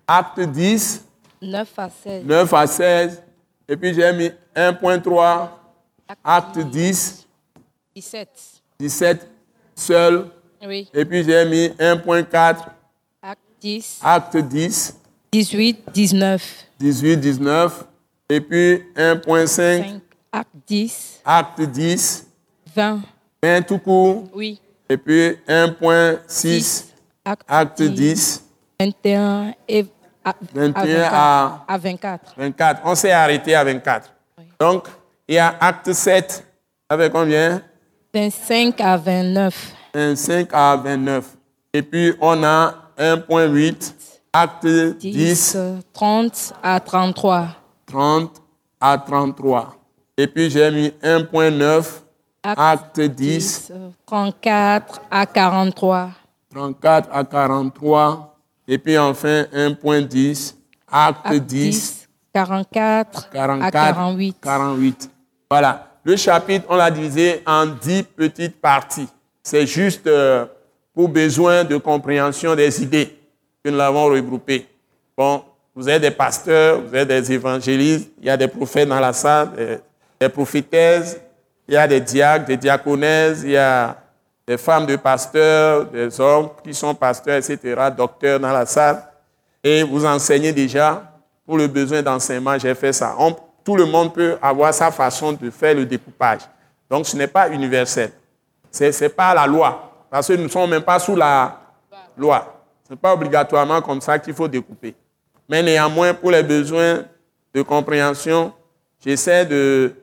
acte 0.06 0.40
10. 0.40 1.04
9 1.42 1.78
à 1.78 1.88
16. 1.88 2.24
9 2.24 2.54
à 2.54 2.66
16. 2.66 3.22
Et 3.68 3.76
puis 3.76 3.94
j'ai 3.94 4.12
mis 4.12 4.30
1.3, 4.54 5.48
acte 6.24 6.58
10. 6.58 7.26
17. 7.94 8.28
17 8.78 9.30
seul. 9.74 10.30
Oui. 10.66 10.88
Et 10.92 11.04
puis 11.04 11.24
j'ai 11.24 11.44
mis 11.44 11.68
1.4. 11.68 12.56
Acte 13.22 13.40
10. 13.60 14.00
Acte 14.02 14.36
10. 14.36 14.96
18, 15.32 15.84
19. 15.92 16.66
18, 16.80 17.16
19. 17.18 17.84
Et 18.30 18.40
puis 18.40 18.82
1.5. 18.96 20.00
Acte 20.32 20.48
10. 20.66 21.20
Acte 21.24 21.60
10. 21.60 22.26
20. 22.74 23.00
20 23.42 23.62
tout 23.62 23.78
court. 23.78 24.24
Oui. 24.34 24.60
Et 24.88 24.96
puis 24.96 25.36
1.6. 25.46 26.84
Acte, 27.24 27.44
acte 27.46 27.82
10. 27.82 28.44
21 28.80 29.54
et 29.68 29.86
à, 30.24 30.34
21 30.54 31.02
à, 31.02 31.64
à, 31.68 31.78
24. 31.78 32.34
24. 32.36 32.82
On 32.84 32.94
s'est 32.94 33.12
arrêté 33.12 33.54
à 33.54 33.62
24. 33.62 34.10
Oui. 34.38 34.44
Donc, 34.58 34.88
il 35.28 35.34
y 35.34 35.38
a 35.38 35.54
acte 35.60 35.92
7 35.92 36.44
avec 36.88 37.12
combien? 37.12 37.62
25 38.14 38.80
à 38.80 38.96
29. 38.96 39.74
25 39.94 40.48
à 40.52 40.76
29. 40.76 41.36
Et 41.72 41.82
puis, 41.82 42.14
on 42.20 42.42
a 42.42 42.74
1.8, 42.98 43.92
acte 44.32 44.66
10, 44.66 44.96
10, 44.98 45.58
30 45.92 46.52
à 46.62 46.80
33. 46.80 47.48
30 47.86 48.42
à 48.80 48.98
33. 48.98 49.76
Et 50.16 50.26
puis, 50.26 50.50
j'ai 50.50 50.70
mis 50.70 50.88
1.9, 51.02 51.84
acte, 52.42 52.60
acte 52.60 53.00
10, 53.00 53.16
10, 53.16 53.72
34 54.06 55.00
à 55.10 55.26
43. 55.26 56.10
34 56.50 57.08
à 57.12 57.24
43. 57.24 58.36
Et 58.68 58.78
puis, 58.78 58.98
enfin, 58.98 59.42
1.10, 59.52 60.54
acte, 60.90 61.18
acte 61.24 61.42
10, 61.42 61.70
10 61.70 62.08
44, 62.32 63.30
44 63.30 63.64
à 63.64 63.70
48. 63.70 64.36
48. 64.40 65.10
Voilà. 65.50 65.86
Le 66.04 66.16
chapitre, 66.16 66.64
on 66.68 66.76
l'a 66.76 66.90
divisé 66.90 67.42
en 67.44 67.66
dix 67.66 68.02
petites 68.02 68.60
parties. 68.60 69.08
C'est 69.42 69.66
juste 69.66 70.06
euh, 70.06 70.46
pour 70.94 71.08
besoin 71.08 71.64
de 71.64 71.76
compréhension 71.76 72.54
des 72.54 72.82
idées 72.82 73.19
que 73.62 73.70
nous 73.70 73.76
l'avons 73.76 74.06
regroupé. 74.06 74.66
Bon, 75.16 75.44
vous 75.74 75.88
êtes 75.88 76.02
des 76.02 76.10
pasteurs, 76.10 76.80
vous 76.80 76.94
êtes 76.94 77.08
des 77.08 77.32
évangélistes, 77.32 78.10
il 78.18 78.26
y 78.26 78.30
a 78.30 78.36
des 78.36 78.48
prophètes 78.48 78.88
dans 78.88 79.00
la 79.00 79.12
salle, 79.12 79.52
des, 79.54 79.78
des 80.20 80.28
prophétesses, 80.28 81.20
il 81.68 81.74
y 81.74 81.76
a 81.76 81.86
des 81.86 82.00
diacres, 82.00 82.46
des 82.46 82.56
diaconesses, 82.56 83.42
il 83.44 83.50
y 83.50 83.56
a 83.56 83.96
des 84.46 84.58
femmes 84.58 84.86
de 84.86 84.96
pasteurs, 84.96 85.84
des 85.86 86.20
hommes 86.20 86.48
qui 86.64 86.74
sont 86.74 86.94
pasteurs, 86.94 87.36
etc., 87.36 87.76
docteurs 87.96 88.40
dans 88.40 88.52
la 88.52 88.66
salle. 88.66 89.00
Et 89.62 89.84
vous 89.84 90.04
enseignez 90.04 90.52
déjà. 90.52 91.04
Pour 91.46 91.56
le 91.56 91.66
besoin 91.66 92.02
d'enseignement, 92.02 92.58
j'ai 92.58 92.74
fait 92.74 92.92
ça. 92.92 93.16
Tout 93.64 93.76
le 93.76 93.84
monde 93.84 94.14
peut 94.14 94.36
avoir 94.40 94.72
sa 94.74 94.90
façon 94.90 95.32
de 95.32 95.50
faire 95.50 95.74
le 95.74 95.84
découpage. 95.84 96.40
Donc 96.88 97.06
ce 97.06 97.16
n'est 97.16 97.26
pas 97.26 97.48
universel. 97.48 98.10
Ce 98.70 98.84
n'est 98.84 99.08
pas 99.08 99.34
la 99.34 99.46
loi. 99.46 100.06
Parce 100.10 100.28
que 100.28 100.32
nous 100.32 100.44
ne 100.44 100.48
sommes 100.48 100.70
même 100.70 100.82
pas 100.82 100.98
sous 100.98 101.14
la 101.14 101.60
loi. 102.16 102.59
Ce 102.90 102.94
n'est 102.94 102.98
pas 102.98 103.14
obligatoirement 103.14 103.80
comme 103.80 104.00
ça 104.00 104.18
qu'il 104.18 104.34
faut 104.34 104.48
découper. 104.48 104.96
Mais 105.48 105.62
néanmoins, 105.62 106.12
pour 106.12 106.32
les 106.32 106.42
besoins 106.42 107.04
de 107.54 107.62
compréhension, 107.62 108.52
j'essaie 108.98 109.46
de, 109.46 109.94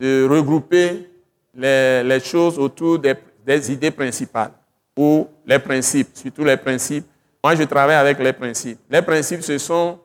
regrouper 0.00 1.10
les, 1.52 2.20
choses 2.20 2.56
autour 2.56 3.00
des, 3.00 3.14
des, 3.44 3.72
idées 3.72 3.90
principales. 3.90 4.52
ou 4.96 5.26
les 5.44 5.58
principes, 5.58 6.10
surtout 6.14 6.44
les 6.44 6.56
principes. 6.56 7.04
Moi, 7.42 7.56
je 7.56 7.64
travaille 7.64 7.96
avec 7.96 8.20
les 8.20 8.32
principes. 8.32 8.78
Les 8.88 9.02
principes, 9.02 9.42
ce 9.42 9.58
sont 9.58 9.98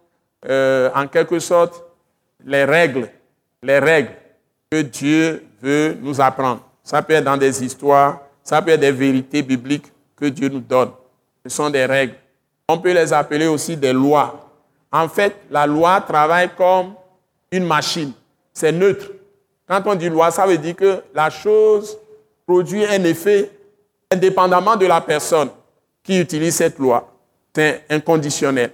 euh, 0.49 0.89
en 0.95 1.05
quelque 1.05 1.37
sorte 1.37 1.83
les 2.43 2.63
règles, 2.63 3.07
les 3.61 3.77
règles 3.77 4.13
que 4.71 4.81
Dieu 4.81 5.45
veut 5.61 5.95
nous 6.01 6.19
apprendre. 6.19 6.67
Ça 6.83 7.03
peut 7.03 7.13
être 7.13 7.23
dans 7.23 7.37
des 7.37 7.63
histoires, 7.63 8.19
ça 8.43 8.63
peut 8.63 8.71
être 8.71 8.79
des 8.79 8.91
vérités 8.91 9.43
bibliques 9.43 9.93
que 10.15 10.25
Dieu 10.25 10.49
nous 10.49 10.59
donne. 10.59 10.89
Ce 11.45 11.49
sont 11.51 11.69
des 11.69 11.85
règles. 11.85 12.15
On 12.71 12.77
peut 12.77 12.93
les 12.93 13.11
appeler 13.11 13.47
aussi 13.47 13.75
des 13.75 13.91
lois. 13.91 14.49
En 14.93 15.09
fait, 15.09 15.35
la 15.49 15.67
loi 15.67 15.99
travaille 15.99 16.49
comme 16.55 16.93
une 17.51 17.65
machine. 17.65 18.13
C'est 18.53 18.71
neutre. 18.71 19.07
Quand 19.67 19.81
on 19.87 19.93
dit 19.93 20.07
loi, 20.07 20.31
ça 20.31 20.47
veut 20.47 20.57
dire 20.57 20.77
que 20.77 21.03
la 21.13 21.29
chose 21.29 21.97
produit 22.47 22.85
un 22.85 23.03
effet 23.03 23.51
indépendamment 24.09 24.77
de 24.77 24.85
la 24.85 25.01
personne 25.01 25.49
qui 26.01 26.17
utilise 26.21 26.55
cette 26.55 26.79
loi. 26.79 27.11
C'est 27.53 27.83
inconditionnel. 27.89 28.71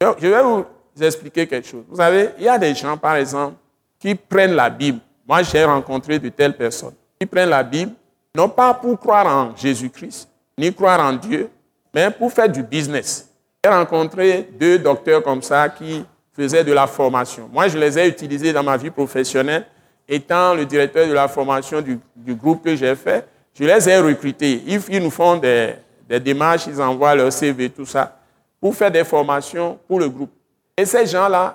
Je 0.00 0.28
vais 0.28 0.42
vous 0.42 0.64
expliquer 1.02 1.44
quelque 1.48 1.66
chose. 1.66 1.82
Vous 1.88 1.96
savez, 1.96 2.28
il 2.38 2.44
y 2.44 2.48
a 2.48 2.56
des 2.56 2.72
gens, 2.72 2.96
par 2.96 3.16
exemple, 3.16 3.56
qui 3.98 4.14
prennent 4.14 4.54
la 4.54 4.70
Bible. 4.70 5.00
Moi, 5.26 5.42
j'ai 5.42 5.64
rencontré 5.64 6.20
de 6.20 6.28
telles 6.28 6.56
personnes 6.56 6.94
qui 7.18 7.26
prennent 7.26 7.50
la 7.50 7.64
Bible, 7.64 7.90
non 8.32 8.48
pas 8.48 8.74
pour 8.74 8.96
croire 9.00 9.26
en 9.26 9.56
Jésus-Christ, 9.56 10.28
ni 10.56 10.72
croire 10.72 11.00
en 11.00 11.14
Dieu, 11.14 11.50
mais 11.92 12.12
pour 12.12 12.32
faire 12.32 12.48
du 12.48 12.62
business. 12.62 13.26
J'ai 13.62 13.70
rencontré 13.70 14.48
deux 14.58 14.78
docteurs 14.78 15.22
comme 15.22 15.42
ça 15.42 15.68
qui 15.68 16.02
faisaient 16.32 16.64
de 16.64 16.72
la 16.72 16.86
formation. 16.86 17.46
Moi, 17.52 17.68
je 17.68 17.76
les 17.76 17.98
ai 17.98 18.08
utilisés 18.08 18.54
dans 18.54 18.62
ma 18.62 18.78
vie 18.78 18.88
professionnelle. 18.88 19.66
Étant 20.08 20.54
le 20.54 20.64
directeur 20.64 21.06
de 21.06 21.12
la 21.12 21.28
formation 21.28 21.82
du, 21.82 22.00
groupe 22.34 22.64
que 22.64 22.74
j'ai 22.74 22.94
fait, 22.94 23.28
je 23.52 23.62
les 23.64 23.86
ai 23.86 23.98
recrutés. 23.98 24.62
Ils, 24.66 25.02
nous 25.02 25.10
font 25.10 25.36
des, 25.36 25.74
démarches, 26.20 26.68
ils 26.68 26.80
envoient 26.80 27.14
leur 27.14 27.30
CV, 27.30 27.68
tout 27.68 27.84
ça, 27.84 28.16
pour 28.58 28.74
faire 28.74 28.90
des 28.90 29.04
formations 29.04 29.78
pour 29.86 30.00
le 30.00 30.08
groupe. 30.08 30.32
Et 30.74 30.86
ces 30.86 31.04
gens-là, 31.04 31.54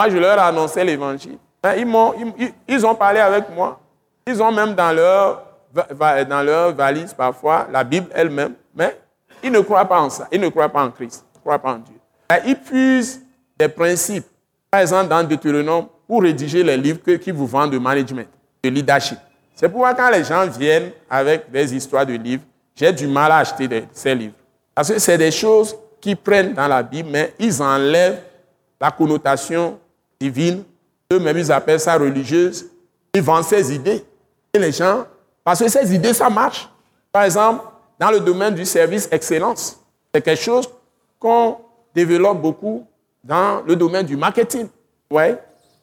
moi, 0.00 0.08
je 0.08 0.16
leur 0.16 0.38
ai 0.38 0.40
annoncé 0.40 0.82
l'évangile. 0.82 1.36
Ils, 1.76 1.86
ils, 2.38 2.52
ils, 2.66 2.86
ont 2.86 2.94
parlé 2.94 3.20
avec 3.20 3.54
moi. 3.54 3.78
Ils 4.26 4.42
ont 4.42 4.52
même 4.52 4.74
dans 4.74 4.90
leur, 4.90 5.42
dans 6.26 6.42
leur 6.42 6.72
valise 6.72 7.12
parfois 7.12 7.68
la 7.70 7.84
Bible 7.84 8.06
elle-même, 8.14 8.54
mais 8.74 8.98
ils 9.42 9.52
ne 9.52 9.60
croient 9.60 9.84
pas 9.84 10.00
en 10.00 10.08
ça. 10.08 10.28
Ils 10.32 10.40
ne 10.40 10.48
croient 10.48 10.70
pas 10.70 10.82
en 10.82 10.90
Christ 10.90 11.26
croient 11.42 11.58
pas 11.58 11.74
en 11.74 11.78
Dieu. 11.78 11.94
Ils 12.46 12.56
puisent 12.56 13.22
des 13.58 13.68
principes, 13.68 14.26
par 14.70 14.80
exemple 14.80 15.08
dans 15.08 15.22
Deutéronome, 15.22 15.86
pour 16.06 16.22
rédiger 16.22 16.62
les 16.62 16.76
livres 16.76 17.00
qui 17.16 17.30
vous 17.30 17.46
vendent 17.46 17.72
de 17.72 17.78
management, 17.78 18.28
de 18.62 18.70
leadership. 18.70 19.18
C'est 19.54 19.68
pourquoi 19.68 19.94
quand 19.94 20.10
les 20.10 20.24
gens 20.24 20.46
viennent 20.46 20.90
avec 21.08 21.50
des 21.50 21.74
histoires 21.74 22.06
de 22.06 22.14
livres, 22.14 22.42
j'ai 22.74 22.92
du 22.92 23.06
mal 23.06 23.30
à 23.30 23.38
acheter 23.38 23.86
ces 23.92 24.14
livres. 24.14 24.34
Parce 24.74 24.92
que 24.92 24.98
c'est 24.98 25.18
des 25.18 25.30
choses 25.30 25.76
qui 26.00 26.14
prennent 26.14 26.54
dans 26.54 26.66
la 26.66 26.82
Bible, 26.82 27.08
mais 27.10 27.34
ils 27.38 27.62
enlèvent 27.62 28.20
la 28.80 28.90
connotation 28.90 29.78
divine. 30.18 30.64
Eux-mêmes, 31.12 31.38
ils 31.38 31.52
appellent 31.52 31.80
ça 31.80 31.96
religieuse. 31.96 32.66
Ils 33.14 33.22
vendent 33.22 33.44
ces 33.44 33.74
idées. 33.74 34.04
Et 34.54 34.58
les 34.58 34.72
gens, 34.72 35.04
parce 35.44 35.60
que 35.60 35.68
ces 35.68 35.94
idées, 35.94 36.14
ça 36.14 36.30
marche. 36.30 36.68
Par 37.12 37.24
exemple, 37.24 37.64
dans 37.98 38.10
le 38.10 38.20
domaine 38.20 38.54
du 38.54 38.64
service 38.64 39.08
excellence, 39.12 39.78
c'est 40.12 40.22
quelque 40.22 40.42
chose 40.42 40.68
qu'on 41.22 41.58
développe 41.94 42.40
beaucoup 42.42 42.84
dans 43.22 43.62
le 43.64 43.76
domaine 43.76 44.04
du 44.04 44.16
marketing. 44.16 44.66
Ouais, 45.08 45.38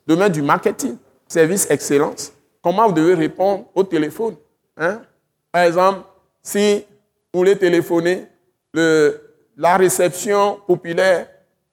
domaine 0.06 0.32
du 0.32 0.42
marketing, 0.42 0.98
service 1.28 1.70
excellence. 1.70 2.34
Comment 2.62 2.88
vous 2.88 2.94
devez 2.94 3.14
répondre 3.14 3.66
au 3.74 3.84
téléphone 3.84 4.36
hein? 4.76 5.02
Par 5.50 5.64
exemple, 5.64 6.02
si 6.44 6.86
vous 7.34 7.40
voulez 7.40 7.58
téléphoner, 7.58 8.28
le, 8.74 9.22
la 9.56 9.78
réception 9.78 10.60
populaire, 10.68 11.28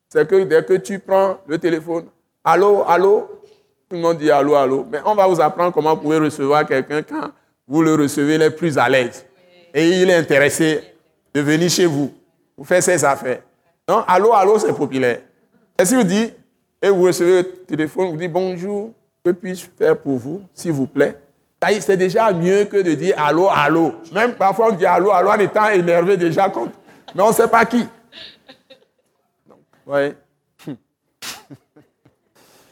c'est 0.09 0.29
que 0.29 0.44
dès 0.44 0.62
que 0.64 0.74
tu 0.74 1.00
prends 1.00 1.38
le 1.46 1.59
téléphone, 1.59 2.07
allô, 2.44 2.85
allô, 2.87 3.29
tout 3.88 3.96
le 3.96 3.98
monde 3.98 4.18
dit 4.18 4.31
allô, 4.31 4.55
allô. 4.55 4.87
Mais 4.90 5.00
on 5.05 5.14
va 5.14 5.26
vous 5.26 5.40
apprendre 5.40 5.72
comment 5.72 5.94
vous 5.94 6.02
pouvez 6.02 6.18
recevoir 6.18 6.64
quelqu'un 6.64 7.02
quand 7.02 7.31
vous 7.66 7.83
le 7.83 7.94
recevez, 7.96 8.37
il 8.37 8.42
est 8.42 8.50
plus 8.50 8.79
à 8.79 8.88
l'aise. 8.88 9.26
Et 9.74 10.02
il 10.02 10.09
est 10.09 10.14
intéressé 10.14 10.83
de 11.35 11.40
venir 11.40 11.68
chez 11.68 11.87
vous, 11.87 12.14
vous 12.57 12.64
faire 12.64 12.83
ses 12.83 13.05
affaires. 13.05 13.40
Non, 13.88 14.05
allô, 14.07 14.33
allô, 14.33 14.59
c'est 14.59 14.72
populaire. 14.72 15.20
Et 15.79 15.85
si 15.85 15.94
vous 15.94 16.03
dites, 16.03 16.35
et 16.83 16.90
vous 16.90 17.03
recevez 17.03 17.42
le 17.42 17.53
téléphone, 17.64 18.11
vous 18.11 18.16
dites 18.16 18.33
bonjour, 18.33 18.90
que 19.25 19.31
puis-je 19.31 19.66
faire 19.79 19.96
pour 19.96 20.18
vous, 20.18 20.42
s'il 20.53 20.72
vous 20.72 20.87
plaît? 20.87 21.16
C'est 21.81 21.96
déjà 21.96 22.33
mieux 22.33 22.64
que 22.64 22.77
de 22.77 22.94
dire 22.94 23.14
allô, 23.18 23.49
allô. 23.49 23.94
Même 24.12 24.35
parfois 24.35 24.68
on 24.70 24.72
dit 24.72 24.87
allô, 24.87 25.11
allô 25.11 25.31
en 25.31 25.38
étant 25.38 25.68
énervé 25.68 26.16
déjà 26.16 26.49
contre. 26.49 26.72
Mais 27.14 27.22
on 27.22 27.29
ne 27.29 27.33
sait 27.33 27.49
pas 27.49 27.64
qui. 27.64 27.87
Donc. 29.46 29.59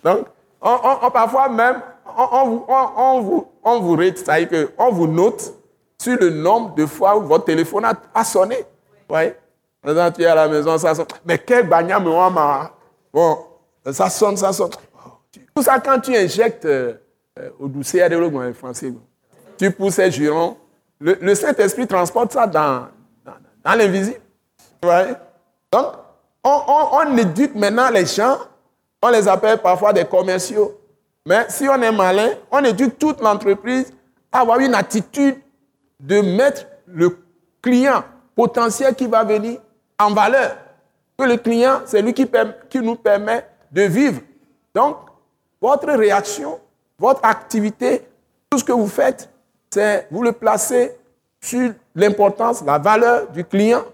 Donc, 0.05 0.27
on, 0.61 1.11
parfois 1.11 1.48
même, 1.48 1.81
on, 2.16 2.44
vous, 2.46 2.64
on, 2.68 3.20
vous, 3.20 3.46
on 3.62 3.81
vous 3.81 4.03
c'est-à-dire 4.03 4.68
qu'on 4.77 4.92
vous 4.92 5.07
note 5.07 5.55
sur 5.98 6.16
le 6.20 6.31
nombre 6.31 6.74
de 6.74 6.87
fois 6.87 7.16
où 7.16 7.22
votre 7.22 7.46
téléphone 7.46 7.85
a, 7.87 7.94
a 8.14 8.22
sonné. 8.22 8.59
Ouais. 9.09 9.37
Maintenant, 9.85 10.11
tu 10.11 10.23
es 10.23 10.27
à 10.27 10.35
la 10.35 10.49
maison, 10.49 10.79
ça 10.79 10.94
sonne. 10.94 11.07
Mais 11.25 11.38
quel 11.38 11.68
bagnat 11.68 12.01
me 12.01 12.11
Bon, 13.12 13.38
ça 13.92 14.09
sonne, 14.09 14.37
ça 14.37 14.53
sonne. 14.53 14.70
Tout 15.55 15.62
ça, 15.62 15.79
quand 15.79 16.01
tu 16.01 16.16
injectes 16.16 16.64
euh, 16.64 16.94
au 17.59 17.68
doucet, 17.68 18.01
à 18.01 18.09
développement 18.09 18.51
français, 18.55 18.92
tu 19.59 19.70
pousses 19.70 19.94
ces 19.94 20.11
jurons. 20.11 20.57
Le, 20.99 21.35
Saint-Esprit 21.35 21.87
transporte 21.87 22.33
ça 22.33 22.47
dans, 22.47 22.88
dans, 23.25 23.75
l'invisible. 23.75 24.20
Donc, 25.70 25.87
on, 26.42 26.61
on 26.92 27.16
éduque 27.16 27.55
maintenant 27.55 27.90
les 27.90 28.07
gens. 28.07 28.38
On 29.03 29.11
les 29.11 29.29
appelle 29.29 29.59
parfois 29.59 29.92
des 29.92 30.07
commerciaux. 30.07 30.81
Mais 31.27 31.47
si 31.51 31.68
on 31.68 31.81
est 31.83 31.92
malin, 31.92 32.31
on 32.51 32.64
éduque 32.64 32.99
toute 32.99 33.20
l'entreprise 33.20 33.92
à 34.33 34.40
avoir 34.40 34.59
une 34.61 34.75
attitude 34.75 35.37
de 36.01 36.20
mettre 36.20 36.66
le 36.87 37.18
client 37.61 38.03
potentiel 38.35 38.94
qui 38.94 39.07
va 39.07 39.25
venir 39.25 39.61
en 39.98 40.12
valeur. 40.12 40.57
Que 41.18 41.24
le 41.24 41.37
client, 41.37 41.83
c'est 41.87 42.02
lui 42.02 42.12
qui, 42.12 42.28
nous 42.80 42.96
permet 42.96 43.46
de 43.70 43.83
vivre. 43.83 44.20
Donc, 44.74 44.96
votre 45.61 45.90
réaction, 45.92 46.59
votre 46.98 47.24
activité, 47.24 48.07
tout 48.50 48.59
ce 48.59 48.64
que 48.64 48.72
vous 48.72 48.88
faites, 48.88 49.28
c'est 49.70 50.09
vous 50.11 50.22
le 50.22 50.33
placez 50.33 50.96
sur 51.40 51.72
l'importance, 51.94 52.64
la 52.64 52.78
valeur 52.78 53.28
du 53.30 53.44
client 53.44 53.85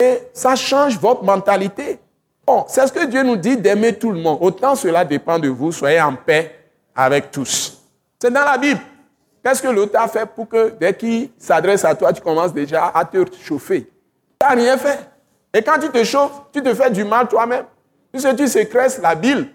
et 0.00 0.18
ça 0.32 0.56
change 0.56 0.98
votre 0.98 1.22
mentalité. 1.22 1.98
Bon, 2.46 2.64
c'est 2.68 2.86
ce 2.86 2.92
que 2.92 3.04
Dieu 3.04 3.22
nous 3.22 3.36
dit 3.36 3.56
d'aimer 3.56 3.94
tout 3.94 4.10
le 4.10 4.20
monde. 4.20 4.38
Autant 4.40 4.74
cela 4.74 5.04
dépend 5.04 5.38
de 5.38 5.48
vous, 5.48 5.72
soyez 5.72 6.00
en 6.00 6.16
paix 6.16 6.56
avec 6.94 7.30
tous. 7.30 7.82
C'est 8.20 8.30
dans 8.30 8.44
la 8.44 8.58
Bible. 8.58 8.80
Qu'est-ce 9.44 9.62
que 9.62 9.68
l'autre 9.68 9.98
a 9.98 10.08
fait 10.08 10.26
pour 10.26 10.48
que 10.48 10.70
dès 10.78 10.94
qu'il 10.94 11.30
s'adresse 11.38 11.84
à 11.84 11.94
toi, 11.94 12.12
tu 12.12 12.20
commences 12.20 12.52
déjà 12.52 12.92
à 12.94 13.04
te 13.04 13.24
chauffer? 13.44 13.82
Tu 13.82 14.46
n'as 14.46 14.54
rien 14.54 14.76
fait. 14.76 14.98
Et 15.54 15.62
quand 15.62 15.78
tu 15.78 15.90
te 15.90 16.02
chauffes, 16.04 16.42
tu 16.52 16.62
te 16.62 16.72
fais 16.74 16.90
du 16.90 17.04
mal 17.04 17.28
toi-même. 17.28 17.64
Puisque 18.10 18.36
tu 18.36 18.48
sécrètes 18.48 19.00
la 19.02 19.14
bile. 19.14 19.48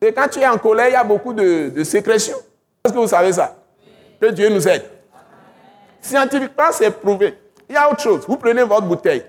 Et 0.00 0.12
quand 0.12 0.28
tu 0.28 0.40
es 0.40 0.46
en 0.46 0.58
colère, 0.58 0.88
il 0.88 0.92
y 0.92 0.96
a 0.96 1.04
beaucoup 1.04 1.32
de, 1.32 1.68
de 1.68 1.84
sécrétion. 1.84 2.36
Est-ce 2.84 2.92
que 2.92 2.98
vous 2.98 3.06
savez 3.06 3.32
ça? 3.32 3.56
Que 4.20 4.26
Dieu 4.26 4.48
nous 4.48 4.66
aide. 4.66 4.84
Scientifiquement, 6.00 6.72
c'est 6.72 6.90
prouvé. 6.90 7.38
Il 7.68 7.74
y 7.74 7.76
a 7.76 7.90
autre 7.90 8.00
chose. 8.00 8.24
Vous 8.26 8.36
prenez 8.36 8.62
votre 8.62 8.86
bouteille. 8.86 9.24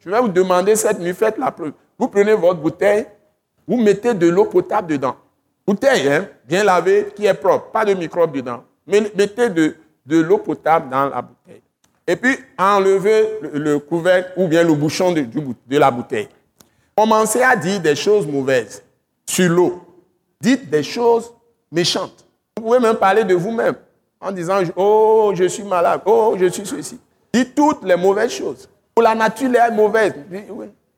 Je 0.00 0.10
vais 0.10 0.18
vous 0.18 0.28
demander 0.28 0.76
cette 0.76 0.98
nuit, 0.98 1.12
faites 1.12 1.36
la 1.36 1.50
preuve. 1.50 1.72
Vous 1.98 2.08
prenez 2.08 2.32
votre 2.32 2.58
bouteille, 2.58 3.06
vous 3.68 3.76
mettez 3.76 4.14
de 4.14 4.28
l'eau 4.28 4.46
potable 4.46 4.88
dedans. 4.88 5.16
Bouteille, 5.66 6.10
hein, 6.10 6.26
bien 6.46 6.64
lavée, 6.64 7.12
qui 7.14 7.26
est 7.26 7.34
propre, 7.34 7.70
pas 7.70 7.84
de 7.84 7.92
microbes 7.92 8.32
dedans. 8.32 8.64
Mettez 8.86 9.50
de, 9.50 9.76
de 10.06 10.20
l'eau 10.20 10.38
potable 10.38 10.88
dans 10.88 11.10
la 11.10 11.20
bouteille 11.20 11.62
et 12.10 12.16
puis 12.16 12.36
enlever 12.58 13.38
le, 13.52 13.78
couvercle 13.78 14.32
ou 14.36 14.48
bien 14.48 14.64
le 14.64 14.74
bouchon 14.74 15.12
de, 15.12 15.78
la 15.78 15.92
bouteille. 15.92 16.28
Commencez 16.96 17.40
à 17.40 17.54
dire 17.54 17.78
des 17.78 17.94
choses 17.94 18.26
mauvaises 18.26 18.82
sur 19.24 19.48
l'eau. 19.48 19.80
Dites 20.40 20.68
des 20.68 20.82
choses 20.82 21.32
méchantes. 21.70 22.26
Vous 22.56 22.64
pouvez 22.64 22.80
même 22.80 22.96
parler 22.96 23.22
de 23.22 23.34
vous-même 23.34 23.76
en 24.20 24.32
disant 24.32 24.58
Oh, 24.74 25.30
je 25.36 25.44
suis 25.44 25.62
malade, 25.62 26.00
oh, 26.04 26.34
je 26.36 26.46
suis 26.46 26.66
ceci. 26.66 26.98
Dites 27.32 27.54
toutes 27.54 27.84
les 27.84 27.94
mauvaises 27.94 28.32
choses. 28.32 28.68
Pour 28.92 29.04
la 29.04 29.14
nature, 29.14 29.54
est 29.54 29.70
mauvaise. 29.70 30.14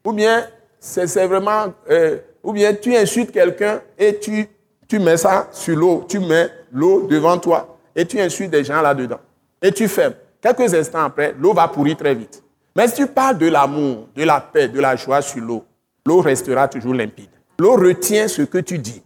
Ou 0.07 0.13
bien, 0.15 0.47
c'est 0.81 1.27
vraiment. 1.27 1.75
Euh, 1.91 2.21
ou 2.43 2.55
bien 2.55 2.73
tu 2.73 2.97
insultes 2.97 3.33
quelqu'un 3.33 3.83
et 3.99 4.19
tu 4.19 4.99
mets 4.99 5.19
ça 5.19 5.49
sur 5.53 5.77
l'eau. 5.77 6.07
Tu 6.09 6.21
mets 6.21 6.49
l'eau 6.73 7.07
devant 7.07 7.37
toi 7.37 7.77
et 7.95 8.07
tu 8.07 8.19
insultes 8.19 8.51
des 8.51 8.65
gens 8.65 8.81
là-dedans. 8.81 9.21
Et 9.61 9.71
tu 9.73 9.87
fermes. 9.89 10.15
Quelques 10.43 10.75
instants 10.75 11.05
après, 11.05 11.35
l'eau 11.39 11.55
va 11.55 11.69
pourrir 11.69 11.97
très 11.97 12.15
vite. 12.15 12.43
Mais 12.75 12.89
si 12.89 12.97
tu 12.97 13.07
parles 13.07 13.39
de 13.39 13.47
l'amour, 13.47 14.09
de 14.15 14.25
la 14.25 14.41
paix, 14.41 14.69
de 14.69 14.81
la 14.81 14.97
joie 14.97 15.23
sur 15.23 15.41
l'eau, 15.41 15.65
l'eau 16.05 16.21
restera 16.21 16.67
toujours 16.69 16.95
limpide. 16.95 17.31
L'eau 17.59 17.77
retient 17.77 18.27
ce 18.27 18.43
que 18.43 18.59
tu 18.59 18.79
dis. 18.79 19.03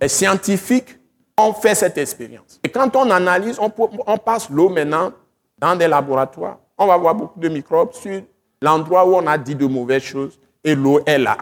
Les 0.00 0.08
scientifiques 0.08 0.98
ont 1.38 1.52
fait 1.52 1.74
cette 1.74 1.98
expérience. 1.98 2.58
Et 2.64 2.68
quand 2.68 2.96
on 2.96 3.10
analyse, 3.10 3.58
on, 3.60 4.18
passe 4.18 4.50
l'eau 4.50 4.68
maintenant 4.68 5.12
dans 5.58 5.76
des 5.76 5.86
laboratoires 5.86 6.58
on 6.78 6.86
va 6.86 6.96
voir 6.96 7.14
beaucoup 7.14 7.40
de 7.40 7.48
microbes 7.48 7.92
sur 7.92 8.22
l'endroit 8.62 9.04
où 9.04 9.16
on 9.16 9.26
a 9.26 9.36
dit 9.36 9.54
de 9.54 9.66
mauvaises 9.66 10.02
choses 10.02 10.38
et 10.62 10.74
l'eau 10.74 11.00
est 11.04 11.18
là. 11.18 11.36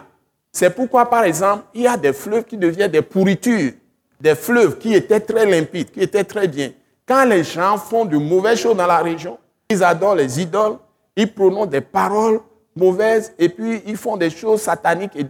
C'est 0.51 0.71
pourquoi, 0.71 1.07
par 1.09 1.23
exemple, 1.23 1.63
il 1.75 1.83
y 1.83 1.87
a 1.87 1.95
des 1.95 2.13
fleuves 2.13 2.45
qui 2.45 2.57
deviennent 2.57 2.91
des 2.91 3.03
pourritures, 3.03 3.73
des 4.19 4.33
fleuves 4.33 4.79
qui 4.79 4.95
étaient 4.95 5.19
très 5.19 5.45
limpides, 5.45 5.91
qui 5.91 6.01
étaient 6.01 6.23
très 6.23 6.47
bien. 6.47 6.71
Quand 7.07 7.25
les 7.25 7.43
gens 7.43 7.77
font 7.77 8.05
de 8.05 8.17
mauvaises 8.17 8.59
choses 8.59 8.75
dans 8.75 8.85
la 8.85 8.97
région, 8.97 9.37
ils 9.69 9.83
adorent 9.83 10.15
les 10.15 10.41
idoles, 10.41 10.77
ils 11.15 11.31
prononcent 11.31 11.69
des 11.69 11.81
paroles 11.81 12.39
mauvaises 12.75 13.33
et 13.39 13.49
puis 13.49 13.81
ils 13.85 13.97
font 13.97 14.17
des 14.17 14.29
choses 14.29 14.61
sataniques. 14.61 15.15
Et 15.15 15.25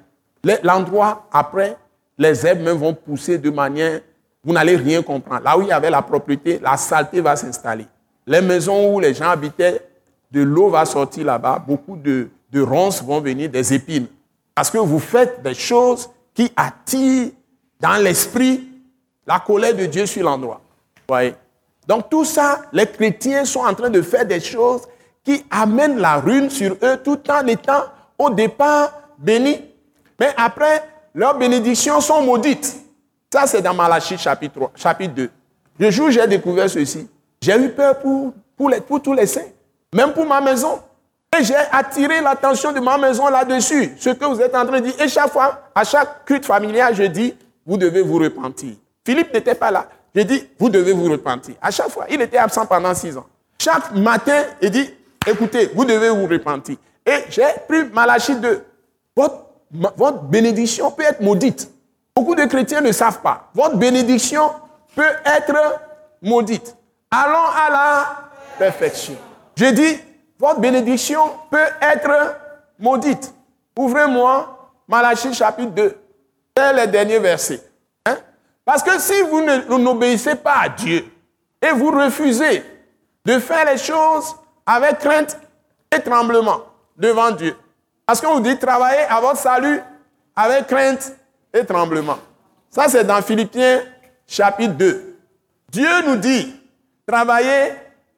l'endroit, 0.64 1.28
après, 1.32 1.78
les 2.18 2.46
herbes 2.46 2.68
vont 2.68 2.94
pousser 2.94 3.38
de 3.38 3.50
manière, 3.50 4.02
vous 4.44 4.54
n'allez 4.54 4.76
rien 4.76 5.04
comprendre. 5.04 5.44
Là 5.44 5.58
où 5.58 5.62
il 5.62 5.68
y 5.68 5.72
avait 5.72 5.90
la 5.90 6.02
propriété, 6.02 6.60
la 6.60 6.78
saleté 6.78 7.22
va 7.22 7.36
s'installer. 7.36 7.86
Les 8.26 8.42
maisons 8.42 8.94
où 8.94 9.00
les 9.00 9.14
gens 9.14 9.30
habitaient, 9.30 9.82
de 10.32 10.42
l'eau 10.42 10.70
va 10.70 10.84
sortir 10.86 11.26
là-bas, 11.26 11.64
beaucoup 11.66 11.96
de, 11.96 12.30
de 12.52 12.62
ronces 12.62 13.02
vont 13.04 13.22
venir, 13.22 13.50
des 13.50 13.74
épines. 13.74 14.08
Parce 14.54 14.70
que 14.70 14.78
vous 14.78 15.00
faites 15.00 15.42
des 15.42 15.54
choses 15.54 16.10
qui 16.34 16.52
attirent 16.56 17.32
dans 17.80 18.02
l'esprit 18.04 18.68
la 19.26 19.40
colère 19.40 19.76
de 19.76 19.86
Dieu 19.86 20.06
sur 20.06 20.24
l'endroit. 20.24 20.62
Voyez? 21.08 21.36
Donc 21.88 22.10
tout 22.10 22.26
ça, 22.26 22.64
les 22.74 22.86
chrétiens 22.86 23.46
sont 23.46 23.62
en 23.62 23.74
train 23.74 23.90
de 23.90 24.02
faire 24.02 24.26
des 24.26 24.42
choses 24.42 24.82
qui 25.24 25.44
amènent 25.50 25.98
la 25.98 26.18
ruine 26.18 26.50
sur 26.50 26.78
eux 26.84 26.98
tout 27.04 27.20
en 27.30 27.48
étant 27.48 27.84
au 28.18 28.30
départ 28.30 28.92
bénis. 29.18 29.62
Mais 30.20 30.34
après, 30.36 30.84
leurs 31.16 31.38
bénédictions 31.38 32.02
sont 32.02 32.22
maudites. 32.22 32.76
Ça, 33.32 33.48
c'est 33.48 33.62
dans 33.62 33.74
Malachie 33.74 34.18
chapitre, 34.18 34.56
3, 34.56 34.72
chapitre 34.76 35.14
2. 35.14 35.30
Le 35.80 35.92
jour 35.92 36.08
où 36.08 36.12
j'ai 36.12 36.26
découvert 36.28 36.70
ceci, 36.70 37.08
j'ai 37.42 37.58
eu 37.58 37.70
peur 37.70 38.00
pour, 38.00 38.34
pour 38.88 39.02
tous 39.02 39.14
les 39.14 39.26
saints, 39.26 39.42
même 39.94 40.12
pour 40.12 40.26
ma 40.26 40.42
maison. 40.42 40.80
Et 41.38 41.44
j'ai 41.44 41.56
attiré 41.72 42.22
l'attention 42.22 42.72
de 42.72 42.80
ma 42.80 42.98
maison 42.98 43.28
là-dessus, 43.28 43.96
ce 44.00 44.10
que 44.10 44.26
vous 44.26 44.42
êtes 44.42 44.56
en 44.56 44.66
train 44.66 44.80
de 44.80 44.86
dire. 44.88 45.02
Et 45.02 45.08
chaque 45.08 45.32
fois, 45.32 45.70
à 45.76 45.84
chaque 45.84 46.26
culte 46.26 46.46
familial, 46.46 46.96
je 46.96 47.04
dis, 47.04 47.36
vous 47.66 47.78
devez 47.78 48.02
vous 48.02 48.18
repentir. 48.18 48.76
Philippe 49.06 49.34
n'était 49.34 49.56
pas 49.56 49.72
là. 49.72 49.88
Je 50.18 50.24
dis, 50.24 50.48
vous 50.58 50.70
devez 50.70 50.94
vous 50.94 51.12
repentir. 51.12 51.54
À 51.62 51.70
chaque 51.70 51.90
fois, 51.90 52.08
il 52.10 52.20
était 52.20 52.40
absent 52.40 52.66
pendant 52.66 52.96
six 52.96 53.16
ans. 53.16 53.28
Chaque 53.62 53.94
matin, 53.94 54.46
il 54.60 54.72
dit, 54.72 54.92
écoutez, 55.28 55.70
vous 55.76 55.86
devez 55.86 56.10
vous 56.10 56.26
repentir. 56.26 56.78
Et 57.06 57.26
j'ai 57.30 57.46
pris 57.68 57.84
Malachie 57.94 58.36
2. 58.36 58.66
Votre, 59.16 60.24
bénédiction 60.24 60.90
peut 60.90 61.04
être 61.04 61.22
maudite. 61.22 61.70
Beaucoup 62.16 62.34
de 62.34 62.46
chrétiens 62.46 62.82
ne 62.82 62.92
savent 62.92 63.22
pas. 63.22 63.52
Votre 63.54 63.76
bénédiction 63.78 64.50
peut 64.96 65.04
être 65.24 65.80
maudite. 66.24 66.76
Allons 67.12 67.52
à 67.56 67.70
la 67.70 68.06
perfection. 68.58 69.16
Je 69.56 69.66
dis, 69.66 70.00
votre 70.40 70.60
bénédiction 70.60 71.22
peut 71.52 71.68
être 71.80 72.36
maudite. 72.80 73.32
Ouvrez-moi 73.78 74.72
Malachie 74.88 75.32
chapitre 75.36 75.74
2. 75.74 75.98
C'est 76.58 76.74
le 76.74 76.88
dernier 76.88 77.20
verset. 77.20 77.67
Parce 78.68 78.84
que 78.84 79.00
si 79.00 79.14
vous 79.22 79.80
n'obéissez 79.80 80.36
pas 80.36 80.64
à 80.64 80.68
Dieu 80.68 81.06
et 81.62 81.72
vous 81.72 81.90
refusez 81.90 82.66
de 83.24 83.40
faire 83.40 83.66
les 83.66 83.78
choses 83.78 84.36
avec 84.66 85.00
crainte 85.00 85.40
et 85.90 86.02
tremblement 86.02 86.64
devant 86.98 87.32
Dieu, 87.32 87.56
parce 88.06 88.20
qu'on 88.20 88.34
vous 88.34 88.40
dit 88.42 88.60
travailler 88.60 89.04
à 89.10 89.22
votre 89.22 89.38
salut 89.38 89.80
avec 90.36 90.68
crainte 90.68 91.14
et 91.54 91.64
tremblement. 91.64 92.20
Ça, 92.70 92.90
c'est 92.90 93.06
dans 93.06 93.22
Philippiens 93.22 93.84
chapitre 94.28 94.74
2. 94.74 95.16
Dieu 95.72 96.02
nous 96.06 96.18
dit, 96.18 96.54
travaillez 97.08 97.72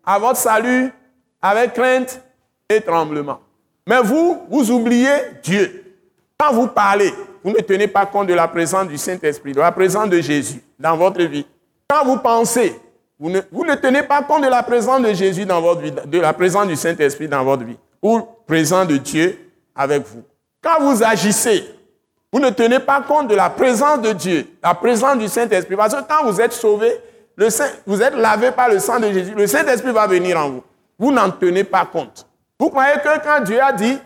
à 0.03 0.17
votre 0.17 0.38
salut 0.38 0.91
avec 1.43 1.75
crainte 1.75 2.23
et 2.67 2.81
tremblement. 2.81 3.39
Mais 3.85 4.01
vous, 4.01 4.41
vous 4.49 4.71
oubliez 4.71 5.15
Dieu. 5.43 5.95
Quand 6.39 6.53
vous 6.53 6.67
parlez, 6.69 7.13
vous 7.43 7.52
ne 7.52 7.60
tenez 7.60 7.88
pas 7.88 8.06
compte 8.06 8.28
de 8.28 8.34
la 8.34 8.47
présence 8.47 8.88
du 8.88 8.97
Saint-Esprit, 8.97 9.54
de 9.54 9.60
la 9.60 9.71
présence 9.71 10.10
de 10.10 10.19
Jésus 10.21 10.62
dans 10.80 10.95
votre 10.97 11.21
vie. 11.23 11.45
Quand 11.88 12.06
vous 12.06 12.17
pensez, 12.17 12.80
vous 13.19 13.30
ne, 13.30 13.41
vous 13.52 13.65
ne 13.65 13.75
tenez 13.75 14.04
pas 14.04 14.21
compte 14.21 14.43
de 14.43 14.49
la 14.49 14.63
présence 14.63 15.02
de 15.02 15.13
Jésus 15.13 15.45
dans 15.45 15.62
votre 15.62 15.82
vie, 15.82 15.91
de 15.91 16.19
la 16.19 16.34
présence 16.34 16.67
du 16.67 16.75
Saint-Esprit 16.75 17.28
dans 17.28 17.43
votre 17.43 17.63
vie, 17.63 17.78
ou 18.02 18.21
présence 18.47 18.88
de 18.88 18.97
Dieu 18.97 19.38
avec 19.75 20.06
vous. 20.08 20.23
Quand 20.62 20.82
vous 20.82 21.04
agissez, 21.04 21.63
vous 22.32 22.39
ne 22.39 22.49
tenez 22.49 22.80
pas 22.80 23.02
compte 23.02 23.28
de 23.28 23.36
la 23.36 23.49
présence 23.49 24.02
de 24.02 24.13
Dieu, 24.13 24.47
la 24.63 24.73
présence 24.73 25.17
du 25.17 25.28
Saint-Esprit. 25.28 25.75
Parce 25.75 25.95
que 25.95 26.02
quand 26.08 26.25
vous 26.25 26.39
êtes 26.39 26.54
sauvé, 26.54 26.91
vous 27.86 28.02
êtes 28.02 28.15
lavé 28.15 28.52
par 28.52 28.69
le 28.69 28.80
sang 28.80 28.99
de 28.99 29.12
Jésus, 29.12 29.34
le 29.36 29.47
Saint-Esprit 29.47 29.91
va 29.91 30.06
venir 30.06 30.38
en 30.38 30.49
vous. 30.49 30.63
Vous 30.97 31.12
n'en 31.12 31.32
tenez 31.32 31.63
pas 31.63 31.86
compte. 31.86 32.28
Vous 32.60 32.69
croyez 32.69 32.95
que 32.95 33.23
quand 33.23 33.43
Dieu 33.43 33.62
a 33.62 33.71
dit, 33.71 33.97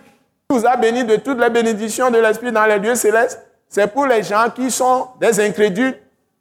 il 0.53 0.59
vous 0.59 0.67
a 0.67 0.75
béni 0.75 1.03
de 1.03 1.15
toutes 1.15 1.39
les 1.39 1.49
bénédictions 1.49 2.11
de 2.11 2.19
l'Esprit 2.19 2.51
dans 2.51 2.65
les 2.65 2.77
lieux 2.77 2.95
célestes, 2.95 3.39
c'est 3.67 3.87
pour 3.87 4.05
les 4.05 4.21
gens 4.21 4.49
qui 4.55 4.69
sont 4.69 5.07
des 5.19 5.39
incrédules, 5.39 5.97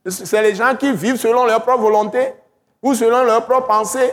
c'est 0.06 0.42
les 0.42 0.54
gens 0.54 0.74
qui 0.76 0.92
vivent 0.92 1.16
selon 1.16 1.46
leur 1.46 1.62
propre 1.62 1.80
volonté 1.82 2.34
ou 2.82 2.94
selon 2.94 3.24
leur 3.24 3.46
propre 3.46 3.68
pensée. 3.68 4.12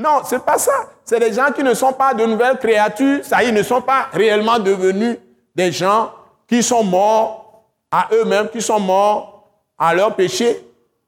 Non, 0.00 0.22
ce 0.24 0.36
n'est 0.36 0.40
pas 0.40 0.58
ça. 0.58 0.72
C'est 1.04 1.18
des 1.18 1.32
gens 1.32 1.52
qui 1.54 1.62
ne 1.62 1.74
sont 1.74 1.92
pas 1.92 2.14
de 2.14 2.24
nouvelles 2.24 2.58
créatures, 2.58 3.24
ça 3.24 3.42
y 3.42 3.48
est, 3.48 3.52
ne 3.52 3.62
sont 3.62 3.82
pas 3.82 4.08
réellement 4.12 4.58
devenus 4.58 5.18
des 5.54 5.70
gens 5.70 6.12
qui 6.46 6.62
sont 6.62 6.84
morts 6.84 7.64
à 7.90 8.08
eux-mêmes, 8.12 8.48
qui 8.48 8.62
sont 8.62 8.80
morts 8.80 9.44
à 9.78 9.94
leur 9.94 10.14
péché. 10.14 10.64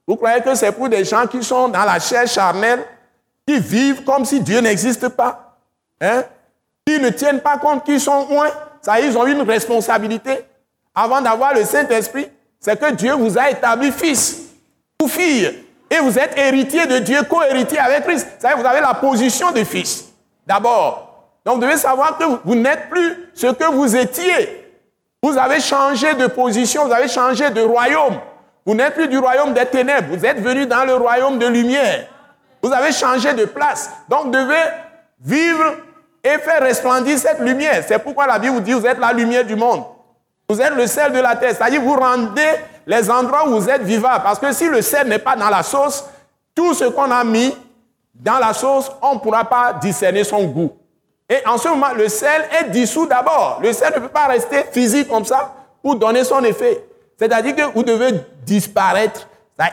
Vous 0.07 0.17
croyez 0.17 0.43
que 0.43 0.55
c'est 0.55 0.73
pour 0.73 0.89
des 0.89 1.05
gens 1.05 1.27
qui 1.27 1.43
sont 1.43 1.69
dans 1.69 1.85
la 1.85 1.99
chair 1.99 2.27
charnelle, 2.27 2.85
qui 3.47 3.59
vivent 3.59 4.05
comme 4.05 4.25
si 4.25 4.41
Dieu 4.41 4.61
n'existe 4.61 5.09
pas, 5.09 5.57
hein? 6.01 6.25
Qui 6.89 6.99
ne 6.99 7.11
tiennent 7.11 7.41
pas 7.41 7.59
compte 7.59 7.85
qu'ils 7.85 8.01
sont 8.01 8.27
loin. 8.31 8.49
Ça 8.81 8.99
ils 8.99 9.17
ont 9.19 9.27
une 9.27 9.43
responsabilité. 9.43 10.47
Avant 10.95 11.21
d'avoir 11.21 11.53
le 11.53 11.65
Saint-Esprit, 11.65 12.29
c'est 12.59 12.81
que 12.81 12.93
Dieu 12.93 13.13
vous 13.13 13.39
a 13.39 13.51
établi 13.51 13.93
fils 13.93 14.49
ou 15.03 15.07
fille. 15.07 15.65
Et 15.91 15.99
vous 15.99 16.19
êtes 16.19 16.37
héritier 16.39 16.87
de 16.87 16.99
Dieu, 16.99 17.23
co-héritier 17.29 17.79
avec 17.79 18.05
Christ. 18.05 18.27
Ça 18.39 18.55
vous 18.57 18.65
avez 18.65 18.81
la 18.81 18.95
position 18.95 19.53
de 19.53 19.65
fils. 19.65 20.07
D'abord. 20.47 21.29
Donc 21.45 21.57
vous 21.57 21.61
devez 21.61 21.77
savoir 21.77 22.17
que 22.17 22.25
vous 22.43 22.55
n'êtes 22.55 22.89
plus 22.89 23.29
ce 23.35 23.49
que 23.49 23.71
vous 23.71 23.95
étiez. 23.95 24.65
Vous 25.23 25.37
avez 25.37 25.61
changé 25.61 26.15
de 26.15 26.27
position, 26.27 26.87
vous 26.87 26.93
avez 26.93 27.09
changé 27.09 27.51
de 27.51 27.61
royaume. 27.61 28.19
Vous 28.65 28.75
n'êtes 28.75 28.95
plus 28.95 29.09
du 29.09 29.19
royaume 29.19 29.53
des 29.53 29.67
ténèbres, 29.67 30.17
vous 30.17 30.25
êtes 30.25 30.41
venu 30.41 30.65
dans 30.65 30.85
le 30.85 30.95
royaume 30.95 31.39
de 31.39 31.47
lumière. 31.47 32.07
Vous 32.63 32.73
avez 32.73 32.93
changé 32.93 33.35
de 33.35 33.45
place. 33.45 33.91
Donc 34.09 34.31
devez 34.31 34.63
vivre 35.21 35.75
et 36.23 36.39
faire 36.39 36.63
resplendir 36.63 37.19
cette 37.19 37.41
lumière. 37.41 37.85
C'est 37.87 37.99
pourquoi 37.99 38.27
la 38.27 38.39
Bible 38.39 38.55
vous 38.55 38.61
dit, 38.61 38.73
vous 38.73 38.87
êtes 38.87 38.99
la 38.99 39.13
lumière 39.13 39.45
du 39.45 39.57
monde. 39.57 39.85
Vous 40.49 40.61
êtes 40.61 40.75
le 40.75 40.87
sel 40.87 41.13
de 41.13 41.19
la 41.19 41.37
terre. 41.37 41.55
C'est-à-dire, 41.57 41.81
vous 41.83 41.95
rendez 41.95 42.55
les 42.87 43.11
endroits 43.11 43.47
où 43.47 43.61
vous 43.61 43.69
êtes 43.69 43.83
vivants. 43.83 44.19
Parce 44.23 44.39
que 44.39 44.51
si 44.53 44.67
le 44.67 44.81
sel 44.83 45.09
n'est 45.09 45.19
pas 45.19 45.37
dans 45.37 45.51
la 45.51 45.63
sauce, 45.63 46.05
tout 46.55 46.75
ce 46.75 46.85
qu'on 46.85 47.11
a 47.11 47.23
mis 47.23 47.55
dans 48.15 48.39
la 48.39 48.53
sauce, 48.53 48.91
on 49.03 49.15
ne 49.15 49.19
pourra 49.21 49.45
pas 49.45 49.75
discerner 49.75 50.25
son 50.25 50.45
goût. 50.45 50.73
Et 51.29 51.47
en 51.47 51.59
ce 51.59 51.69
moment, 51.69 51.93
le 51.95 52.09
sel 52.09 52.49
est 52.59 52.71
dissous 52.71 53.07
d'abord. 53.07 53.61
Le 53.63 53.73
sel 53.73 53.93
ne 53.95 54.01
peut 54.01 54.09
pas 54.09 54.27
rester 54.27 54.65
physique 54.73 55.09
comme 55.09 55.25
ça 55.25 55.55
pour 55.83 55.97
donner 55.97 56.25
son 56.25 56.43
effet. 56.45 56.83
C'est-à-dire 57.19 57.55
que 57.55 57.63
vous 57.75 57.83
devez 57.83 58.13
disparaître 58.45 59.29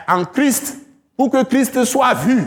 en 0.06 0.24
Christ 0.24 0.76
pour 1.16 1.30
que 1.30 1.42
Christ 1.44 1.84
soit 1.84 2.12
vu. 2.14 2.46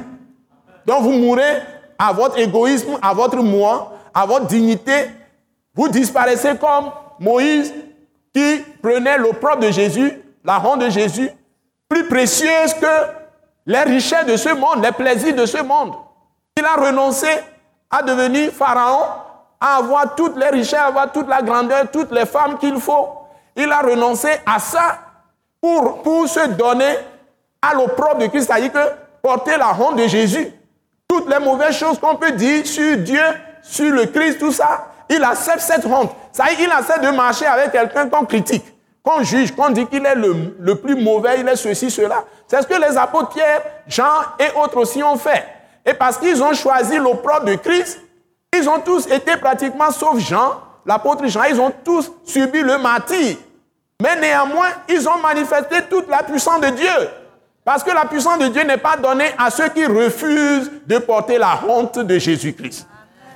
Donc 0.86 1.02
vous 1.02 1.12
mourrez 1.12 1.62
à 2.00 2.14
votre 2.14 2.40
égoïsme, 2.40 2.98
à 3.02 3.14
votre 3.14 3.38
moi, 3.38 3.92
à 4.14 4.26
votre 4.26 4.48
dignité. 4.48 5.12
Vous 5.76 5.90
disparaissez 5.90 6.56
comme 6.58 6.92
Moïse 7.20 7.74
qui 8.34 8.64
prenait 8.82 9.18
l'opprobre 9.18 9.60
de 9.60 9.72
Jésus, 9.72 10.22
la 10.44 10.60
honte 10.66 10.80
de 10.80 10.90
Jésus, 10.90 11.30
plus 11.90 12.08
précieuse 12.08 12.74
que 12.76 12.88
les 13.66 13.82
richesses 13.82 14.26
de 14.26 14.38
ce 14.38 14.50
monde, 14.50 14.84
les 14.84 14.92
plaisirs 14.94 15.36
de 15.36 15.46
ce 15.46 15.62
monde. 15.62 15.94
Il 16.58 16.64
a 16.64 16.76
renoncé 16.76 17.28
à 17.92 18.02
devenir 18.02 18.52
pharaon, 18.52 19.04
à 19.60 19.78
avoir 19.78 20.16
toutes 20.16 20.38
les 20.38 20.50
richesses, 20.50 20.80
à 20.80 20.86
avoir 20.86 21.12
toute 21.12 21.28
la 21.28 21.42
grandeur, 21.42 21.90
toutes 21.92 22.12
les 22.12 22.26
femmes 22.26 22.58
qu'il 22.58 22.80
faut. 22.80 23.10
Il 23.56 23.72
a 23.72 23.80
renoncé 23.82 24.30
à 24.46 24.60
ça 24.60 25.00
pour, 25.62 26.02
pour 26.02 26.28
se 26.28 26.48
donner 26.50 26.96
à 27.62 27.74
l'opprobre 27.74 28.20
de 28.20 28.28
Christ, 28.28 28.46
c'est-à-dire 28.48 28.72
porter 29.22 29.58
la 29.58 29.74
honte 29.74 29.98
de 29.98 30.08
Jésus. 30.08 30.54
Toutes 31.10 31.28
les 31.28 31.40
mauvaises 31.40 31.76
choses 31.76 32.00
qu'on 32.00 32.16
peut 32.16 32.32
dire 32.32 32.66
sur 32.66 32.96
Dieu, 32.98 33.20
sur 33.64 33.92
le 33.92 34.06
Christ, 34.06 34.38
tout 34.38 34.52
ça, 34.52 34.88
il 35.10 35.24
accepte 35.24 35.62
cette 35.62 35.86
honte. 35.86 36.12
Ça 36.32 36.46
il 36.52 36.72
accepte 36.72 37.04
de 37.04 37.10
marcher 37.10 37.48
avec 37.48 37.72
quelqu'un 37.72 38.08
qu'on 38.08 38.26
critique, 38.26 38.64
qu'on 39.04 39.24
juge, 39.24 39.56
qu'on 39.56 39.72
dit 39.72 39.88
qu'il 39.88 40.06
est 40.06 40.14
le, 40.14 40.56
le, 40.60 40.76
plus 40.76 40.96
mauvais, 40.96 41.40
il 41.40 41.48
est 41.48 41.56
ceci, 41.56 41.90
cela. 41.90 42.24
C'est 42.48 42.62
ce 42.62 42.68
que 42.68 42.80
les 42.80 42.96
apôtres 42.96 43.30
Pierre, 43.30 43.64
Jean 43.88 44.22
et 44.40 44.56
autres 44.56 44.78
aussi 44.78 45.02
ont 45.02 45.18
fait. 45.18 45.46
Et 45.84 45.96
parce 45.96 46.18
qu'ils 46.18 46.44
ont 46.44 46.54
choisi 46.54 46.98
l'opprobre 46.98 47.46
de 47.46 47.56
Christ, 47.56 48.00
ils 48.56 48.70
ont 48.70 48.80
tous 48.80 49.08
été 49.08 49.36
pratiquement, 49.38 49.90
sauf 49.90 50.20
Jean, 50.20 50.62
l'apôtre 50.86 51.26
Jean, 51.26 51.44
ils 51.50 51.60
ont 51.60 51.74
tous 51.84 52.12
subi 52.24 52.62
le 52.62 52.78
martyr. 52.78 53.38
Mais 54.00 54.16
néanmoins, 54.16 54.70
ils 54.88 55.10
ont 55.10 55.18
manifesté 55.18 55.78
toute 55.90 56.08
la 56.08 56.22
puissance 56.22 56.62
de 56.62 56.70
Dieu. 56.70 57.10
Parce 57.64 57.84
que 57.84 57.92
la 57.92 58.06
puissance 58.06 58.40
de 58.40 58.48
Dieu 58.48 58.64
n'est 58.64 58.78
pas 58.78 58.98
donnée 58.98 59.30
à 59.38 59.50
ceux 59.52 59.70
qui 59.70 59.86
refusent 59.86 60.72
de 60.88 60.98
porter 60.98 61.38
la 61.38 61.60
honte 61.68 62.00
de 62.00 62.18
Jésus-Christ. 62.18 62.88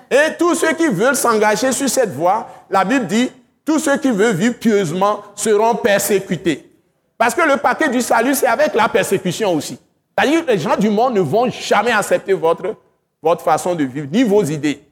Et 0.09 0.35
tous 0.37 0.55
ceux 0.55 0.73
qui 0.73 0.87
veulent 0.87 1.15
s'engager 1.15 1.71
sur 1.71 1.89
cette 1.89 2.13
voie, 2.13 2.47
la 2.69 2.83
Bible 2.85 3.07
dit, 3.07 3.31
tous 3.65 3.79
ceux 3.79 3.97
qui 3.97 4.11
veulent 4.11 4.35
vivre 4.35 4.55
pieusement 4.55 5.21
seront 5.35 5.75
persécutés. 5.75 6.69
Parce 7.17 7.33
que 7.33 7.41
le 7.41 7.57
paquet 7.57 7.89
du 7.89 8.01
salut, 8.01 8.35
c'est 8.35 8.47
avec 8.47 8.73
la 8.73 8.89
persécution 8.89 9.53
aussi. 9.53 9.79
C'est-à-dire 10.17 10.45
que 10.45 10.51
les 10.51 10.59
gens 10.59 10.77
du 10.77 10.89
monde 10.89 11.15
ne 11.15 11.21
vont 11.21 11.49
jamais 11.49 11.91
accepter 11.91 12.33
votre, 12.33 12.75
votre 13.21 13.43
façon 13.43 13.75
de 13.75 13.83
vivre, 13.83 14.07
ni 14.11 14.23
vos 14.23 14.43
idées, 14.43 14.83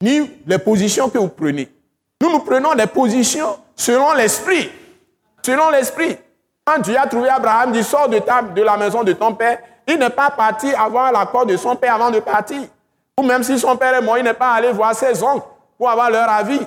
ni 0.00 0.30
les 0.46 0.58
positions 0.58 1.10
que 1.10 1.18
vous 1.18 1.28
prenez. 1.28 1.68
Nous, 2.20 2.30
nous 2.30 2.40
prenons 2.40 2.72
les 2.72 2.86
positions 2.86 3.56
selon 3.74 4.12
l'esprit. 4.12 4.70
Selon 5.44 5.70
l'esprit. 5.70 6.16
Quand 6.70 6.78
Dieu 6.78 6.96
a 6.96 7.06
trouvé 7.06 7.28
Abraham, 7.28 7.74
il 7.74 7.82
sort 7.82 8.08
de, 8.08 8.20
de 8.54 8.62
la 8.62 8.76
maison 8.76 9.02
de 9.02 9.12
ton 9.12 9.34
père, 9.34 9.58
il 9.88 9.98
n'est 9.98 10.08
pas 10.08 10.30
parti 10.30 10.72
avoir 10.72 11.10
l'accord 11.10 11.44
de 11.44 11.56
son 11.56 11.74
père 11.74 11.96
avant 11.96 12.12
de 12.12 12.20
partir. 12.20 12.60
Ou 13.18 13.24
même 13.24 13.42
si 13.42 13.58
son 13.58 13.76
père 13.76 13.92
est 13.94 14.00
mort, 14.00 14.18
il 14.18 14.22
n'est 14.22 14.34
pas 14.34 14.52
allé 14.52 14.70
voir 14.70 14.94
ses 14.94 15.20
oncles 15.20 15.46
pour 15.76 15.90
avoir 15.90 16.10
leur 16.10 16.28
avis. 16.28 16.60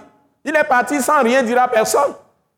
Il 0.44 0.54
est 0.54 0.64
parti 0.66 1.02
sans 1.02 1.24
rien 1.24 1.42
dire 1.42 1.62
à 1.62 1.70
personne. 1.70 2.14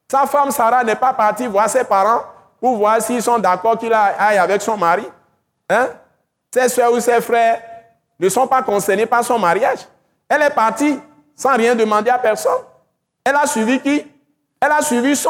Sa 0.10 0.26
femme 0.26 0.50
Sarah 0.50 0.84
n'est 0.84 0.96
pas 0.96 1.14
partie 1.14 1.46
voir 1.46 1.70
ses 1.70 1.84
parents 1.84 2.24
pour 2.60 2.78
voir 2.78 3.00
s'ils 3.00 3.22
sont 3.22 3.38
d'accord 3.38 3.78
qu'il 3.78 3.94
aille 3.94 4.40
avec 4.40 4.64
son 4.64 4.76
mari. 4.76 5.08
Hein? 5.70 5.90
Ses 6.52 6.68
soeurs 6.70 6.94
ou 6.94 7.00
ses 7.00 7.22
frères 7.22 7.62
ne 8.20 8.28
sont 8.28 8.48
pas 8.48 8.64
concernés 8.64 9.06
par 9.06 9.24
son 9.24 9.38
mariage. 9.38 9.88
Elle 10.28 10.42
est 10.42 10.50
partie 10.50 11.00
sans 11.36 11.56
rien 11.56 11.76
demander 11.76 12.10
à 12.10 12.18
personne. 12.18 12.64
Elle 13.24 13.36
a 13.36 13.46
suivi 13.46 13.80
qui? 13.82 14.04
Elle 14.60 14.72
a 14.72 14.82
suivi 14.82 15.16
son 15.16 15.30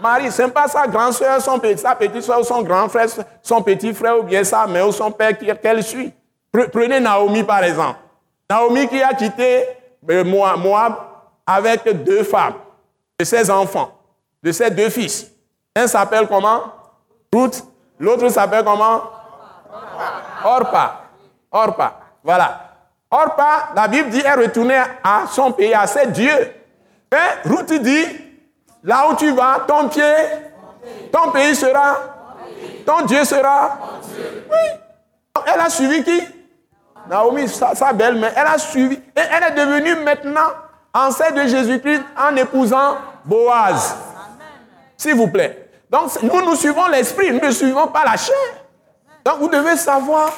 mari. 0.00 0.30
Ce 0.30 0.42
n'est 0.42 0.48
pas 0.50 0.68
sa 0.68 0.86
grande 0.86 1.12
soeur, 1.12 1.40
son 1.40 1.58
petit, 1.58 1.80
sa 1.80 1.94
petite 1.94 2.22
soeur, 2.22 2.44
son 2.44 2.62
grand 2.62 2.88
frère, 2.88 3.08
son 3.42 3.62
petit 3.62 3.92
frère 3.94 4.18
ou 4.18 4.22
bien 4.22 4.44
sa 4.44 4.66
mère 4.66 4.88
ou 4.88 4.92
son 4.92 5.10
père 5.10 5.36
qu'elle 5.38 5.82
suit. 5.82 6.12
Prenez 6.52 7.00
Naomi 7.00 7.42
par 7.44 7.62
exemple. 7.62 7.98
Naomi 8.48 8.88
qui 8.88 9.00
a 9.00 9.14
quitté 9.14 9.68
euh, 10.10 10.24
Moab 10.24 10.94
avec 11.46 11.84
deux 12.04 12.24
femmes, 12.24 12.54
de 13.18 13.24
ses 13.24 13.50
enfants, 13.50 13.92
de 14.42 14.50
ses 14.50 14.70
deux 14.70 14.90
fils. 14.90 15.30
Un 15.76 15.86
s'appelle 15.86 16.26
comment? 16.26 16.62
Ruth. 17.32 17.62
L'autre 17.98 18.28
s'appelle 18.28 18.64
comment? 18.64 19.02
Orpa. 20.44 21.02
Orpa. 21.52 22.00
Voilà. 22.24 22.70
Orpa, 23.10 23.70
la 23.74 23.88
Bible 23.88 24.08
dit, 24.10 24.20
est 24.20 24.34
retournée 24.34 24.80
à 25.02 25.24
son 25.28 25.52
pays, 25.52 25.74
à 25.74 25.86
ses 25.86 26.06
dieux. 26.08 26.52
Mais 27.12 27.18
Ruth 27.44 27.72
dit, 27.82 28.06
là 28.82 29.08
où 29.10 29.16
tu 29.16 29.30
vas, 29.32 29.60
ton 29.66 29.88
pied, 29.88 30.02
ton 31.12 31.30
pays 31.30 31.54
sera, 31.54 31.96
ton 32.86 33.04
Dieu 33.04 33.24
sera. 33.24 33.78
Oui. 34.50 34.80
Elle 35.46 35.60
a 35.60 35.70
suivi 35.70 36.02
qui? 36.02 36.20
Naomi, 37.08 37.48
sa, 37.48 37.92
belle-mère, 37.92 38.32
elle 38.36 38.46
a 38.46 38.58
suivi. 38.58 38.94
Et 38.94 39.20
elle 39.20 39.42
est 39.44 39.64
devenue 39.64 39.96
maintenant 39.96 40.48
enceinte 40.92 41.34
de 41.34 41.46
Jésus-Christ 41.46 42.02
en 42.16 42.36
épousant 42.36 42.96
Boaz. 43.24 43.96
S'il 44.96 45.14
vous 45.14 45.28
plaît. 45.28 45.68
Donc, 45.88 46.22
nous, 46.22 46.42
nous 46.42 46.54
suivons 46.54 46.86
l'esprit, 46.86 47.32
nous 47.32 47.46
ne 47.46 47.50
suivons 47.50 47.88
pas 47.88 48.04
la 48.04 48.16
chair. 48.16 48.36
Donc, 49.24 49.38
vous 49.38 49.48
devez 49.48 49.76
savoir. 49.76 50.30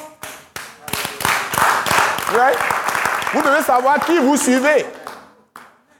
Vous 3.33 3.41
devez 3.41 3.61
savoir 3.61 3.99
qui 3.99 4.17
vous 4.17 4.37
suivez. 4.37 4.85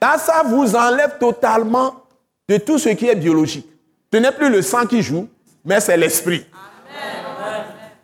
Ça 0.01 0.41
vous 0.45 0.75
enlève 0.75 1.17
totalement 1.17 2.02
de 2.53 2.63
tout 2.63 2.77
ce 2.77 2.89
qui 2.89 3.07
est 3.07 3.15
biologique. 3.15 3.67
Ce 4.11 4.17
n'est 4.17 4.31
plus 4.31 4.49
le 4.49 4.61
sang 4.61 4.85
qui 4.85 5.01
joue, 5.01 5.27
mais 5.65 5.79
c'est 5.79 5.97
l'esprit. 5.97 6.45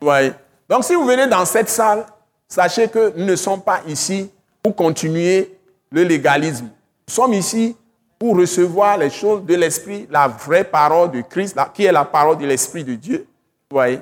Ouais. 0.01 0.33
Donc, 0.67 0.83
si 0.83 0.95
vous 0.95 1.05
venez 1.05 1.27
dans 1.27 1.45
cette 1.45 1.69
salle, 1.69 2.05
Sachez 2.49 2.87
que 2.87 3.13
nous 3.15 3.25
ne 3.25 3.35
sommes 3.35 3.61
pas 3.61 3.81
ici 3.87 4.29
pour 4.63 4.75
continuer 4.75 5.55
le 5.91 6.01
légalisme. 6.03 6.65
Nous 7.07 7.13
sommes 7.13 7.33
ici 7.33 7.77
pour 8.17 8.35
recevoir 8.35 8.97
les 8.97 9.11
choses 9.11 9.45
de 9.45 9.53
l'Esprit, 9.53 10.07
la 10.09 10.27
vraie 10.27 10.63
parole 10.63 11.11
de 11.11 11.21
Christ, 11.21 11.55
qui 11.75 11.85
est 11.85 11.91
la 11.91 12.03
parole 12.03 12.39
de 12.39 12.47
l'Esprit 12.47 12.83
de 12.83 12.95
Dieu. 12.95 13.27
Vous 13.69 13.75
voyez 13.75 13.99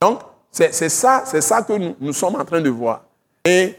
Donc, 0.00 0.20
c'est 0.50 0.72
ça, 0.90 1.24
c'est 1.24 1.40
ça 1.40 1.62
que 1.62 1.72
nous, 1.72 1.96
nous, 1.98 2.12
sommes 2.12 2.36
en 2.36 2.44
train 2.44 2.60
de 2.60 2.68
voir. 2.68 3.02
Et 3.44 3.74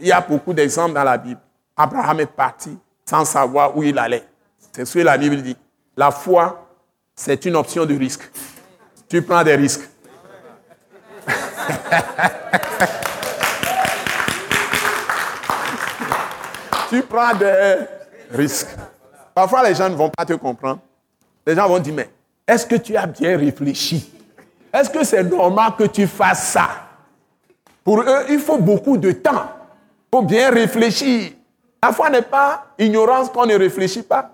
il 0.00 0.06
y 0.06 0.12
a 0.12 0.20
beaucoup 0.20 0.52
d'exemples 0.52 0.94
dans 0.94 1.04
la 1.04 1.16
Bible. 1.16 1.40
Abraham 1.74 2.20
est 2.20 2.26
parti 2.26 2.76
sans 3.08 3.24
savoir 3.24 3.76
où 3.76 3.82
il 3.82 3.98
allait. 3.98 4.24
C'est 4.74 4.84
ce 4.84 4.94
que 4.94 4.98
la 5.04 5.16
Bible 5.16 5.40
dit. 5.40 5.56
La 5.96 6.10
foi, 6.10 6.66
c'est 7.14 7.44
une 7.44 7.54
option 7.54 7.86
de 7.86 7.94
risque. 7.96 8.28
Tu 9.08 9.22
prends 9.22 9.44
des 9.44 9.54
risques. 9.54 9.88
tu 16.90 17.02
prends 17.02 17.36
des 17.36 17.76
risques. 18.32 18.76
Parfois, 19.32 19.62
les 19.68 19.76
gens 19.76 19.88
ne 19.88 19.94
vont 19.94 20.10
pas 20.10 20.24
te 20.24 20.32
comprendre. 20.32 20.80
Les 21.46 21.54
gens 21.54 21.68
vont 21.68 21.78
dire, 21.78 21.94
mais 21.94 22.10
est-ce 22.44 22.66
que 22.66 22.74
tu 22.74 22.96
as 22.96 23.06
bien 23.06 23.38
réfléchi? 23.38 24.12
Est-ce 24.72 24.90
que 24.90 25.04
c'est 25.04 25.22
normal 25.22 25.74
que 25.78 25.84
tu 25.84 26.08
fasses 26.08 26.48
ça? 26.48 26.68
Pour 27.84 28.00
eux, 28.00 28.24
il 28.28 28.40
faut 28.40 28.58
beaucoup 28.58 28.96
de 28.96 29.12
temps 29.12 29.52
pour 30.10 30.24
bien 30.24 30.50
réfléchir. 30.50 31.30
La 31.80 31.92
foi 31.92 32.10
n'est 32.10 32.22
pas 32.22 32.74
ignorance 32.76 33.30
qu'on 33.30 33.46
ne 33.46 33.54
réfléchit 33.54 34.02
pas, 34.02 34.33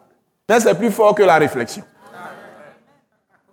mais 0.50 0.58
c'est 0.58 0.74
plus 0.74 0.90
fort 0.90 1.14
que 1.14 1.22
la 1.22 1.36
réflexion. 1.36 1.84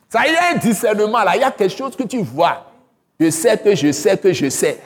Ça, 0.09 0.25
il 0.25 0.33
y 0.33 0.35
a 0.35 0.49
un 0.51 0.55
discernement 0.55 1.23
là, 1.23 1.35
il 1.35 1.41
y 1.41 1.43
a 1.43 1.51
quelque 1.51 1.77
chose 1.77 1.95
que 1.95 2.01
tu 2.01 2.23
vois. 2.23 2.65
Je 3.19 3.29
sais 3.29 3.55
que 3.55 3.75
je 3.75 3.91
sais 3.91 4.17
que 4.17 4.33
je 4.33 4.49
sais. 4.49 4.81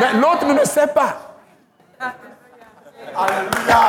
Mais 0.00 0.18
l'autre 0.18 0.46
ne 0.46 0.64
sait 0.64 0.86
pas. 0.86 1.36
Alléluia. 3.14 3.86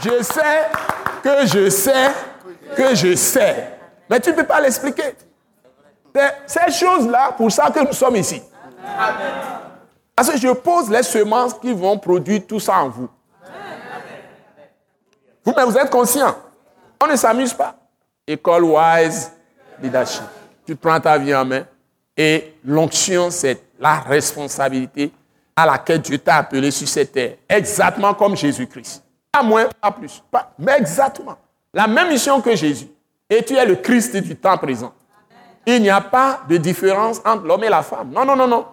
Je 0.00 0.22
sais 0.22 0.66
que 1.22 1.46
je 1.46 1.68
sais 1.68 2.10
que 2.74 2.94
je 2.94 3.14
sais. 3.16 3.78
Mais 4.08 4.18
tu 4.18 4.30
ne 4.30 4.36
peux 4.36 4.44
pas 4.44 4.62
l'expliquer. 4.62 5.14
Ces 6.46 6.72
choses-là, 6.72 7.32
pour 7.32 7.52
ça 7.52 7.70
que 7.70 7.80
nous 7.80 7.92
sommes 7.92 8.16
ici. 8.16 8.42
Parce 10.16 10.30
que 10.30 10.38
je 10.38 10.48
pose 10.52 10.88
les 10.88 11.02
semences 11.02 11.52
qui 11.52 11.74
vont 11.74 11.98
produire 11.98 12.40
tout 12.48 12.60
ça 12.60 12.78
en 12.80 12.88
vous. 12.88 13.08
Vous, 15.48 15.54
mais 15.56 15.64
vous 15.64 15.78
êtes 15.78 15.88
conscient. 15.88 16.36
On 17.02 17.06
ne 17.06 17.16
s'amuse 17.16 17.54
pas. 17.54 17.74
École 18.26 18.64
wise 18.64 19.32
leadership. 19.82 20.24
Tu 20.66 20.76
prends 20.76 21.00
ta 21.00 21.16
vie 21.16 21.34
en 21.34 21.46
main. 21.46 21.64
Et 22.14 22.58
l'onction, 22.62 23.30
c'est 23.30 23.58
la 23.80 24.00
responsabilité 24.00 25.10
à 25.56 25.64
laquelle 25.64 26.02
Dieu 26.02 26.18
t'a 26.18 26.36
appelé 26.36 26.70
sur 26.70 26.86
cette 26.86 27.12
terre. 27.12 27.36
Exactement 27.48 28.12
comme 28.12 28.36
Jésus-Christ. 28.36 29.02
Pas 29.32 29.42
moins, 29.42 29.70
pas 29.80 29.90
plus. 29.90 30.22
Pas, 30.30 30.52
mais 30.58 30.72
exactement. 30.76 31.38
La 31.72 31.86
même 31.86 32.10
mission 32.10 32.42
que 32.42 32.54
Jésus. 32.54 32.88
Et 33.30 33.42
tu 33.42 33.54
es 33.54 33.64
le 33.64 33.76
Christ 33.76 34.18
du 34.18 34.36
temps 34.36 34.58
présent. 34.58 34.92
Il 35.64 35.80
n'y 35.80 35.88
a 35.88 36.02
pas 36.02 36.40
de 36.46 36.58
différence 36.58 37.22
entre 37.24 37.44
l'homme 37.44 37.64
et 37.64 37.70
la 37.70 37.82
femme. 37.82 38.10
Non, 38.10 38.26
non, 38.26 38.36
non, 38.36 38.48
non. 38.48 38.66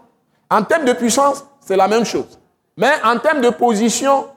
En 0.50 0.62
termes 0.62 0.84
de 0.84 0.92
puissance, 0.92 1.46
c'est 1.62 1.78
la 1.78 1.88
même 1.88 2.04
chose. 2.04 2.38
Mais 2.76 2.92
en 3.02 3.18
termes 3.18 3.40
de 3.40 3.50
position 3.52 4.28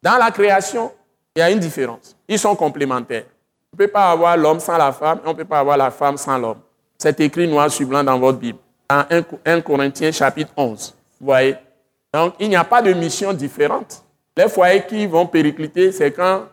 dans 0.00 0.18
la 0.18 0.30
création, 0.30 0.92
il 1.36 1.40
y 1.40 1.42
a 1.42 1.50
une 1.50 1.58
différence. 1.58 2.16
Ils 2.28 2.38
sont 2.38 2.56
complémentaires. 2.56 3.24
On 3.72 3.76
ne 3.76 3.86
peut 3.86 3.92
pas 3.92 4.10
avoir 4.10 4.36
l'homme 4.36 4.60
sans 4.60 4.76
la 4.76 4.92
femme, 4.92 5.20
et 5.24 5.28
on 5.28 5.30
ne 5.30 5.36
peut 5.36 5.44
pas 5.44 5.60
avoir 5.60 5.76
la 5.76 5.90
femme 5.90 6.16
sans 6.16 6.36
l'homme. 6.38 6.58
C'est 6.98 7.18
écrit 7.20 7.46
noir 7.46 7.70
sur 7.70 7.86
blanc 7.86 8.02
dans 8.02 8.18
votre 8.18 8.38
Bible. 8.38 8.58
Dans 8.88 9.04
1 9.44 9.60
Corinthiens 9.60 10.10
chapitre 10.10 10.52
11. 10.56 10.94
Vous 11.20 11.26
voyez? 11.26 11.56
Donc, 12.12 12.34
il 12.40 12.48
n'y 12.48 12.56
a 12.56 12.64
pas 12.64 12.82
de 12.82 12.92
mission 12.92 13.32
différente. 13.32 14.04
Les 14.36 14.48
foyers 14.48 14.84
qui 14.86 15.06
vont 15.06 15.26
péricliter, 15.26 15.92
c'est 15.92 16.10
quand 16.10 16.46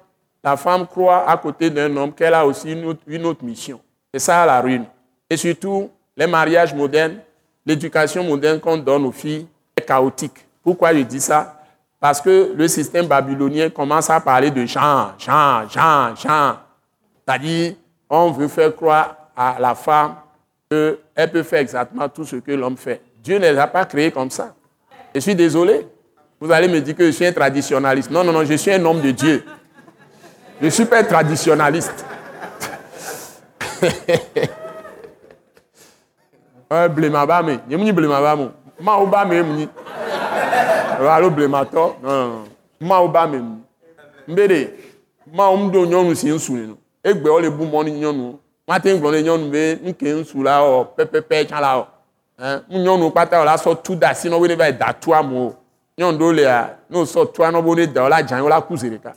la 0.43 0.55
femme 0.55 0.85
croit 0.85 1.27
à 1.27 1.35
côté 1.37 1.69
d'un 1.69 1.95
homme 1.97 2.13
qu'elle 2.13 2.35
a 2.35 2.45
aussi 2.45 2.71
une 2.71 2.85
autre, 2.85 3.43
mission. 3.43 3.79
C'est 4.13 4.19
ça 4.19 4.45
la 4.45 4.61
ruine. 4.61 4.85
Et 5.29 5.35
surtout, 5.35 5.89
les 6.15 6.27
mariages 6.27 6.73
modernes, 6.73 7.17
l'éducation 7.65 8.23
moderne 8.23 8.59
qu'on 8.59 8.77
donne 8.77 9.05
aux 9.05 9.11
filles 9.11 9.47
est 9.75 9.81
chaotique. 9.81 10.45
Pourquoi 10.63 10.93
je 10.93 11.01
dis 11.01 11.19
ça? 11.19 11.56
Parce 11.99 12.21
que 12.21 12.53
le 12.55 12.67
système 12.67 13.07
babylonien 13.07 13.69
commence 13.69 14.09
à 14.09 14.19
parler 14.19 14.51
de 14.51 14.65
genre, 14.65 15.15
genre, 15.17 15.69
genre, 15.69 16.15
genre. 16.15 16.61
C'est-à-dire, 17.25 17.73
on 18.09 18.31
veut 18.31 18.47
faire 18.47 18.75
croire 18.75 19.15
à 19.35 19.57
la 19.59 19.73
femme 19.75 20.15
qu'elle 20.69 21.31
peut 21.31 21.43
faire 21.43 21.59
exactement 21.59 22.07
tout 22.07 22.25
ce 22.25 22.37
que 22.37 22.51
l'homme 22.51 22.77
fait. 22.77 23.01
Dieu 23.23 23.39
ne 23.39 23.49
les 23.51 23.57
a 23.57 23.67
pas 23.67 23.85
créés 23.85 24.11
comme 24.11 24.29
ça. 24.29 24.53
Je 25.13 25.19
suis 25.19 25.35
désolé. 25.35 25.87
Vous 26.39 26.51
allez 26.51 26.67
me 26.67 26.79
dire 26.79 26.95
que 26.95 27.05
je 27.05 27.11
suis 27.11 27.25
un 27.25 27.33
traditionnaliste. 27.33 28.11
Non, 28.11 28.23
non, 28.23 28.31
non, 28.31 28.45
je 28.45 28.53
suis 28.53 28.71
un 28.71 28.85
homme 28.85 29.01
de 29.01 29.11
Dieu. 29.11 29.43
Je 30.61 30.65
ne 30.65 30.69
suis 30.69 30.85
pas 30.85 30.99
un 30.99 31.03
traditionnaliste. 31.03 32.05
Alo 40.99 41.29
blémato. 41.29 41.95
Non, 42.01 42.11
non, 42.11 42.27
non. 42.29 42.47
Ma 42.79 42.99
obame 43.01 43.37
mni. 43.37 43.61
Mbede. 44.27 44.73
Ma 45.33 45.49
omdo 45.49 45.85
nyonu 45.85 46.15
si 46.15 46.29
nsu 46.29 46.55
no. 46.55 46.77
Egbe 47.03 47.29
ole 47.29 47.49
bu 47.49 47.65
mo 47.65 47.83
ni 47.83 47.91
nyonu. 47.91 48.39
Ma 48.67 48.79
te 48.79 48.93
ngbo 48.93 49.11
ni 49.11 49.23
nyonu 49.23 49.49
be 49.49 49.79
nke 49.85 50.13
nsu 50.13 50.43
la 50.43 50.63
o 50.63 50.85
pepepe 50.85 51.45
chan 51.47 51.61
la 51.61 51.77
o. 51.79 51.87
hein 52.39 52.61
nyɔnu 52.69 53.11
kpata 53.11 53.43
la 53.43 53.55
sɔ 53.57 53.75
tu 53.83 53.95
da 53.95 54.13
si 54.13 54.29
nɔ 54.29 54.55
va 54.57 54.71
da 54.71 54.93
tua 54.93 55.23
mo 55.23 55.55
nyɔnu 55.97 56.17
ɖewo 56.17 56.33
lia 56.33 56.77
n'o 56.89 57.03
sɔ 57.03 57.33
tua 57.33 57.51
nɔ 57.51 57.75
be 57.75 57.87
da 57.87 58.07
la 58.07 58.21
dza 58.21 58.39
la 58.47 58.61
ku 58.61 58.77
zi 58.77 58.89
ɖeka 58.89 59.13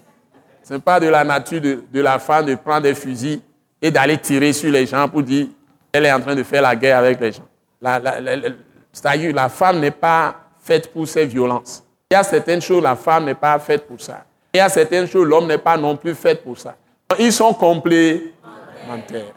c'est 0.62 0.78
pas 0.82 1.00
de 1.00 1.08
la 1.08 1.24
nature 1.24 1.60
de, 1.60 1.84
de 1.92 2.00
la 2.00 2.18
femme 2.18 2.46
de 2.46 2.54
prendre 2.54 2.82
des 2.82 2.94
fusils 2.94 3.40
et 3.82 3.90
d'aller 3.90 4.18
tirer 4.18 4.52
sur 4.52 4.70
les 4.70 4.86
gens 4.86 5.08
pour 5.08 5.22
dire 5.22 5.48
elle 5.92 6.06
est 6.06 6.12
en 6.12 6.20
train 6.20 6.34
de 6.34 6.42
faire 6.42 6.62
la 6.62 6.74
guerre 6.76 6.98
avec 6.98 7.20
les 7.20 7.32
gens 7.32 7.46
la, 7.80 7.98
la, 7.98 8.20
la, 8.20 8.48
c'est-à-dire 8.92 9.34
la 9.34 9.48
femme 9.48 9.80
n'est 9.80 9.90
pas 9.90 10.36
faite 10.70 10.92
pour 10.92 11.06
ces 11.08 11.26
violences 11.26 11.82
il 12.10 12.14
y 12.14 12.16
a 12.16 12.22
certaines 12.22 12.62
choses 12.62 12.82
la 12.82 12.96
femme 12.96 13.24
n'est 13.24 13.34
pas 13.34 13.58
faite 13.58 13.86
pour 13.86 14.00
ça 14.00 14.24
il 14.54 14.58
y 14.58 14.60
a 14.60 14.68
certaines 14.68 15.08
choses 15.08 15.26
l'homme 15.26 15.46
n'est 15.46 15.58
pas 15.58 15.76
non 15.76 15.96
plus 15.96 16.14
fait 16.14 16.36
pour 16.36 16.58
ça 16.58 16.76
ils 17.18 17.32
sont 17.32 17.52
complémentaires 17.54 19.34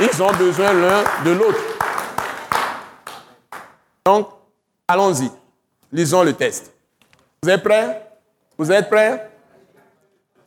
Ils 0.00 0.22
ont 0.22 0.32
besoin 0.32 0.72
l'un 0.72 1.02
de 1.24 1.32
l'autre. 1.32 1.58
Donc, 4.06 4.28
allons-y. 4.86 5.28
Lisons 5.90 6.22
le 6.22 6.32
test. 6.32 6.72
Vous 7.42 7.50
êtes 7.50 7.62
prêts? 7.62 8.06
Vous 8.56 8.70
êtes 8.70 8.88
prêts? 8.88 9.28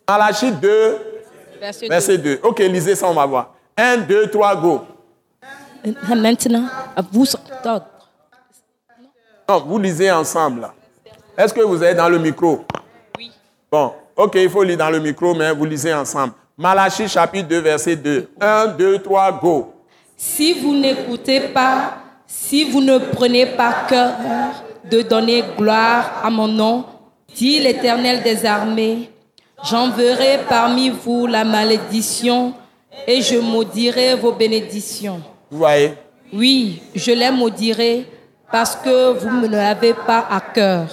Malachie 0.08 0.52
2, 0.52 0.98
verset, 1.60 1.88
verset 1.88 2.18
2. 2.18 2.40
Ok, 2.44 2.60
lisez 2.60 2.96
ça, 2.96 3.08
on 3.08 3.14
va 3.14 3.26
voir. 3.26 3.54
1, 3.78 3.98
2, 3.98 4.30
3, 4.30 4.56
go. 4.58 4.82
Maintenant, 6.16 6.66
vous... 7.12 7.26
Non, 9.50 9.60
vous 9.66 9.80
lisez 9.80 10.12
ensemble. 10.12 10.70
Est-ce 11.38 11.54
que 11.54 11.62
vous 11.62 11.84
êtes 11.84 11.98
dans 11.98 12.10
le 12.10 12.20
micro? 12.20 12.66
Oui. 13.18 13.32
Bon, 13.72 13.94
ok, 14.16 14.36
il 14.36 14.50
faut 14.50 14.64
lire 14.64 14.78
dans 14.78 14.90
le 14.90 15.00
micro, 15.00 15.34
mais 15.34 15.52
vous 15.52 15.66
lisez 15.66 15.94
ensemble. 15.94 16.34
Malachie 16.58 17.08
chapitre 17.08 17.48
2, 17.48 17.60
verset 17.60 17.96
2. 17.96 18.30
1, 18.40 18.68
2, 18.68 19.00
3, 19.00 19.40
go. 19.42 19.74
Si 20.16 20.54
vous 20.60 20.76
n'écoutez 20.76 21.40
pas, 21.50 21.98
si 22.28 22.70
vous 22.70 22.82
ne 22.82 23.00
prenez 23.00 23.48
pas 23.48 23.74
cœur 23.90 24.14
de 24.90 25.02
donner 25.02 25.44
gloire 25.58 26.22
à 26.24 26.30
mon 26.30 26.48
nom, 26.48 26.86
dit 27.34 27.60
l'Éternel 27.60 28.22
des 28.22 28.46
armées, 28.46 29.10
j'enverrai 29.64 30.42
parmi 30.48 30.90
vous 30.90 31.26
la 31.28 31.44
malédiction 31.44 32.54
et 33.08 33.22
je 33.22 33.38
maudirai 33.38 34.16
vos 34.16 34.34
bénédictions. 34.34 35.22
Vous 35.52 35.58
voyez 35.58 35.96
Oui, 36.32 36.82
je 36.96 37.12
les 37.12 37.30
maudirai 37.30 38.08
parce 38.50 38.78
que 38.78 39.12
vous 39.12 39.42
ne 39.42 39.48
l'avez 39.50 39.94
pas 39.94 40.26
à 40.30 40.40
cœur. 40.40 40.88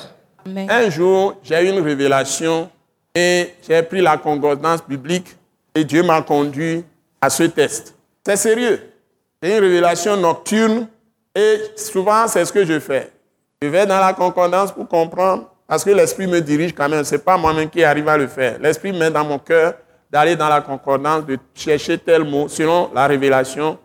Un 0.69 0.91
jour, 0.91 1.37
j'ai 1.45 1.65
eu 1.65 1.69
une 1.71 1.81
révélation 1.81 2.69
et 3.15 3.55
j'ai 3.69 3.81
pris 3.85 4.01
la 4.01 4.17
concordance 4.17 4.81
biblique 4.85 5.37
et 5.77 5.85
Dieu 5.85 6.03
m'a 6.03 6.23
conduit 6.23 6.85
à 7.21 7.31
ce 7.31 7.45
test. 7.45 7.95
C'est 8.27 8.35
sérieux. 8.37 8.81
C'est 9.41 9.57
une 9.57 9.63
révélation 9.63 10.17
nocturne 10.17 10.89
et 11.37 11.59
souvent 11.77 12.27
c'est 12.27 12.45
ce 12.45 12.53
que 12.53 12.65
je 12.65 12.81
fais. 12.81 13.13
Je 13.63 13.69
vais 13.69 13.87
dans 13.87 14.01
la 14.01 14.13
concordance 14.13 14.73
pour 14.73 14.89
comprendre 14.89 15.53
parce 15.69 15.85
que 15.85 15.91
l'Esprit 15.91 16.27
me 16.27 16.41
dirige 16.41 16.75
quand 16.75 16.89
même. 16.89 17.05
Ce 17.05 17.15
n'est 17.15 17.21
pas 17.21 17.37
moi-même 17.37 17.71
qui 17.71 17.85
arrive 17.85 18.09
à 18.09 18.17
le 18.17 18.27
faire. 18.27 18.59
L'Esprit 18.61 18.93
met 18.93 19.11
dans 19.13 19.25
mon 19.25 19.39
cœur 19.39 19.75
d'aller 20.11 20.35
dans 20.35 20.49
la 20.49 20.63
concordance, 20.63 21.25
de 21.27 21.39
chercher 21.55 21.97
tel 21.99 22.25
mot. 22.25 22.49
Selon 22.49 22.91
la 22.93 23.07
révélation, 23.07 23.79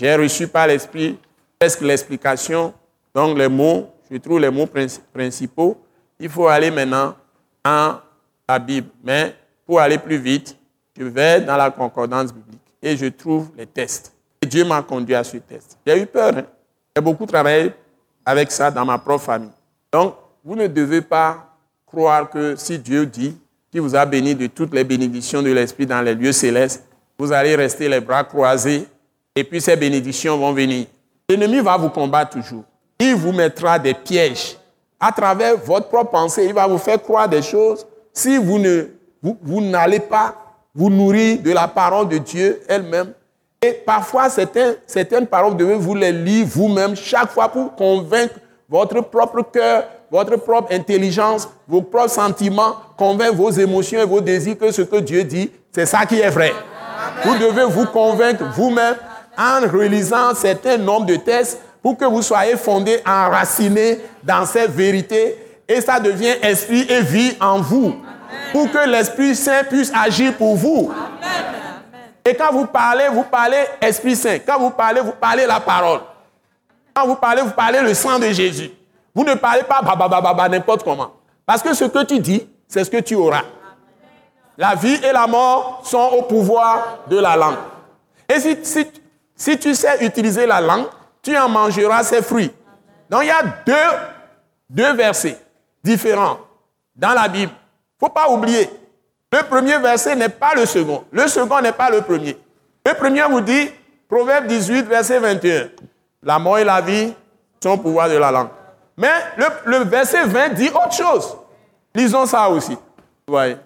j'ai 0.00 0.16
reçu 0.16 0.48
par 0.48 0.66
l'Esprit 0.66 1.18
presque 1.58 1.82
l'explication. 1.82 2.72
Donc 3.14 3.36
les 3.36 3.48
mots, 3.48 3.90
je 4.10 4.16
trouve 4.16 4.40
les 4.40 4.50
mots 4.50 4.68
principaux. 5.12 5.76
Il 6.18 6.30
faut 6.30 6.48
aller 6.48 6.70
maintenant 6.70 7.14
dans 7.62 8.00
la 8.48 8.58
Bible. 8.58 8.88
Mais 9.04 9.34
pour 9.66 9.78
aller 9.78 9.98
plus 9.98 10.16
vite, 10.16 10.56
je 10.96 11.04
vais 11.04 11.42
dans 11.42 11.56
la 11.56 11.70
concordance 11.70 12.32
biblique 12.32 12.60
et 12.82 12.96
je 12.96 13.06
trouve 13.06 13.50
les 13.58 13.66
tests. 13.66 14.14
Et 14.40 14.46
Dieu 14.46 14.64
m'a 14.64 14.80
conduit 14.82 15.14
à 15.14 15.22
ce 15.22 15.36
test. 15.36 15.76
J'ai 15.86 16.00
eu 16.00 16.06
peur. 16.06 16.34
Hein. 16.34 16.44
J'ai 16.96 17.02
beaucoup 17.02 17.26
travaillé 17.26 17.70
avec 18.24 18.50
ça 18.50 18.70
dans 18.70 18.86
ma 18.86 18.96
propre 18.96 19.24
famille. 19.24 19.52
Donc, 19.92 20.14
vous 20.42 20.56
ne 20.56 20.66
devez 20.66 21.02
pas 21.02 21.46
croire 21.84 22.30
que 22.30 22.56
si 22.56 22.78
Dieu 22.78 23.04
dit 23.04 23.36
qu'il 23.70 23.82
vous 23.82 23.94
a 23.94 24.06
béni 24.06 24.34
de 24.34 24.46
toutes 24.46 24.72
les 24.72 24.84
bénédictions 24.84 25.42
de 25.42 25.50
l'Esprit 25.50 25.84
dans 25.84 26.00
les 26.00 26.14
lieux 26.14 26.32
célestes, 26.32 26.84
vous 27.18 27.32
allez 27.32 27.54
rester 27.54 27.86
les 27.86 28.00
bras 28.00 28.24
croisés 28.24 28.88
et 29.34 29.44
puis 29.44 29.60
ces 29.60 29.76
bénédictions 29.76 30.36
vont 30.38 30.52
venir. 30.52 30.86
L'ennemi 31.28 31.60
va 31.60 31.76
vous 31.76 31.90
combattre 31.90 32.32
toujours. 32.32 32.64
Il 32.98 33.14
vous 33.14 33.32
mettra 33.32 33.78
des 33.78 33.94
pièges. 33.94 34.56
À 34.98 35.12
travers 35.12 35.56
votre 35.56 35.88
propre 35.88 36.10
pensée, 36.10 36.44
il 36.44 36.52
va 36.52 36.66
vous 36.66 36.78
faire 36.78 37.00
croire 37.00 37.28
des 37.28 37.42
choses. 37.42 37.86
Si 38.12 38.36
vous 38.36 38.58
ne 38.58 38.88
vous 39.22 39.60
n'allez 39.60 40.00
pas 40.00 40.34
vous 40.74 40.90
nourrir 40.90 41.40
de 41.42 41.52
la 41.52 41.68
parole 41.68 42.08
de 42.08 42.18
Dieu 42.18 42.60
elle-même. 42.68 43.12
Et 43.62 43.72
parfois, 43.72 44.30
certaines, 44.30 44.76
certaines 44.86 45.26
paroles, 45.26 45.52
vous 45.52 45.58
devez 45.58 45.74
vous 45.74 45.94
les 45.94 46.12
lire 46.12 46.46
vous-même 46.46 46.96
chaque 46.96 47.30
fois 47.30 47.48
pour 47.48 47.74
convaincre 47.74 48.34
votre 48.68 49.00
propre 49.02 49.42
cœur, 49.42 49.84
votre 50.10 50.36
propre 50.36 50.72
intelligence, 50.72 51.48
vos 51.68 51.82
propres 51.82 52.10
sentiments, 52.10 52.76
convaincre 52.96 53.34
vos 53.34 53.50
émotions 53.50 54.00
et 54.00 54.06
vos 54.06 54.20
désirs 54.20 54.56
que 54.56 54.70
ce 54.70 54.82
que 54.82 54.96
Dieu 54.96 55.24
dit, 55.24 55.50
c'est 55.72 55.86
ça 55.86 56.06
qui 56.06 56.20
est 56.20 56.30
vrai. 56.30 56.52
Vous 57.24 57.34
devez 57.34 57.64
vous 57.64 57.86
convaincre 57.86 58.44
vous-même 58.54 58.96
en 59.40 59.60
relisant 59.72 60.34
certain 60.34 60.76
nombre 60.76 61.06
de 61.06 61.16
tests 61.16 61.58
pour 61.82 61.96
que 61.96 62.04
vous 62.04 62.20
soyez 62.20 62.56
fondé, 62.56 63.00
enraciné 63.06 63.98
dans 64.22 64.44
cette 64.44 64.72
vérité 64.72 65.36
et 65.66 65.80
ça 65.80 65.98
devient 65.98 66.34
esprit 66.42 66.84
et 66.90 67.00
vie 67.00 67.36
en 67.40 67.60
vous 67.60 67.94
pour 68.52 68.70
que 68.70 68.86
l'Esprit 68.86 69.34
Saint 69.34 69.64
puisse 69.64 69.90
agir 69.94 70.36
pour 70.36 70.56
vous. 70.56 70.92
Et 72.24 72.34
quand 72.34 72.52
vous 72.52 72.66
parlez, 72.66 73.08
vous 73.10 73.22
parlez 73.22 73.64
Esprit 73.80 74.14
Saint. 74.14 74.38
Quand 74.40 74.58
vous 74.58 74.70
parlez, 74.70 75.00
vous 75.00 75.12
parlez 75.12 75.46
la 75.46 75.58
parole. 75.58 76.00
Quand 76.92 77.06
vous 77.06 77.16
parlez, 77.16 77.40
vous 77.40 77.52
parlez 77.52 77.80
le 77.80 77.94
sang 77.94 78.18
de 78.18 78.26
Jésus. 78.26 78.70
Vous 79.14 79.24
ne 79.24 79.34
parlez 79.34 79.62
pas 79.62 79.80
n'importe 80.48 80.84
comment. 80.84 81.12
Parce 81.46 81.62
que 81.62 81.72
ce 81.72 81.84
que 81.84 82.04
tu 82.04 82.18
dis, 82.18 82.46
c'est 82.68 82.84
ce 82.84 82.90
que 82.90 82.98
tu 82.98 83.14
auras. 83.14 83.42
La 84.58 84.74
vie 84.74 84.98
et 85.02 85.12
la 85.12 85.26
mort 85.26 85.80
sont 85.84 86.10
au 86.18 86.22
pouvoir 86.22 86.98
de 87.08 87.18
la 87.18 87.36
langue. 87.36 87.56
Et 88.28 88.38
si, 88.38 88.58
si 88.62 88.86
tu 89.58 89.74
sais 89.74 90.04
utiliser 90.04 90.46
la 90.46 90.60
langue, 90.60 90.86
tu 91.22 91.36
en 91.36 91.48
mangeras 91.48 92.02
ses 92.04 92.22
fruits. 92.22 92.52
Donc 93.08 93.22
il 93.22 93.28
y 93.28 93.30
a 93.30 93.42
deux, 94.68 94.92
versets 94.94 95.38
différents 95.82 96.38
dans 96.94 97.12
la 97.12 97.28
Bible 97.28 97.52
ne 98.00 98.06
faut 98.06 98.12
pas 98.12 98.30
oublier, 98.30 98.70
le 99.32 99.42
premier 99.42 99.78
verset 99.78 100.16
n'est 100.16 100.28
pas 100.28 100.54
le 100.54 100.66
second. 100.66 101.04
Le 101.12 101.28
second 101.28 101.60
n'est 101.60 101.72
pas 101.72 101.90
le 101.90 102.00
premier. 102.00 102.36
Le 102.84 102.94
premier 102.94 103.22
vous 103.24 103.40
dit, 103.40 103.70
Proverbe 104.08 104.46
18, 104.46 104.86
verset 104.86 105.18
21, 105.18 105.68
la 106.22 106.38
mort 106.38 106.58
et 106.58 106.64
la 106.64 106.80
vie 106.80 107.14
sont 107.62 107.70
au 107.70 107.76
pouvoir 107.76 108.08
de 108.08 108.16
la 108.16 108.30
langue. 108.30 108.48
Mais 108.96 109.12
le, 109.66 109.84
verset 109.84 110.24
20 110.24 110.48
dit 110.50 110.68
autre 110.68 110.92
chose. 110.92 111.36
Lisons 111.94 112.26
ça 112.26 112.48
aussi. 112.48 112.76
voyez. 113.26 113.56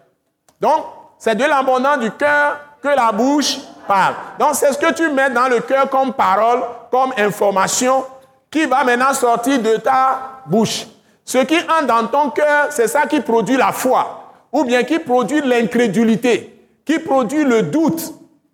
Donc, 0.61 0.85
c'est 1.19 1.35
de 1.35 1.45
l'abondance 1.45 1.99
du 2.01 2.11
cœur 2.11 2.61
que 2.85 2.95
la 2.95 3.11
bouche 3.13 3.57
parle. 3.89 4.15
Donc, 4.39 4.51
c'est 4.53 4.71
ce 4.71 4.79
que 4.79 4.93
tu 4.93 5.09
mets 5.09 5.31
dans 5.31 5.49
le 5.49 5.61
cœur 5.61 5.89
comme 5.89 6.13
parole, 6.13 6.61
comme 6.91 7.15
information, 7.17 8.05
qui 8.51 8.67
va 8.67 8.85
maintenant 8.85 9.15
sortir 9.15 9.59
de 9.61 9.77
ta 9.79 10.43
bouche. 10.45 10.87
Ce 11.25 11.39
qui 11.39 11.57
entre 11.57 11.87
dans 11.87 12.07
ton 12.07 12.31
cœur, 12.31 12.67
c'est 12.69 12.87
ça 12.87 13.07
qui 13.07 13.21
produit 13.21 13.57
la 13.57 13.73
foi 13.73 14.21
ou 14.53 14.65
bien 14.65 14.83
qui 14.85 14.99
produit 14.99 15.41
l'incrédulité, 15.41 16.55
qui 16.85 16.99
produit 16.99 17.43
le 17.43 17.63
doute, 17.63 18.13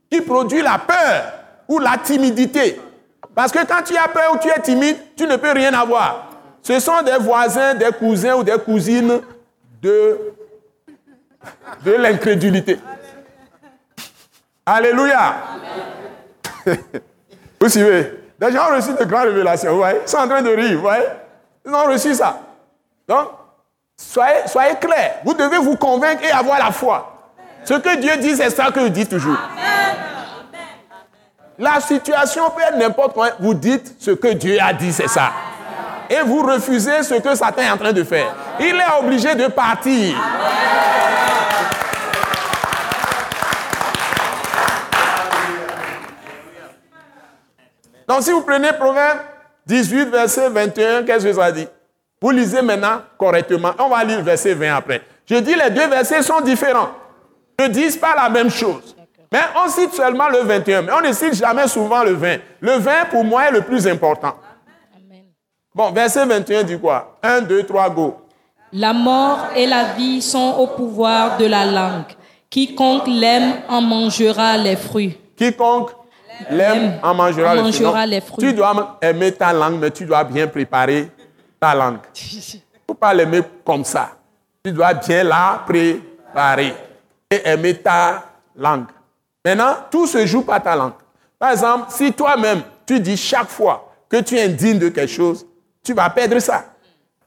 qui 0.08 0.20
produit 0.20 0.62
la 0.62 0.78
peur 0.78 1.32
ou 1.68 1.80
la 1.80 1.98
timidité. 1.98 2.80
Parce 3.34 3.50
que 3.50 3.66
quand 3.66 3.82
tu 3.84 3.96
as 3.96 4.08
peur 4.08 4.32
ou 4.34 4.38
tu 4.38 4.48
es 4.48 4.60
timide, 4.62 4.96
tu 5.16 5.26
ne 5.26 5.34
peux 5.36 5.50
rien 5.50 5.74
avoir. 5.74 6.30
Ce 6.62 6.78
sont 6.78 7.02
des 7.04 7.18
voisins, 7.18 7.74
des 7.74 7.90
cousins 7.98 8.36
ou 8.36 8.44
des 8.44 8.58
cousines 8.64 9.20
de, 9.82 10.18
de 11.84 11.92
l'incrédulité. 11.92 12.78
Alléluia. 14.66 15.34
vous 17.60 17.68
suivez 17.68 18.24
Des 18.38 18.52
gens 18.52 18.70
ont 18.70 18.76
reçu 18.76 18.92
de 18.92 19.04
grandes 19.04 19.28
révélations, 19.28 19.70
vous 19.72 19.78
voyez 19.78 19.98
Ils 20.04 20.08
sont 20.08 20.18
en 20.18 20.28
train 20.28 20.42
de 20.42 20.50
rire, 20.50 20.74
vous 20.74 20.82
voyez 20.82 21.04
Ils 21.66 21.72
ont 21.72 21.84
reçu 21.84 22.14
ça. 22.14 22.38
Donc, 23.08 23.28
Soyez, 24.00 24.46
soyez 24.46 24.74
clairs. 24.76 25.16
Vous 25.24 25.34
devez 25.34 25.58
vous 25.58 25.76
convaincre 25.76 26.24
et 26.24 26.30
avoir 26.30 26.58
la 26.58 26.72
foi. 26.72 27.18
Ce 27.64 27.74
que 27.74 27.96
Dieu 27.96 28.16
dit, 28.16 28.34
c'est 28.34 28.50
ça 28.50 28.70
que 28.70 28.80
je 28.80 28.88
dis 28.88 29.06
toujours. 29.06 29.36
La 31.58 31.78
situation 31.80 32.50
peut 32.50 32.62
être 32.62 32.78
n'importe 32.78 33.12
quoi. 33.12 33.28
Vous 33.38 33.52
dites 33.52 33.94
ce 34.00 34.12
que 34.12 34.28
Dieu 34.28 34.58
a 34.60 34.72
dit, 34.72 34.92
c'est 34.92 35.08
ça. 35.08 35.30
Et 36.08 36.22
vous 36.22 36.42
refusez 36.42 37.02
ce 37.02 37.14
que 37.14 37.34
Satan 37.34 37.60
est 37.60 37.70
en 37.70 37.76
train 37.76 37.92
de 37.92 38.02
faire. 38.02 38.34
Il 38.58 38.74
est 38.74 38.98
obligé 39.04 39.34
de 39.34 39.48
partir. 39.48 40.16
Donc 48.10 48.22
si 48.22 48.32
vous 48.32 48.40
prenez 48.40 48.72
Proverbe 48.72 49.20
18, 49.66 50.06
verset 50.06 50.48
21, 50.48 51.04
qu'est-ce 51.04 51.24
que 51.26 51.32
ça 51.32 51.52
dit? 51.52 51.68
Vous 52.20 52.32
lisez 52.32 52.60
maintenant 52.60 53.02
correctement. 53.16 53.70
On 53.78 53.88
va 53.88 54.02
lire 54.02 54.18
le 54.18 54.24
verset 54.24 54.52
20 54.52 54.74
après. 54.74 55.00
Je 55.24 55.36
dis 55.36 55.54
les 55.54 55.70
deux 55.70 55.86
versets 55.86 56.20
sont 56.20 56.40
différents. 56.40 56.88
Ne 57.60 57.68
disent 57.68 57.96
pas 57.96 58.16
la 58.16 58.28
même 58.28 58.50
chose. 58.50 58.96
Mais 59.30 59.38
on 59.64 59.70
cite 59.70 59.92
seulement 59.92 60.28
le 60.28 60.38
21, 60.40 60.82
mais 60.82 60.92
on 60.92 61.00
ne 61.02 61.12
cite 61.12 61.34
jamais 61.34 61.68
souvent 61.68 62.02
le 62.02 62.14
20. 62.14 62.38
Le 62.58 62.72
20, 62.78 63.04
pour 63.12 63.22
moi, 63.22 63.44
est 63.44 63.52
le 63.52 63.60
plus 63.60 63.86
important. 63.86 64.34
Bon, 65.72 65.92
verset 65.92 66.26
21 66.26 66.64
dit 66.64 66.80
quoi? 66.80 67.16
1, 67.22 67.42
2, 67.42 67.62
3, 67.62 67.90
go. 67.90 68.16
La 68.72 68.92
mort 68.92 69.50
et 69.54 69.68
la 69.68 69.92
vie 69.92 70.20
sont 70.20 70.56
au 70.58 70.66
pouvoir 70.66 71.38
de 71.38 71.46
la 71.46 71.64
langue. 71.64 72.10
Quiconque 72.50 73.06
l'aime 73.06 73.52
en 73.68 73.80
mangera 73.80 74.56
les 74.56 74.74
fruits. 74.74 75.16
Quiconque 75.36 75.92
l'aime 76.48 76.98
en 77.02 77.14
mangera, 77.14 77.54
les, 77.54 77.60
fruits. 77.60 77.82
mangera 77.82 78.06
Non, 78.06 78.10
les 78.10 78.20
fruits. 78.20 78.44
Tu 78.46 78.52
dois 78.54 78.98
aimer 79.02 79.32
ta 79.32 79.52
langue, 79.52 79.78
mais 79.78 79.90
tu 79.90 80.04
dois 80.04 80.24
bien 80.24 80.46
préparer 80.46 81.10
ta 81.58 81.74
langue. 81.74 81.98
Il 82.32 82.36
ne 82.54 82.60
faut 82.86 82.94
pas 82.94 83.12
l'aimer 83.12 83.42
comme 83.64 83.84
ça. 83.84 84.10
Tu 84.64 84.72
dois 84.72 84.94
bien 84.94 85.24
la 85.24 85.62
préparer 85.66 86.74
et 87.30 87.48
aimer 87.48 87.74
ta 87.74 88.24
langue. 88.56 88.86
Maintenant, 89.44 89.76
tout 89.90 90.06
se 90.06 90.24
joue 90.26 90.42
par 90.42 90.62
ta 90.62 90.76
langue. 90.76 90.92
Par 91.38 91.52
exemple, 91.52 91.86
si 91.88 92.12
toi-même, 92.12 92.62
tu 92.86 93.00
dis 93.00 93.16
chaque 93.16 93.48
fois 93.48 93.90
que 94.08 94.20
tu 94.20 94.36
es 94.36 94.44
indigne 94.44 94.78
de 94.78 94.88
quelque 94.88 95.10
chose, 95.10 95.46
tu 95.82 95.94
vas 95.94 96.10
perdre 96.10 96.38
ça. 96.38 96.64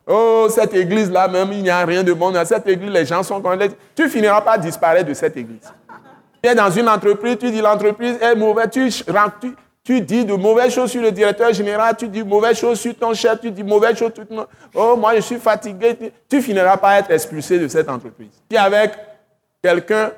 Oh, 0.05 0.47
cette 0.49 0.73
église-là, 0.73 1.27
même, 1.27 1.51
il 1.53 1.63
n'y 1.63 1.69
a 1.69 1.85
rien 1.85 2.03
de 2.03 2.11
bon. 2.13 2.29
Dans 2.29 2.45
cette 2.45 2.67
église, 2.67 2.91
les 2.91 3.05
gens 3.05 3.23
sont 3.23 3.41
comme... 3.41 3.57
Tu 3.95 4.09
finiras 4.09 4.41
par 4.41 4.59
disparaître 4.59 5.07
de 5.07 5.13
cette 5.13 5.35
église. 5.37 5.71
Tu 6.43 6.49
es 6.49 6.55
dans 6.55 6.69
une 6.69 6.89
entreprise, 6.89 7.37
tu 7.39 7.49
dis 7.51 7.61
l'entreprise 7.61 8.17
est 8.21 8.35
mauvaise, 8.35 8.69
tu, 8.69 10.01
dis 10.01 10.25
de 10.25 10.33
mauvaises 10.33 10.73
choses 10.73 10.91
sur 10.91 11.01
le 11.01 11.11
directeur 11.11 11.53
général, 11.53 11.95
tu 11.97 12.09
dis 12.09 12.21
de 12.21 12.27
mauvaises 12.27 12.57
choses 12.57 12.79
sur 12.79 12.93
ton 12.97 13.13
chef, 13.13 13.39
tu 13.39 13.49
dis 13.49 13.63
mauvaises 13.63 13.97
choses 13.97 14.11
sur 14.13 14.27
ton... 14.27 14.45
Oh, 14.73 14.97
moi, 14.97 15.15
je 15.15 15.21
suis 15.21 15.37
fatigué. 15.37 15.95
Tu, 15.97 16.11
tu 16.29 16.41
finiras 16.41 16.75
par 16.75 16.93
être 16.93 17.11
expulsé 17.11 17.59
de 17.59 17.67
cette 17.69 17.87
entreprise. 17.87 18.31
Tu 18.49 18.55
es 18.57 18.59
avec 18.59 18.91
quelqu'un 19.61 20.11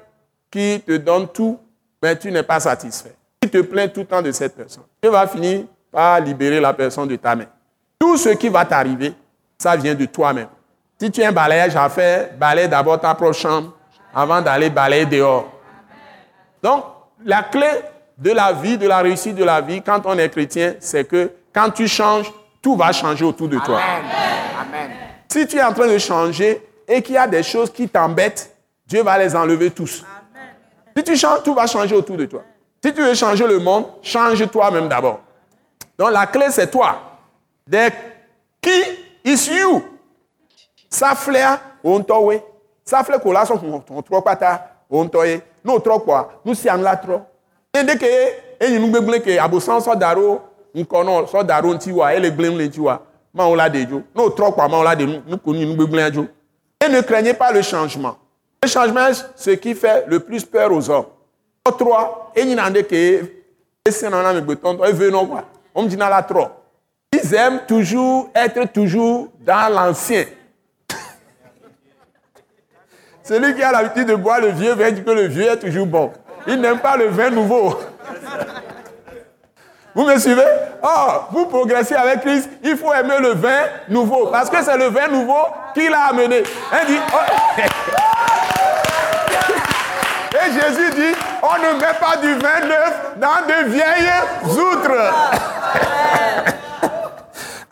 qui 0.50 0.82
te 0.86 0.98
donne 0.98 1.28
tout, 1.28 1.60
mais 2.02 2.18
tu 2.18 2.32
n'es 2.32 2.44
pas 2.44 2.60
satisfait. 2.60 3.16
Tu 3.42 3.50
te 3.50 3.62
plains 3.62 3.88
tout 3.88 4.00
le 4.00 4.06
temps 4.08 4.22
de 4.22 4.32
cette 4.32 4.56
personne. 4.56 4.84
Tu 5.02 5.10
vas 5.10 5.28
finir 5.28 5.66
par 5.92 6.20
libérer 6.20 6.60
la 6.60 6.74
personne 6.74 7.08
de 7.08 7.16
ta 7.18 7.36
main. 7.36 7.46
Tout 8.00 8.18
ce 8.18 8.30
qui 8.30 8.50
va 8.50 8.66
t'arriver, 8.66 9.14
ça 9.60 9.76
vient 9.76 9.94
de 9.94 10.06
toi-même. 10.06 10.48
Si 11.00 11.12
tu 11.12 11.22
as 11.22 11.30
un 11.30 11.32
balayage 11.32 11.76
à 11.76 11.88
faire, 11.90 12.30
balaye 12.36 12.68
d'abord 12.68 13.00
ta 13.00 13.14
propre 13.14 13.34
chambre 13.34 13.74
avant 14.14 14.42
d'aller 14.42 14.72
balayer 14.72 15.06
dehors. 15.06 15.55
Donc, 16.66 16.84
la 17.24 17.44
clé 17.44 17.68
de 18.18 18.32
la 18.32 18.52
vie, 18.52 18.76
de 18.76 18.88
la 18.88 18.98
réussite 18.98 19.36
de 19.36 19.44
la 19.44 19.62
vie, 19.62 19.84
quand 19.84 20.02
on 20.06 20.18
est 20.18 20.30
chrétien, 20.30 20.74
c'est 20.80 21.06
que 21.06 21.32
quand 21.54 21.70
tu 21.70 21.88
changes, 21.88 22.34
tout 22.60 22.76
va 22.76 22.92
changer 22.92 23.24
autour 23.24 23.48
de 23.48 23.60
toi. 23.60 23.80
Amen. 23.80 24.90
Si 25.32 25.46
tu 25.46 25.58
es 25.58 25.64
en 25.64 25.74
train 25.74 25.86
de 25.86 26.00
changer 26.00 26.68
et 26.88 27.04
qu'il 27.04 27.14
y 27.14 27.18
a 27.20 27.28
des 27.28 27.44
choses 27.44 27.72
qui 27.72 27.88
t'embêtent, 27.88 28.52
Dieu 28.88 29.04
va 29.04 29.16
les 29.20 29.36
enlever 29.36 29.70
tous. 29.70 30.04
Si 30.98 31.04
tu 31.04 31.16
changes, 31.16 31.44
tout 31.44 31.54
va 31.54 31.68
changer 31.68 31.94
autour 31.94 32.18
de 32.18 32.26
toi. 32.26 32.42
Si 32.84 32.92
tu 32.92 33.00
veux 33.00 33.14
changer 33.14 33.46
le 33.46 33.60
monde, 33.60 33.86
change 34.02 34.50
toi-même 34.50 34.90
d'abord. 34.90 35.20
Donc 36.00 36.10
la 36.10 36.26
clé, 36.26 36.48
c'est 36.50 36.72
toi. 36.72 37.20
The 37.70 37.92
key 38.60 39.06
is 39.24 39.52
you? 39.52 39.84
Saflea 40.90 41.60
ontowe. 41.84 42.42
Safle 42.84 43.20
ko 43.20 43.32
la 43.32 43.46
so 43.46 43.54
on 43.54 43.84
pata 44.90 44.98
ontoye. 44.98 45.42
No 45.64 45.80
tro 45.80 46.00
kwa, 46.00 46.30
nu 46.46 46.56
si 46.56 46.70
an 46.70 46.82
la 46.82 46.96
ke 47.96 48.08
enyi 48.60 48.80
nu 48.80 48.88
gbegble 48.88 49.20
ke 49.20 49.40
abosan 49.40 49.82
so 49.82 49.96
daro 49.96 50.42
nkono 50.76 51.28
so 51.28 51.44
daro 51.44 51.74
nti 51.74 51.92
wa 51.92 52.14
ele 52.14 52.30
le 52.30 52.70
la. 52.84 53.00
No 53.34 53.56
la 53.56 53.70
de 53.70 53.86
nu 53.86 54.04
nu. 56.16 56.28
Et 56.82 56.90
ne 56.90 57.02
craignez 57.02 57.34
pas 57.34 57.52
le 57.52 57.62
changement. 57.62 58.18
Le 58.62 58.70
changement 58.70 59.08
est 59.08 59.26
ce 59.36 59.52
qui 59.52 59.74
fait 59.74 60.06
le 60.08 60.20
plus 60.20 60.46
peur 60.46 60.72
aux 60.72 60.90
hommes. 60.90 61.06
Nande 61.66 62.84
ke 62.84 63.22
na 64.04 64.34
na 65.98 66.10
la. 66.10 66.28
Ils 67.14 67.34
aiment 67.34 67.62
toujours 67.68 68.30
être 68.36 68.72
toujours 68.74 69.30
dans 69.40 69.74
l'ancien. 69.74 70.26
Celui 73.28 73.56
qui 73.56 73.64
a 73.64 73.72
l'habitude 73.72 74.08
de 74.08 74.14
boire 74.14 74.40
le 74.40 74.50
vieux 74.50 74.74
vin 74.76 74.92
dit 74.92 75.04
que 75.04 75.10
le 75.10 75.26
vieux 75.26 75.50
est 75.50 75.58
toujours 75.58 75.88
bon. 75.88 76.14
Il 76.46 76.62
n'aime 76.62 76.78
pas 76.78 76.96
le 76.96 77.08
vin 77.08 77.32
nouveau. 77.32 77.76
Vous 79.96 80.06
me 80.06 80.16
suivez? 80.20 80.46
Oh, 80.84 81.24
vous 81.32 81.48
progressez 81.48 81.96
avec 81.96 82.22
Christ, 82.22 82.48
il 82.64 82.78
faut 82.78 82.94
aimer 82.94 83.18
le 83.20 83.30
vin 83.30 83.64
nouveau. 83.90 84.28
Parce 84.28 84.48
que 84.52 84.64
c'est 84.64 84.78
le 84.78 84.90
vin 84.90 85.08
nouveau 85.08 85.42
qui 85.74 85.90
l'a 85.90 86.10
amené. 86.10 86.44
Il 86.82 86.88
dit, 86.88 87.00
oh. 87.12 87.62
Et 90.36 90.52
Jésus 90.52 90.92
dit, 90.92 91.16
on 91.42 91.58
ne 91.64 91.80
met 91.80 91.96
pas 92.00 92.18
du 92.18 92.32
vin 92.36 92.60
neuf 92.68 93.16
dans 93.18 93.42
de 93.48 93.70
vieilles 93.70 94.14
outres. 94.56 95.14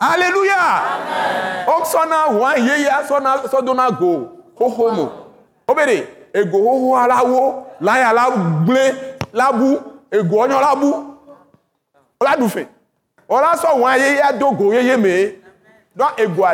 Alléluia. 0.00 0.82
On 1.68 1.84
Obere 5.68 6.06
ego 6.34 6.58
hoho 6.58 6.96
alawo 6.96 7.66
ego 10.10 10.42
so 13.56 13.76
wa 13.80 13.96
yeya 13.96 14.32
dogo 14.32 14.72
yeye 14.74 14.96
me. 14.96 15.34
Don 15.96 16.08
ego 16.18 16.44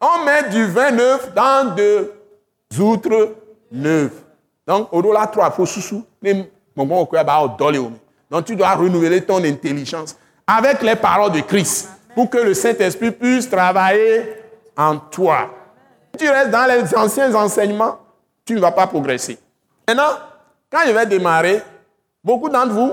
on 0.00 0.24
met 0.24 0.50
du 0.50 0.66
vin 0.66 0.90
neuf 0.92 1.32
dans 1.34 1.74
de 1.74 2.12
outres 2.80 3.30
neuves. 3.72 4.23
Donc, 4.66 4.88
au 4.92 5.12
la 5.12 5.26
trois 5.26 5.50
faut 5.50 5.66
sous 5.66 6.04
Donc, 8.30 8.44
tu 8.44 8.56
dois 8.56 8.74
renouveler 8.74 9.20
ton 9.22 9.42
intelligence 9.44 10.16
avec 10.46 10.82
les 10.82 10.96
paroles 10.96 11.32
de 11.32 11.40
Christ 11.40 11.90
pour 12.14 12.30
que 12.30 12.38
le 12.38 12.54
Saint-Esprit 12.54 13.10
puisse 13.10 13.48
travailler 13.48 14.24
en 14.76 14.96
toi. 14.96 15.50
Si 16.12 16.24
tu 16.24 16.30
restes 16.30 16.50
dans 16.50 16.66
les 16.66 16.94
anciens 16.96 17.34
enseignements, 17.34 17.98
tu 18.44 18.54
ne 18.54 18.60
vas 18.60 18.72
pas 18.72 18.86
progresser. 18.86 19.38
Maintenant, 19.86 20.18
quand 20.70 20.80
je 20.86 20.92
vais 20.92 21.06
démarrer, 21.06 21.62
beaucoup 22.22 22.48
d'entre 22.48 22.72
vous, 22.72 22.92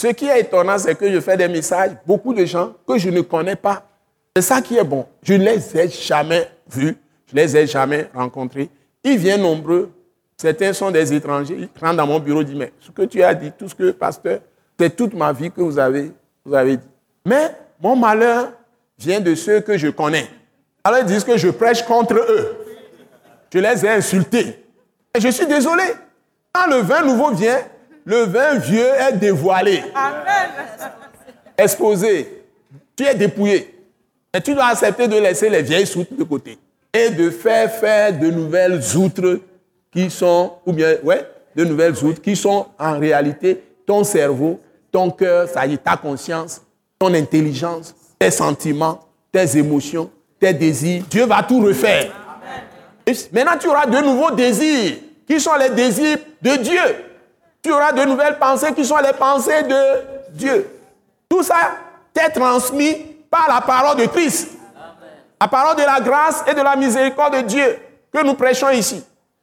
ce 0.00 0.08
qui 0.08 0.26
est 0.26 0.40
étonnant, 0.40 0.78
c'est 0.78 0.94
que 0.94 1.10
je 1.12 1.20
fais 1.20 1.36
des 1.36 1.48
messages, 1.48 1.92
beaucoup 2.06 2.34
de 2.34 2.44
gens 2.44 2.72
que 2.86 2.98
je 2.98 3.10
ne 3.10 3.20
connais 3.20 3.56
pas, 3.56 3.82
c'est 4.34 4.42
ça 4.42 4.60
qui 4.62 4.76
est 4.76 4.84
bon. 4.84 5.06
Je 5.22 5.34
ne 5.34 5.44
les 5.44 5.78
ai 5.78 5.88
jamais 5.88 6.48
vus, 6.68 6.96
je 7.26 7.36
ne 7.36 7.40
les 7.40 7.56
ai 7.56 7.66
jamais 7.66 8.08
rencontrés. 8.14 8.70
Ils 9.04 9.18
viennent 9.18 9.42
nombreux. 9.42 9.90
Certains 10.42 10.72
sont 10.72 10.90
des 10.90 11.12
étrangers. 11.14 11.56
Ils 11.56 11.80
rentrent 11.80 11.98
dans 11.98 12.06
mon 12.08 12.18
bureau 12.18 12.40
et 12.40 12.44
disent, 12.44 12.56
mais 12.56 12.72
ce 12.80 12.90
que 12.90 13.02
tu 13.02 13.22
as 13.22 13.32
dit, 13.32 13.52
tout 13.56 13.68
ce 13.68 13.76
que, 13.76 13.92
pasteur, 13.92 14.40
c'est 14.76 14.96
toute 14.96 15.14
ma 15.14 15.32
vie 15.32 15.52
que 15.52 15.60
vous 15.60 15.78
avez, 15.78 16.10
vous 16.44 16.52
avez 16.52 16.78
dit. 16.78 16.88
Mais 17.24 17.54
mon 17.80 17.94
malheur 17.94 18.50
vient 18.98 19.20
de 19.20 19.36
ceux 19.36 19.60
que 19.60 19.78
je 19.78 19.86
connais. 19.86 20.28
Alors 20.82 20.98
ils 20.98 21.06
disent 21.06 21.22
que 21.22 21.36
je 21.36 21.48
prêche 21.48 21.84
contre 21.84 22.14
eux. 22.16 22.56
Je 23.54 23.60
les 23.60 23.86
ai 23.86 23.90
insultés. 23.90 24.66
Et 25.14 25.20
je 25.20 25.28
suis 25.28 25.46
désolé. 25.46 25.84
Quand 26.52 26.66
le 26.66 26.78
vin 26.78 27.04
nouveau 27.04 27.30
vient, 27.30 27.60
le 28.04 28.24
vin 28.24 28.58
vieux 28.58 28.88
est 28.98 29.12
dévoilé. 29.12 29.84
Exposé. 31.56 32.42
Tu 32.96 33.04
es 33.04 33.14
dépouillé. 33.14 33.72
Et 34.34 34.40
tu 34.40 34.54
dois 34.54 34.66
accepter 34.66 35.06
de 35.06 35.18
laisser 35.18 35.48
les 35.48 35.62
vieilles 35.62 35.88
outres 35.96 36.16
de 36.16 36.24
côté 36.24 36.58
et 36.92 37.10
de 37.10 37.30
faire 37.30 37.70
faire 37.70 38.18
de 38.18 38.26
nouvelles 38.26 38.80
outres 38.96 39.38
qui 39.92 40.10
sont, 40.10 40.52
ou 40.64 40.72
bien, 40.72 40.96
ouais, 41.04 41.28
de 41.54 41.64
nouvelles 41.64 42.02
outres 42.04 42.22
qui 42.22 42.34
sont 42.34 42.66
en 42.78 42.98
réalité 42.98 43.62
ton 43.86 44.04
cerveau, 44.04 44.60
ton 44.90 45.10
cœur, 45.10 45.48
ça 45.48 45.66
y 45.66 45.74
est, 45.74 45.78
ta 45.78 45.96
conscience, 45.96 46.62
ton 46.98 47.12
intelligence, 47.14 47.94
tes 48.18 48.30
sentiments, 48.30 49.00
tes 49.30 49.58
émotions, 49.58 50.10
tes 50.40 50.52
désirs. 50.52 51.04
Dieu 51.10 51.26
va 51.26 51.42
tout 51.42 51.60
refaire. 51.60 52.12
Et 53.06 53.12
maintenant, 53.32 53.58
tu 53.58 53.68
auras 53.68 53.86
de 53.86 53.98
nouveaux 53.98 54.30
désirs 54.30 54.96
qui 55.26 55.40
sont 55.40 55.54
les 55.56 55.70
désirs 55.70 56.18
de 56.40 56.56
Dieu. 56.56 56.80
Tu 57.62 57.72
auras 57.72 57.92
de 57.92 58.04
nouvelles 58.04 58.38
pensées 58.38 58.72
qui 58.74 58.84
sont 58.84 58.98
les 58.98 59.12
pensées 59.12 59.62
de 59.62 60.34
Dieu. 60.34 60.68
Tout 61.28 61.42
ça 61.42 61.72
t'est 62.12 62.30
transmis 62.30 62.94
par 63.30 63.48
la 63.48 63.60
parole 63.60 63.96
de 63.98 64.06
Christ. 64.06 64.50
La 65.40 65.48
parole 65.48 65.76
de 65.76 65.82
la 65.82 66.00
grâce 66.00 66.44
et 66.48 66.54
de 66.54 66.60
la 66.60 66.76
miséricorde 66.76 67.36
de 67.36 67.40
Dieu 67.42 67.78
que 68.12 68.24
nous 68.24 68.34
prêchons 68.34 68.70
ici. 68.70 69.02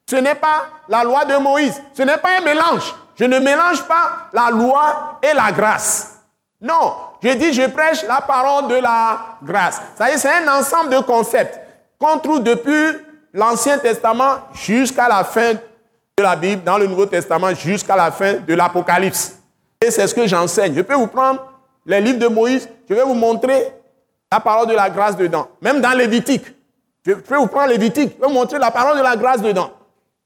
Ce 0.10 0.16
n'est 0.16 0.34
pas 0.34 0.66
la 0.88 1.04
loi 1.04 1.24
de 1.24 1.38
Moïse. 1.38 1.80
Ce 1.94 2.02
n'est 2.02 2.18
pas 2.18 2.40
un 2.40 2.42
mélange. 2.42 2.96
Je 3.16 3.26
ne 3.26 3.38
mélange 3.38 3.84
pas 3.84 4.30
la 4.34 4.50
loi 4.50 5.20
et 5.22 5.36
la 5.36 5.52
grâce. 5.52 6.16
Non, 6.60 6.94
je 7.22 7.30
dis 7.34 7.54
je 7.54 7.68
prêche 7.68 8.04
la 8.08 8.20
parole 8.22 8.70
de 8.70 8.76
la 8.76 9.38
grâce. 9.44 9.80
Ça 9.96 10.10
y 10.10 10.14
est, 10.14 10.18
c'est 10.18 10.32
un 10.34 10.58
ensemble 10.60 10.90
de 10.90 11.00
concepts 11.00 11.60
qu'on 12.00 12.18
trouve 12.18 12.42
depuis 12.42 12.98
l'Ancien 13.34 13.78
Testament 13.78 14.38
jusqu'à 14.54 15.08
la 15.08 15.24
fin 15.24 15.54
de 15.54 16.24
la 16.24 16.36
Bible, 16.36 16.64
dans 16.64 16.80
le 16.80 16.88
Nouveau 16.88 17.06
Testament 17.06 17.54
jusqu'à 17.54 17.96
la 17.96 18.10
fin 18.10 18.34
de 18.34 18.54
l'Apocalypse. 18.56 19.38
Et 19.80 19.92
c'est 19.92 20.08
ce 20.08 20.16
que 20.16 20.26
j'enseigne. 20.26 20.74
Je 20.76 20.82
peux 20.82 20.96
vous 20.96 21.08
prendre 21.08 21.46
les 21.86 22.02
livres 22.02 22.20
de 22.20 22.28
Moïse, 22.28 22.68
je 22.90 22.96
vais 22.96 23.04
vous 23.04 23.14
montrer 23.14 23.74
la 24.32 24.40
parole 24.40 24.68
de 24.68 24.74
la 24.74 24.90
grâce 24.90 25.16
dedans. 25.16 25.50
Même 25.62 25.82
dans 25.82 25.92
Lévitique. 25.92 26.46
Je 27.06 27.14
peux 27.14 27.38
vous 27.38 27.48
prendre 27.48 27.70
Lévitique, 27.70 28.16
je 28.16 28.22
vais 28.22 28.28
vous 28.28 28.34
montrer 28.34 28.58
la 28.58 28.72
parole 28.72 28.98
de 28.98 29.04
la 29.04 29.16
grâce 29.16 29.42
dedans. 29.42 29.70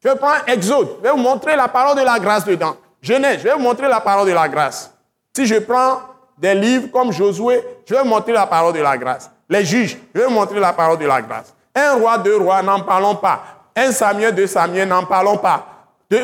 Je 0.04 0.10
prendre 0.10 0.44
Exode, 0.48 0.98
je 0.98 1.04
vais 1.04 1.12
vous 1.12 1.18
montrer 1.18 1.56
la 1.56 1.68
parole 1.68 1.98
de 1.98 2.04
la 2.04 2.20
grâce 2.20 2.44
dedans. 2.44 2.76
Genèse, 3.02 3.40
je 3.40 3.44
vais 3.44 3.54
vous 3.54 3.60
montrer 3.60 3.88
la 3.88 4.02
parole 4.02 4.28
de 4.28 4.34
la 4.34 4.50
grâce. 4.50 4.92
Si 5.34 5.46
je 5.46 5.56
prends 5.56 6.02
des 6.38 6.54
livres 6.56 6.88
comme 6.92 7.12
Josué, 7.12 7.64
je 7.86 7.94
vais 7.94 8.02
vous 8.02 8.08
montrer 8.08 8.34
la 8.34 8.46
parole 8.46 8.74
de 8.74 8.82
la 8.82 8.98
grâce. 8.98 9.32
Les 9.50 9.64
juges, 9.64 9.98
je 10.14 10.20
vais 10.20 10.28
vous 10.28 10.34
montrer 10.34 10.60
la 10.60 10.74
parole 10.74 10.98
de 10.98 11.06
la 11.06 11.22
grâce. 11.22 11.54
Un 11.76 11.94
roi, 11.96 12.18
deux 12.18 12.38
rois, 12.38 12.62
n'en 12.62 12.82
parlons 12.82 13.16
pas. 13.16 13.44
Un 13.76 13.92
Samuel, 13.92 14.36
deux 14.36 14.48
Samuel, 14.48 14.88
n'en 14.88 15.06
parlons 15.06 15.38
pas. 15.38 15.66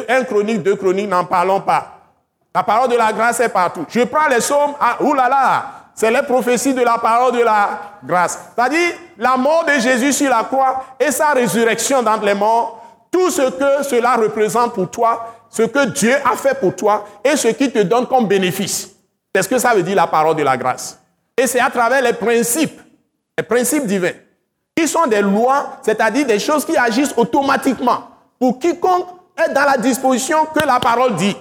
un 0.10 0.24
chronique, 0.24 0.62
deux 0.62 0.76
chroniques, 0.76 1.10
n'en 1.10 1.24
parlons 1.24 1.62
pas. 1.62 2.00
La 2.54 2.64
parole 2.64 2.90
de 2.90 2.98
la 2.98 3.14
grâce 3.14 3.40
est 3.40 3.50
partout. 3.50 3.86
Je 3.88 4.02
prends 4.02 4.28
les 4.28 4.38
psaumes, 4.38 4.74
ah, 4.80 4.98
oulala, 5.02 5.66
c'est 5.96 6.12
les 6.12 6.24
prophéties 6.24 6.74
de 6.74 6.82
la 6.82 6.98
parole 6.98 7.34
de 7.34 7.44
la 7.44 7.70
grâce. 8.04 8.40
C'est-à-dire 8.56 8.94
la 9.18 9.38
mort 9.38 9.66
de 9.66 9.80
Jésus 9.80 10.14
sur 10.14 10.30
la 10.30 10.44
croix 10.44 10.84
et 11.00 11.12
sa 11.12 11.30
résurrection 11.30 12.02
dans 12.02 12.20
les 12.22 12.34
morts, 12.34 12.79
tout 13.12 13.30
ce 13.30 13.50
que 13.50 13.84
cela 13.84 14.16
représente 14.16 14.74
pour 14.74 14.90
toi, 14.90 15.34
ce 15.50 15.64
que 15.64 15.86
Dieu 15.88 16.16
a 16.26 16.36
fait 16.36 16.60
pour 16.60 16.76
toi 16.76 17.06
et 17.24 17.36
ce 17.36 17.50
qui 17.50 17.72
te 17.72 17.80
donne 17.80 18.08
comme 18.08 18.28
bénéfice. 18.28 18.90
C'est 19.34 19.44
ce 19.44 19.50
que 19.50 19.58
ça 19.58 19.74
veut 19.74 19.84
dire 19.84 19.96
la 19.96 20.08
parole 20.08 20.36
de 20.36 20.44
la 20.44 20.58
grâce. 20.58 21.00
Et 21.38 21.48
c'est 21.48 21.60
à 21.60 21.70
travers 21.70 22.02
les 22.02 22.14
principes, 22.14 22.80
les 23.38 23.44
principes 23.44 23.86
divins, 23.86 24.12
qui 24.76 24.88
sont 24.88 25.08
des 25.08 25.22
lois, 25.22 25.78
c'est-à-dire 25.82 26.26
des 26.26 26.40
choses 26.40 26.66
qui 26.66 26.76
agissent 26.78 27.14
automatiquement 27.16 28.04
pour 28.40 28.60
quiconque 28.60 29.08
est 29.38 29.54
dans 29.54 29.66
la 29.66 29.78
disposition 29.78 30.46
que 30.46 30.66
la 30.66 30.80
parole 30.80 31.16
dit. 31.16 31.36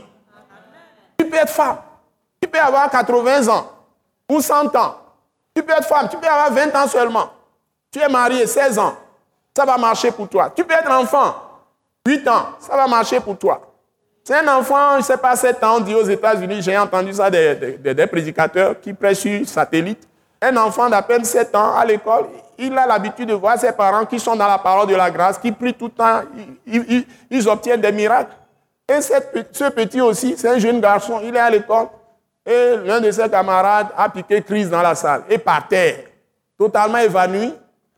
Tu 1.19 1.27
peux 1.27 1.37
être 1.37 1.51
femme, 1.51 1.79
tu 2.41 2.49
peux 2.49 2.59
avoir 2.59 2.91
80 2.91 3.49
ans 3.49 3.71
ou 4.29 4.41
100 4.41 4.75
ans. 4.77 4.97
Tu 5.55 5.63
peux 5.63 5.73
être 5.73 5.87
femme, 5.87 6.09
tu 6.09 6.17
peux 6.17 6.27
avoir 6.27 6.53
20 6.53 6.77
ans 6.77 6.87
seulement. 6.87 7.31
Tu 7.91 7.99
es 7.99 8.09
marié, 8.09 8.47
16 8.47 8.79
ans, 8.79 8.95
ça 9.57 9.65
va 9.65 9.77
marcher 9.77 10.13
pour 10.13 10.29
toi. 10.29 10.53
Tu 10.55 10.65
peux 10.65 10.75
être 10.75 10.91
enfant, 10.91 11.35
8 12.09 12.27
ans, 12.29 12.47
ça 12.59 12.75
va 12.75 12.87
marcher 12.87 13.21
pour 13.21 13.37
toi. 13.37 13.61
C'est 14.25 14.35
un 14.35 14.49
enfant, 14.57 14.93
je 14.95 14.99
ne 14.99 15.03
sais 15.03 15.17
pas, 15.19 15.37
7 15.37 15.63
ans, 15.63 15.81
dit 15.81 15.95
aux 15.95 16.05
États-Unis, 16.05 16.63
j'ai 16.63 16.77
entendu 16.79 17.13
ça 17.13 17.31
des, 17.31 17.55
des, 17.55 18.07
prédicateurs 18.07 18.81
qui 18.81 18.95
prêchent 18.95 19.19
sur 19.19 19.47
satellite. 19.47 20.09
Un 20.41 20.57
enfant 20.57 20.89
d'à 20.89 21.03
peine 21.03 21.25
7 21.25 21.55
ans 21.55 21.77
à 21.77 21.85
l'école, 21.85 22.27
il 22.57 22.77
a 22.79 22.87
l'habitude 22.87 23.29
de 23.29 23.35
voir 23.35 23.59
ses 23.59 23.73
parents 23.73 24.07
qui 24.07 24.19
sont 24.19 24.37
dans 24.37 24.47
la 24.47 24.57
parole 24.59 24.89
de 24.89 24.95
la 24.95 25.11
grâce, 25.11 25.39
qui 25.39 25.53
prient 25.53 25.75
tout 25.75 25.87
le 25.87 25.91
temps, 25.91 26.23
ils, 26.67 27.49
obtiennent 27.49 27.81
des 27.81 27.93
miracles. 27.93 28.33
Et 28.89 29.01
ce 29.03 29.69
petit 29.71 30.01
aussi, 30.01 30.35
c'est 30.39 30.49
un 30.49 30.59
jeune 30.59 30.81
garçon, 30.81 31.21
il 31.23 31.37
est 31.37 31.39
à 31.39 31.51
l'école, 31.51 31.89
et 32.47 32.77
l'un 32.85 33.03
de 33.03 33.11
ses 33.11 33.29
camarades 33.29 33.89
a 33.95 34.09
piqué 34.09 34.41
crise 34.41 34.71
dans 34.71 34.81
la 34.83 34.95
salle, 34.95 35.25
et 35.29 35.37
par 35.37 35.69
terre, 35.69 35.97
totalement 36.59 36.99
évanoui. 36.99 37.53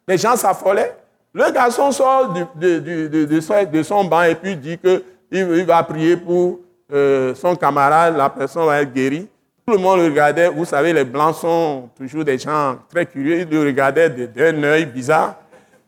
Les 0.09 0.19
gens 0.19 0.35
s'affolaient. 0.35 1.00
Le 1.33 1.51
garçon 1.53 1.93
sort 1.93 2.35
de, 2.57 3.83
son 3.83 4.05
banc 4.05 4.22
et 4.22 4.35
puis 4.35 4.57
dit 4.57 4.78
que 4.78 5.05
il, 5.31 5.64
va 5.64 5.83
prier 5.85 6.16
pour 6.16 6.59
euh, 6.93 7.35
son 7.37 7.55
camarade, 7.55 8.16
la 8.16 8.28
personne 8.28 8.66
va 8.66 8.83
être 8.83 8.93
guérie. 8.93 9.28
Tout 9.64 9.74
le 9.74 9.78
monde 9.78 10.01
le 10.01 10.07
regardait. 10.07 10.49
Vous 10.49 10.64
savez, 10.64 10.93
les 10.93 11.05
blancs 11.05 11.37
sont 11.37 11.89
toujours 11.97 12.24
des 12.24 12.37
gens 12.37 12.78
très 12.89 13.07
curieux. 13.07 13.41
Ils 13.43 13.49
le 13.49 13.61
regardaient 13.61 14.11
d'un 14.11 14.62
œil 14.64 14.87
bizarre. 14.87 15.37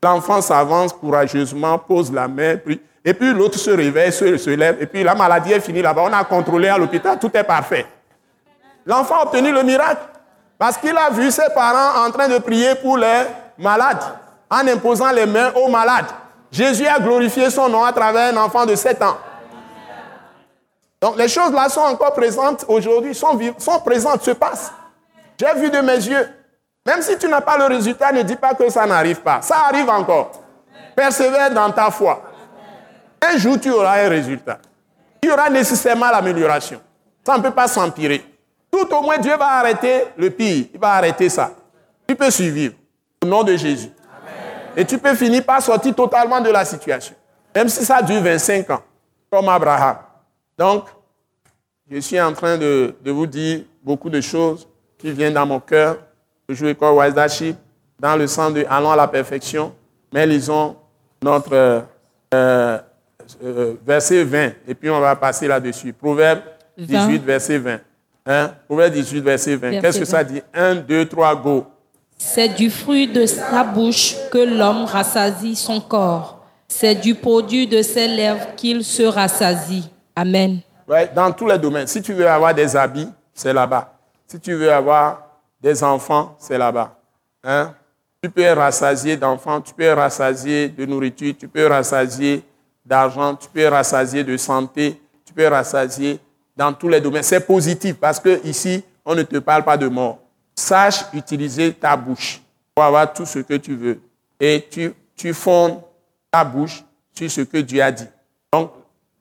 L'enfant 0.00 0.40
s'avance 0.40 0.92
courageusement, 0.92 1.78
pose 1.78 2.12
la 2.12 2.28
main, 2.28 2.56
prie. 2.56 2.80
Et 3.04 3.14
puis 3.14 3.32
l'autre 3.32 3.58
se 3.58 3.70
réveille, 3.70 4.12
se, 4.12 4.50
lève. 4.50 4.76
Et 4.80 4.86
puis 4.86 5.02
la 5.02 5.14
maladie 5.14 5.52
est 5.52 5.60
finie 5.60 5.82
là-bas. 5.82 6.04
On 6.08 6.12
a 6.12 6.22
contrôlé 6.22 6.68
à 6.68 6.78
l'hôpital, 6.78 7.18
tout 7.18 7.30
est 7.34 7.42
parfait. 7.42 7.86
L'enfant 8.86 9.16
a 9.16 9.22
obtenu 9.24 9.52
le 9.52 9.62
miracle 9.64 10.02
parce 10.58 10.76
qu'il 10.76 10.96
a 10.96 11.10
vu 11.10 11.30
ses 11.32 11.52
parents 11.54 12.06
en 12.06 12.10
train 12.12 12.28
de 12.28 12.38
prier 12.38 12.76
pour 12.76 12.96
les 12.96 13.22
malades, 13.58 14.02
en 14.52 14.68
imposant 14.68 15.10
les 15.10 15.24
mains 15.24 15.50
aux 15.54 15.68
malades. 15.68 16.10
Jésus 16.50 16.86
a 16.86 17.00
glorifié 17.00 17.48
son 17.48 17.70
nom 17.70 17.82
à 17.82 17.92
travers 17.92 18.34
un 18.34 18.36
enfant 18.36 18.66
de 18.66 18.74
7 18.74 19.00
ans. 19.02 19.16
Donc 21.00 21.16
les 21.16 21.26
choses 21.28 21.52
là 21.52 21.70
sont 21.70 21.80
encore 21.80 22.12
présentes 22.12 22.66
aujourd'hui, 22.68 23.14
sont, 23.14 23.38
sont 23.56 23.80
présentes, 23.80 24.22
se 24.22 24.32
passent. 24.32 24.70
J'ai 25.40 25.58
vu 25.58 25.70
de 25.70 25.78
mes 25.78 25.96
yeux. 25.96 26.28
Même 26.84 27.00
si 27.00 27.16
tu 27.16 27.28
n'as 27.28 27.40
pas 27.40 27.56
le 27.56 27.64
résultat, 27.64 28.12
ne 28.12 28.22
dis 28.22 28.36
pas 28.36 28.54
que 28.54 28.68
ça 28.68 28.84
n'arrive 28.86 29.20
pas. 29.22 29.40
Ça 29.40 29.56
arrive 29.68 29.88
encore. 29.88 30.32
Persévère 30.94 31.50
dans 31.50 31.70
ta 31.70 31.90
foi. 31.90 32.22
Un 33.22 33.38
jour, 33.38 33.58
tu 33.58 33.70
auras 33.70 34.04
un 34.04 34.08
résultat. 34.08 34.58
Il 35.22 35.30
y 35.30 35.32
aura 35.32 35.48
nécessairement 35.48 36.10
l'amélioration. 36.10 36.80
Ça 37.24 37.38
ne 37.38 37.42
peut 37.42 37.52
pas 37.52 37.68
s'empirer. 37.68 38.24
Tout 38.70 38.92
au 38.94 39.02
moins, 39.02 39.18
Dieu 39.18 39.36
va 39.36 39.58
arrêter 39.58 40.08
le 40.16 40.30
pire. 40.30 40.66
Il 40.74 40.80
va 40.80 40.94
arrêter 40.94 41.28
ça. 41.28 41.52
Tu 42.06 42.14
peux 42.14 42.30
survivre. 42.30 42.74
Au 43.22 43.26
nom 43.26 43.42
de 43.44 43.56
Jésus. 43.56 43.90
Et 44.76 44.84
tu 44.84 44.98
peux 44.98 45.14
finir 45.14 45.44
par 45.44 45.62
sortir 45.62 45.94
totalement 45.94 46.40
de 46.40 46.50
la 46.50 46.64
situation. 46.64 47.14
Même 47.54 47.68
si 47.68 47.84
ça 47.84 48.00
dure 48.02 48.22
25 48.22 48.70
ans, 48.70 48.82
comme 49.30 49.48
Abraham. 49.48 49.96
Donc, 50.56 50.84
je 51.90 51.98
suis 51.98 52.20
en 52.20 52.32
train 52.32 52.56
de, 52.56 52.94
vous 53.04 53.26
dire 53.26 53.62
beaucoup 53.82 54.08
de 54.08 54.20
choses 54.20 54.66
qui 54.96 55.10
viennent 55.12 55.34
dans 55.34 55.46
mon 55.46 55.60
cœur. 55.60 55.98
Je 56.48 56.54
joue 56.54 56.68
école 56.68 56.94
Wise 56.94 57.14
dans 57.98 58.16
le 58.16 58.26
sens 58.26 58.52
de 58.52 58.64
allons 58.68 58.90
à 58.90 58.96
la 58.96 59.08
perfection, 59.08 59.74
mais 60.12 60.26
lisons 60.26 60.76
notre 61.22 61.54
euh, 62.34 62.78
euh, 63.44 63.74
verset 63.86 64.24
20, 64.24 64.52
et 64.66 64.74
puis 64.74 64.90
on 64.90 65.00
va 65.00 65.14
passer 65.14 65.46
là-dessus. 65.46 65.92
Proverbe 65.92 66.40
18, 66.76 67.22
verset 67.22 67.58
20. 67.58 67.78
Hein? 68.26 68.52
Proverbe 68.66 68.92
18, 68.92 69.20
verset 69.20 69.56
20. 69.56 69.80
Qu'est-ce 69.80 70.00
que 70.00 70.04
ça 70.04 70.24
dit? 70.24 70.42
1, 70.52 70.76
2, 70.76 71.06
3, 71.06 71.36
go. 71.36 71.66
C'est 72.24 72.50
du 72.50 72.70
fruit 72.70 73.08
de 73.08 73.26
sa 73.26 73.64
bouche 73.64 74.14
que 74.30 74.38
l'homme 74.38 74.84
rassasie 74.84 75.56
son 75.56 75.80
corps. 75.80 76.38
C'est 76.68 76.94
du 76.94 77.16
produit 77.16 77.66
de 77.66 77.82
ses 77.82 78.06
lèvres 78.06 78.54
qu'il 78.56 78.84
se 78.84 79.02
rassasie. 79.02 79.90
Amen. 80.14 80.60
dans 81.14 81.32
tous 81.32 81.48
les 81.48 81.58
domaines. 81.58 81.88
Si 81.88 82.00
tu 82.00 82.12
veux 82.12 82.26
avoir 82.26 82.54
des 82.54 82.76
habits, 82.76 83.08
c'est 83.34 83.52
là-bas. 83.52 83.92
Si 84.26 84.38
tu 84.38 84.54
veux 84.54 84.72
avoir 84.72 85.26
des 85.60 85.82
enfants, 85.82 86.36
c'est 86.38 86.56
là-bas. 86.56 86.96
Hein? 87.42 87.74
Tu 88.22 88.30
peux 88.30 88.52
rassasier 88.52 89.16
d'enfants, 89.16 89.60
tu 89.60 89.74
peux 89.74 89.92
rassasier 89.92 90.68
de 90.68 90.86
nourriture, 90.86 91.34
tu 91.38 91.48
peux 91.48 91.66
rassasier 91.66 92.44
d'argent, 92.86 93.34
tu 93.34 93.48
peux 93.48 93.66
rassasier 93.66 94.22
de 94.22 94.36
santé, 94.36 95.02
tu 95.26 95.34
peux 95.34 95.48
rassasier 95.48 96.20
dans 96.56 96.72
tous 96.72 96.88
les 96.88 97.00
domaines. 97.00 97.24
C'est 97.24 97.44
positif 97.44 97.96
parce 98.00 98.20
que 98.20 98.40
ici, 98.46 98.82
on 99.04 99.16
ne 99.16 99.22
te 99.22 99.38
parle 99.38 99.64
pas 99.64 99.76
de 99.76 99.88
mort. 99.88 100.21
Sache 100.54 101.04
utiliser 101.12 101.72
ta 101.72 101.96
bouche 101.96 102.40
pour 102.74 102.84
avoir 102.84 103.12
tout 103.12 103.26
ce 103.26 103.40
que 103.40 103.54
tu 103.54 103.74
veux. 103.74 104.00
Et 104.38 104.66
tu, 104.70 104.92
tu 105.16 105.32
fondes 105.32 105.80
ta 106.30 106.44
bouche 106.44 106.84
sur 107.14 107.30
ce 107.30 107.42
que 107.42 107.58
Dieu 107.58 107.82
a 107.82 107.90
dit. 107.90 108.08
Donc, 108.52 108.72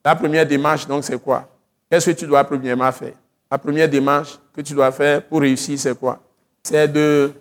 la 0.03 0.15
première 0.15 0.45
démarche, 0.45 0.87
donc, 0.87 1.03
c'est 1.03 1.21
quoi? 1.21 1.47
Qu'est-ce 1.89 2.09
que 2.09 2.15
tu 2.15 2.25
dois 2.25 2.43
premièrement 2.43 2.91
faire? 2.91 3.13
La 3.49 3.57
première 3.57 3.87
démarche 3.87 4.39
que 4.55 4.61
tu 4.61 4.73
dois 4.73 4.91
faire 4.91 5.23
pour 5.23 5.41
réussir, 5.41 5.77
c'est 5.77 5.97
quoi? 5.97 6.19
C'est 6.63 6.87
de 6.87 7.31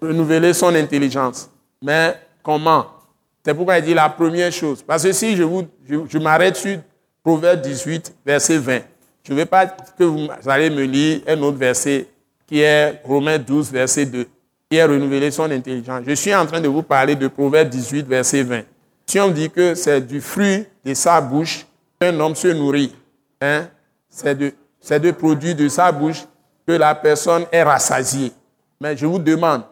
renouveler 0.00 0.52
son 0.54 0.74
intelligence. 0.74 1.50
Mais 1.82 2.14
comment? 2.42 2.86
C'est 3.44 3.54
pourquoi 3.54 3.78
il 3.78 3.84
dit 3.84 3.94
la 3.94 4.08
première 4.08 4.52
chose. 4.52 4.82
Parce 4.82 5.02
que 5.02 5.12
si 5.12 5.36
je, 5.36 5.42
vous, 5.42 5.66
je, 5.86 6.18
m'arrête 6.18 6.56
sur 6.56 6.78
Proverbe 7.22 7.60
18, 7.60 8.14
verset 8.24 8.58
20, 8.58 8.80
je 9.22 9.32
ne 9.32 9.38
veux 9.38 9.46
pas 9.46 9.66
que 9.66 10.04
vous 10.04 10.28
allez 10.46 10.70
me 10.70 10.82
lire 10.82 11.20
un 11.26 11.40
autre 11.42 11.58
verset 11.58 12.06
qui 12.48 12.62
est 12.62 13.00
Romains 13.04 13.38
12, 13.38 13.70
verset 13.70 14.06
2, 14.06 14.26
qui 14.70 14.76
est 14.76 14.84
renouveler 14.84 15.30
son 15.30 15.50
intelligence. 15.50 16.02
Je 16.06 16.14
suis 16.14 16.34
en 16.34 16.46
train 16.46 16.60
de 16.60 16.68
vous 16.68 16.82
parler 16.82 17.14
de 17.14 17.28
Proverbe 17.28 17.68
18, 17.68 18.08
verset 18.08 18.42
20. 18.42 18.62
Si 19.06 19.20
on 19.20 19.28
dit 19.28 19.50
que 19.50 19.74
c'est 19.74 20.00
du 20.00 20.20
fruit 20.20 20.66
de 20.84 20.94
sa 20.94 21.20
bouche 21.20 21.66
qu'un 22.00 22.18
homme 22.18 22.34
se 22.34 22.48
nourrit, 22.48 22.94
hein, 23.40 23.68
c'est 24.08 24.34
de, 24.34 24.52
de 24.98 25.10
produits 25.10 25.54
de 25.54 25.68
sa 25.68 25.92
bouche 25.92 26.24
que 26.66 26.72
la 26.72 26.94
personne 26.94 27.44
est 27.52 27.62
rassasiée. 27.62 28.32
Mais 28.80 28.96
je 28.96 29.06
vous 29.06 29.18
demande, 29.18 29.62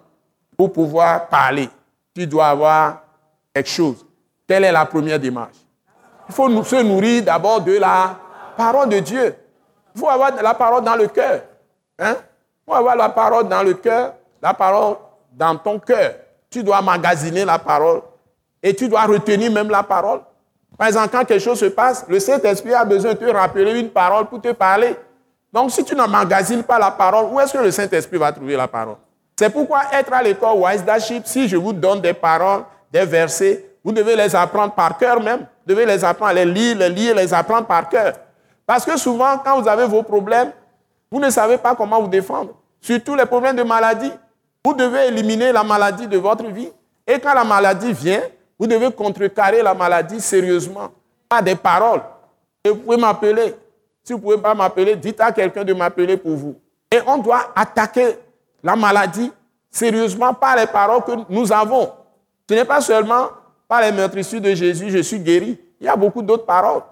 pour 0.56 0.72
pouvoir 0.72 1.28
parler, 1.28 1.68
tu 2.14 2.26
dois 2.26 2.48
avoir 2.48 3.02
quelque 3.54 3.68
chose. 3.68 4.04
Quelle 4.46 4.64
est 4.64 4.72
la 4.72 4.84
première 4.84 5.18
démarche 5.18 5.56
Il 6.28 6.34
faut 6.34 6.48
se 6.62 6.82
nourrir 6.82 7.24
d'abord 7.24 7.62
de 7.62 7.72
la 7.72 8.18
parole 8.56 8.88
de 8.88 8.98
Dieu. 9.00 9.34
Il 9.94 10.00
faut 10.00 10.08
avoir 10.08 10.34
la 10.42 10.54
parole 10.54 10.84
dans 10.84 10.96
le 10.96 11.08
cœur. 11.08 11.42
Hein? 11.98 12.16
Faut 12.66 12.74
avoir 12.74 12.96
la 12.96 13.08
parole 13.08 13.48
dans 13.48 13.62
le 13.62 13.74
cœur, 13.74 14.14
la 14.42 14.52
parole 14.52 14.96
dans 15.32 15.56
ton 15.56 15.78
cœur. 15.78 16.14
Tu 16.50 16.62
dois 16.62 16.82
magasiner 16.82 17.44
la 17.44 17.58
parole 17.58 18.02
et 18.62 18.74
tu 18.74 18.88
dois 18.88 19.02
retenir 19.02 19.52
même 19.52 19.70
la 19.70 19.82
parole. 19.82 20.20
Par 20.76 20.88
exemple, 20.88 21.08
quand 21.12 21.24
quelque 21.24 21.42
chose 21.42 21.60
se 21.60 21.66
passe, 21.66 22.04
le 22.08 22.18
Saint-Esprit 22.18 22.74
a 22.74 22.84
besoin 22.84 23.14
de 23.14 23.18
te 23.18 23.30
rappeler 23.30 23.78
une 23.78 23.90
parole 23.90 24.26
pour 24.26 24.40
te 24.40 24.52
parler. 24.52 24.96
Donc, 25.52 25.70
si 25.70 25.84
tu 25.84 25.94
n'emmagasines 25.94 26.62
pas 26.62 26.78
la 26.78 26.90
parole, 26.90 27.26
où 27.32 27.40
est-ce 27.40 27.52
que 27.52 27.62
le 27.62 27.70
Saint-Esprit 27.70 28.18
va 28.18 28.32
trouver 28.32 28.56
la 28.56 28.68
parole? 28.68 28.96
C'est 29.38 29.50
pourquoi 29.50 29.82
être 29.92 30.12
à 30.12 30.22
l'école 30.22 30.56
Wise 30.56 30.84
si 31.24 31.48
je 31.48 31.56
vous 31.56 31.72
donne 31.72 32.00
des 32.00 32.14
paroles, 32.14 32.64
des 32.90 33.04
versets, 33.04 33.64
vous 33.84 33.92
devez 33.92 34.16
les 34.16 34.34
apprendre 34.34 34.72
par 34.72 34.98
cœur 34.98 35.20
même. 35.22 35.46
Vous 35.66 35.74
devez 35.74 35.86
les 35.86 36.04
apprendre, 36.04 36.32
les 36.32 36.44
lire, 36.44 36.76
les 36.76 36.88
lire, 36.88 37.14
les 37.14 37.32
apprendre 37.32 37.66
par 37.66 37.88
cœur. 37.88 38.14
Parce 38.66 38.84
que 38.84 38.96
souvent, 38.96 39.38
quand 39.38 39.60
vous 39.60 39.68
avez 39.68 39.86
vos 39.86 40.02
problèmes, 40.02 40.50
Vous 41.16 41.22
ne 41.22 41.30
savez 41.30 41.56
pas 41.56 41.74
comment 41.74 41.98
vous 42.02 42.08
défendre. 42.08 42.50
Surtout 42.78 43.14
les 43.14 43.24
problèmes 43.24 43.56
de 43.56 43.62
maladie. 43.62 44.12
Vous 44.62 44.74
devez 44.74 45.06
éliminer 45.06 45.50
la 45.50 45.64
maladie 45.64 46.06
de 46.06 46.18
votre 46.18 46.44
vie. 46.48 46.68
Et 47.06 47.18
quand 47.18 47.32
la 47.32 47.42
maladie 47.42 47.94
vient, 47.94 48.20
vous 48.58 48.66
devez 48.66 48.92
contrecarrer 48.92 49.62
la 49.62 49.72
maladie 49.72 50.20
sérieusement, 50.20 50.90
pas 51.26 51.40
des 51.40 51.54
paroles. 51.54 52.02
Et 52.62 52.68
vous 52.68 52.76
pouvez 52.76 52.98
m'appeler. 52.98 53.54
Si 54.04 54.12
vous 54.12 54.18
ne 54.18 54.22
pouvez 54.24 54.36
pas 54.36 54.52
m'appeler, 54.52 54.94
dites 54.94 55.18
à 55.22 55.32
quelqu'un 55.32 55.64
de 55.64 55.72
m'appeler 55.72 56.18
pour 56.18 56.36
vous. 56.36 56.54
Et 56.92 56.98
on 57.06 57.16
doit 57.16 57.50
attaquer 57.56 58.18
la 58.62 58.76
maladie 58.76 59.32
sérieusement 59.70 60.34
par 60.34 60.54
les 60.56 60.66
paroles 60.66 61.02
que 61.02 61.12
nous 61.30 61.50
avons. 61.50 61.92
Ce 62.46 62.54
n'est 62.54 62.66
pas 62.66 62.82
seulement 62.82 63.28
par 63.66 63.80
les 63.80 63.90
meurtrissures 63.90 64.42
de 64.42 64.54
Jésus, 64.54 64.90
je 64.90 64.98
suis 64.98 65.18
guéri. 65.20 65.58
Il 65.80 65.86
y 65.86 65.88
a 65.88 65.96
beaucoup 65.96 66.20
d'autres 66.20 66.44
paroles. 66.44 66.82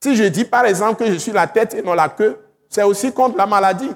Si 0.00 0.16
je 0.16 0.24
dis 0.24 0.46
par 0.46 0.64
exemple 0.64 1.04
que 1.04 1.12
je 1.12 1.18
suis 1.18 1.32
la 1.32 1.46
tête 1.46 1.74
et 1.74 1.82
non 1.82 1.92
la 1.92 2.08
queue, 2.08 2.38
c'est 2.68 2.82
aussi 2.82 3.12
contre 3.12 3.36
la 3.36 3.46
maladie. 3.46 3.90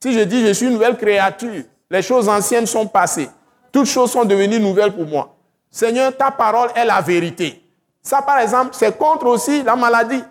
Si 0.00 0.12
je 0.12 0.20
dis 0.20 0.46
je 0.46 0.52
suis 0.52 0.66
une 0.66 0.72
nouvelle 0.72 0.96
créature, 0.96 1.64
les 1.90 2.02
choses 2.02 2.28
anciennes 2.28 2.66
sont 2.66 2.86
passées. 2.86 3.28
Toutes 3.70 3.86
choses 3.86 4.10
sont 4.10 4.24
devenues 4.24 4.60
nouvelles 4.60 4.92
pour 4.92 5.06
moi. 5.06 5.34
Seigneur, 5.70 6.16
ta 6.16 6.30
parole 6.30 6.70
est 6.74 6.84
la 6.84 7.00
vérité. 7.00 7.62
Ça, 8.02 8.20
par 8.20 8.38
exemple, 8.38 8.70
c'est 8.72 8.96
contre 8.98 9.26
aussi 9.26 9.62
la 9.62 9.76
maladie. 9.76 10.22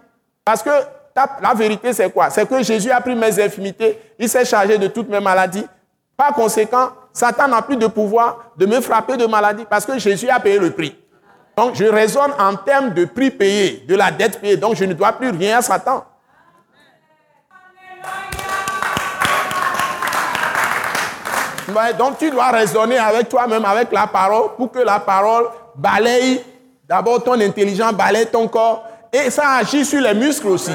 Parce 0.44 0.62
que 0.62 0.70
la 1.16 1.54
vérité, 1.54 1.94
c'est 1.94 2.12
quoi? 2.12 2.30
C'est 2.30 2.48
que 2.48 2.62
Jésus 2.62 2.92
a 2.92 3.02
pris 3.02 3.16
mes 3.16 3.42
infimités, 3.42 4.00
il 4.20 4.30
s'est 4.30 4.46
chargé 4.46 4.78
de 4.78 4.88
toutes 4.88 5.10
mes 5.10 5.20
maladies. 5.20 5.66
Par 6.16 6.34
conséquent, 6.34 6.90
Satan 7.14 7.48
n'a 7.48 7.62
plus 7.62 7.78
de 7.78 7.88
pouvoir 7.88 8.52
de 8.58 8.66
me 8.66 8.80
frapper 8.82 9.18
de 9.18 9.26
maladie 9.26 9.66
parce 9.70 9.86
que 9.86 9.98
Jésus 9.98 10.30
a 10.30 10.40
payé 10.40 10.60
le 10.60 10.72
prix. 10.72 10.96
Donc, 11.58 11.76
je 11.76 11.86
raisonne 11.86 12.32
en 12.40 12.56
termes 12.56 12.94
de 12.94 13.06
prix 13.06 13.32
payé, 13.32 13.84
de 13.88 13.96
la 13.96 14.12
dette 14.12 14.40
payée. 14.40 14.58
Donc, 14.58 14.76
je 14.76 14.86
ne 14.86 14.94
dois 14.94 15.14
plus 15.14 15.30
rien 15.30 15.58
à 15.58 15.62
Satan. 15.62 16.06
Donc 21.98 22.18
tu 22.18 22.30
dois 22.30 22.50
raisonner 22.50 22.98
avec 22.98 23.30
toi-même, 23.30 23.66
avec 23.66 23.92
la 23.92 24.08
parole, 24.08 24.56
pour 24.58 24.72
que 24.72 24.80
la 24.80 25.00
parole 25.00 25.46
balaye 25.76 26.44
d'abord 26.88 27.24
ton 27.24 27.40
intelligence, 27.40 27.94
balaye 27.94 28.28
ton 28.28 28.48
corps, 28.48 28.84
et 29.14 29.30
ça 29.30 29.52
agit 29.56 29.86
sur 29.86 30.02
les 30.02 30.14
muscles 30.14 30.48
aussi. 30.48 30.72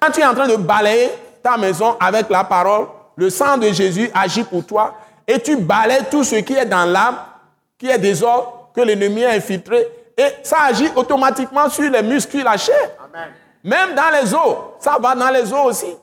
Quand 0.00 0.10
tu 0.10 0.20
es 0.20 0.26
en 0.26 0.34
train 0.34 0.48
de 0.48 0.56
balayer 0.56 1.10
ta 1.42 1.56
maison 1.56 1.96
avec 1.98 2.28
la 2.28 2.44
parole, 2.44 2.86
le 3.16 3.30
sang 3.30 3.56
de 3.56 3.68
Jésus 3.68 4.10
agit 4.14 4.44
pour 4.44 4.64
toi, 4.64 4.94
et 5.26 5.38
tu 5.38 5.56
balayes 5.56 6.04
tout 6.10 6.24
ce 6.24 6.36
qui 6.36 6.54
est 6.54 6.66
dans 6.66 6.84
l'âme, 6.84 7.16
qui 7.78 7.88
est 7.88 7.98
désordre, 7.98 8.70
que 8.74 8.80
l'ennemi 8.82 9.24
a 9.24 9.30
infiltré, 9.30 9.86
et 10.16 10.26
ça 10.42 10.58
agit 10.68 10.90
automatiquement 10.94 11.68
sur 11.70 11.90
les 11.90 12.02
muscles, 12.02 12.42
la 12.42 12.56
chair. 12.56 12.90
Même 13.64 13.94
dans 13.94 14.10
les 14.20 14.34
os, 14.34 14.56
ça 14.78 14.96
va 15.00 15.14
dans 15.14 15.30
les 15.30 15.52
os 15.52 15.66
aussi. 15.66 15.96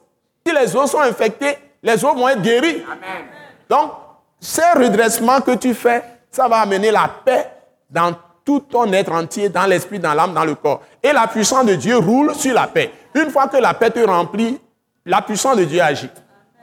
Si 0.45 0.53
les 0.53 0.75
os 0.75 0.89
sont 0.89 1.01
infectés, 1.01 1.57
les 1.83 2.03
os 2.03 2.15
vont 2.15 2.27
être 2.29 2.41
guéris. 2.41 2.83
Amen. 2.85 3.36
Donc, 3.69 3.91
ces 4.39 4.69
redressements 4.75 5.41
que 5.41 5.55
tu 5.55 5.73
fais, 5.73 6.03
ça 6.31 6.47
va 6.47 6.57
amener 6.59 6.91
la 6.91 7.09
paix 7.23 7.49
dans 7.89 8.13
tout 8.45 8.61
ton 8.61 8.91
être 8.93 9.11
entier, 9.11 9.49
dans 9.49 9.65
l'esprit, 9.65 9.99
dans 9.99 10.13
l'âme, 10.13 10.33
dans 10.33 10.45
le 10.45 10.55
corps. 10.55 10.81
Et 11.03 11.11
la 11.11 11.27
puissance 11.27 11.65
de 11.65 11.75
Dieu 11.75 11.97
roule 11.97 12.33
sur 12.35 12.53
la 12.53 12.67
paix. 12.67 12.91
Une 13.13 13.29
fois 13.29 13.47
que 13.47 13.57
la 13.57 13.73
paix 13.73 13.89
te 13.89 13.99
remplit, 13.99 14.59
la 15.05 15.21
puissance 15.21 15.57
de 15.57 15.63
Dieu 15.63 15.81
agit. 15.81 16.09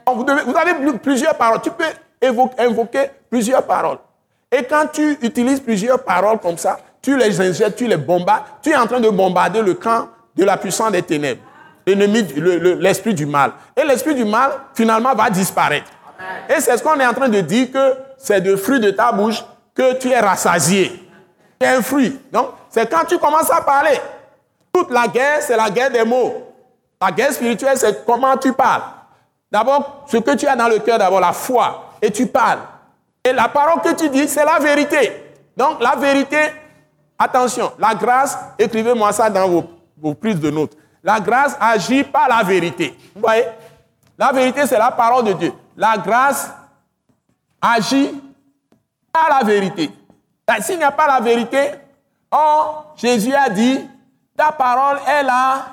vous, 0.07 0.25
vous, 0.25 0.57
avez 0.57 0.97
plusieurs 0.99 1.35
paroles. 1.35 1.61
Tu 1.61 1.71
peux 1.71 1.83
invoquer 2.57 3.09
plusieurs 3.29 3.63
paroles. 3.63 3.97
Et 4.51 4.63
quand 4.63 4.87
tu 4.91 5.17
utilises 5.21 5.59
plusieurs 5.59 6.03
paroles 6.03 6.39
comme 6.39 6.57
ça, 6.57 6.79
tu 7.01 7.17
les 7.17 7.39
injectes, 7.39 7.77
tu 7.77 7.87
les 7.87 7.97
bombardes, 7.97 8.43
tu 8.63 8.71
es 8.71 8.75
en 8.75 8.87
train 8.87 8.99
de 8.99 9.09
bombarder 9.09 9.61
le 9.61 9.73
camp 9.75 10.07
de 10.35 10.43
la 10.43 10.57
puissance 10.57 10.91
des 10.91 11.01
ténèbres, 11.01 11.41
l'ennemi, 11.85 12.25
l'esprit 12.79 13.13
du 13.13 13.25
mal. 13.25 13.51
Et 13.75 13.83
l'esprit 13.83 14.15
du 14.15 14.25
mal, 14.25 14.51
finalement, 14.73 15.13
va 15.13 15.29
disparaître. 15.29 15.91
Et 16.49 16.59
c'est 16.59 16.77
ce 16.77 16.83
qu'on 16.83 16.99
est 16.99 17.05
en 17.05 17.13
train 17.13 17.29
de 17.29 17.41
dire 17.41 17.71
que 17.71 17.95
c'est 18.17 18.41
de 18.41 18.55
fruit 18.55 18.79
de 18.79 18.91
ta 18.91 19.11
bouche 19.11 19.43
que 19.73 19.93
tu 19.93 20.09
es 20.09 20.19
rassasié. 20.19 21.09
C'est 21.59 21.67
un 21.67 21.81
fruit. 21.81 22.19
Donc, 22.31 22.49
c'est 22.69 22.89
quand 22.89 23.05
tu 23.05 23.17
commences 23.17 23.51
à 23.51 23.61
parler. 23.61 23.99
Toute 24.73 24.91
la 24.91 25.07
guerre, 25.07 25.41
c'est 25.41 25.55
la 25.55 25.69
guerre 25.69 25.91
des 25.91 26.03
mots. 26.03 26.53
La 27.01 27.11
guerre 27.11 27.33
spirituelle, 27.33 27.77
c'est 27.77 28.05
comment 28.05 28.37
tu 28.37 28.53
parles. 28.53 28.83
D'abord, 29.51 30.05
ce 30.07 30.17
que 30.17 30.35
tu 30.35 30.47
as 30.47 30.55
dans 30.55 30.67
le 30.67 30.79
cœur, 30.79 30.97
d'abord 30.97 31.19
la 31.19 31.33
foi, 31.33 31.91
et 32.01 32.11
tu 32.11 32.27
parles. 32.27 32.59
Et 33.23 33.31
la 33.31 33.47
parole 33.47 33.81
que 33.81 33.93
tu 33.93 34.09
dis, 34.09 34.27
c'est 34.27 34.45
la 34.45 34.59
vérité. 34.59 35.33
Donc, 35.55 35.81
la 35.81 35.95
vérité, 35.95 36.37
attention, 37.17 37.71
la 37.79 37.95
grâce, 37.95 38.37
écrivez-moi 38.59 39.11
ça 39.13 39.29
dans 39.29 39.47
vos, 39.47 39.63
vos 39.97 40.13
prises 40.13 40.39
de 40.39 40.51
notes. 40.51 40.73
La 41.03 41.19
grâce 41.19 41.55
agit 41.59 42.03
par 42.03 42.27
la 42.27 42.43
vérité. 42.43 42.95
Vous 43.15 43.21
voyez? 43.21 43.45
La 44.17 44.31
vérité, 44.31 44.65
c'est 44.65 44.77
la 44.77 44.91
parole 44.91 45.25
de 45.25 45.33
Dieu 45.33 45.53
la 45.75 45.97
grâce 45.97 46.51
agit 47.61 48.11
par 49.11 49.29
la 49.29 49.45
vérité. 49.45 49.91
Ben, 50.47 50.61
s'il 50.61 50.77
n'y 50.77 50.83
a 50.83 50.91
pas 50.91 51.07
la 51.07 51.19
vérité, 51.19 51.71
oh, 52.31 52.77
Jésus 52.95 53.33
a 53.33 53.49
dit, 53.49 53.79
ta 54.35 54.51
parole 54.51 54.99
est 55.07 55.23
la 55.23 55.65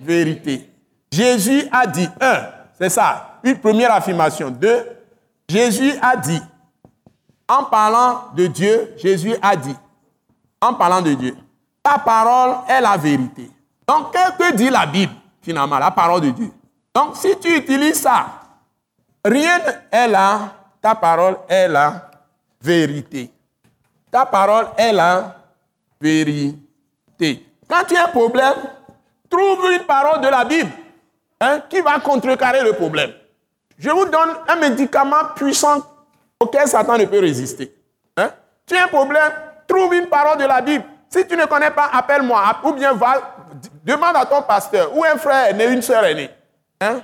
vérité. 0.00 0.70
Jésus 1.10 1.68
a 1.72 1.86
dit, 1.86 2.08
un, 2.20 2.42
c'est 2.78 2.88
ça, 2.88 3.38
une 3.42 3.58
première 3.58 3.92
affirmation. 3.92 4.50
Deux, 4.50 4.86
Jésus 5.48 5.92
a 6.00 6.16
dit, 6.16 6.40
en 7.48 7.64
parlant 7.64 8.28
de 8.34 8.46
Dieu, 8.46 8.94
Jésus 8.96 9.34
a 9.42 9.56
dit, 9.56 9.76
en 10.60 10.74
parlant 10.74 11.02
de 11.02 11.12
Dieu, 11.14 11.36
ta 11.82 11.98
parole 11.98 12.56
est 12.68 12.80
la 12.80 12.96
vérité. 12.96 13.50
Donc, 13.86 14.12
qu'est-ce 14.12 14.38
que 14.38 14.54
dit 14.54 14.70
la 14.70 14.86
Bible, 14.86 15.12
finalement, 15.42 15.78
la 15.78 15.90
parole 15.90 16.20
de 16.20 16.30
Dieu? 16.30 16.52
Donc, 16.94 17.16
si 17.16 17.36
tu 17.40 17.56
utilises 17.56 18.00
ça 18.00 18.41
Rien 19.24 19.60
est 19.90 20.08
là, 20.08 20.52
ta 20.80 20.94
parole 20.94 21.36
est 21.48 21.68
la 21.68 22.10
vérité. 22.60 23.30
Ta 24.10 24.26
parole 24.26 24.66
est 24.76 24.92
la 24.92 25.36
vérité. 26.00 27.46
Quand 27.68 27.84
tu 27.88 27.96
as 27.96 28.06
un 28.06 28.08
problème, 28.08 28.54
trouve 29.30 29.70
une 29.72 29.84
parole 29.84 30.20
de 30.20 30.28
la 30.28 30.44
Bible 30.44 30.70
hein, 31.40 31.60
qui 31.68 31.80
va 31.80 32.00
contrecarrer 32.00 32.62
le 32.62 32.72
problème. 32.72 33.12
Je 33.78 33.90
vous 33.90 34.06
donne 34.06 34.30
un 34.48 34.56
médicament 34.56 35.24
puissant 35.36 35.80
auquel 36.40 36.66
Satan 36.66 36.98
ne 36.98 37.04
peut 37.04 37.20
résister. 37.20 37.72
Hein. 38.16 38.30
Tu 38.66 38.76
as 38.76 38.84
un 38.84 38.88
problème, 38.88 39.32
trouve 39.68 39.94
une 39.94 40.06
parole 40.06 40.38
de 40.38 40.44
la 40.44 40.60
Bible. 40.60 40.84
Si 41.08 41.26
tu 41.26 41.36
ne 41.36 41.46
connais 41.46 41.70
pas, 41.70 41.90
appelle-moi 41.92 42.42
ou 42.64 42.72
bien 42.72 42.92
demande 43.84 44.16
à 44.16 44.26
ton 44.26 44.42
pasteur 44.42 44.96
ou 44.96 45.04
un 45.04 45.16
frère 45.16 45.50
aîné, 45.50 45.66
une 45.66 45.82
soeur 45.82 46.04
aînée. 46.04 46.30
Hein. 46.80 47.02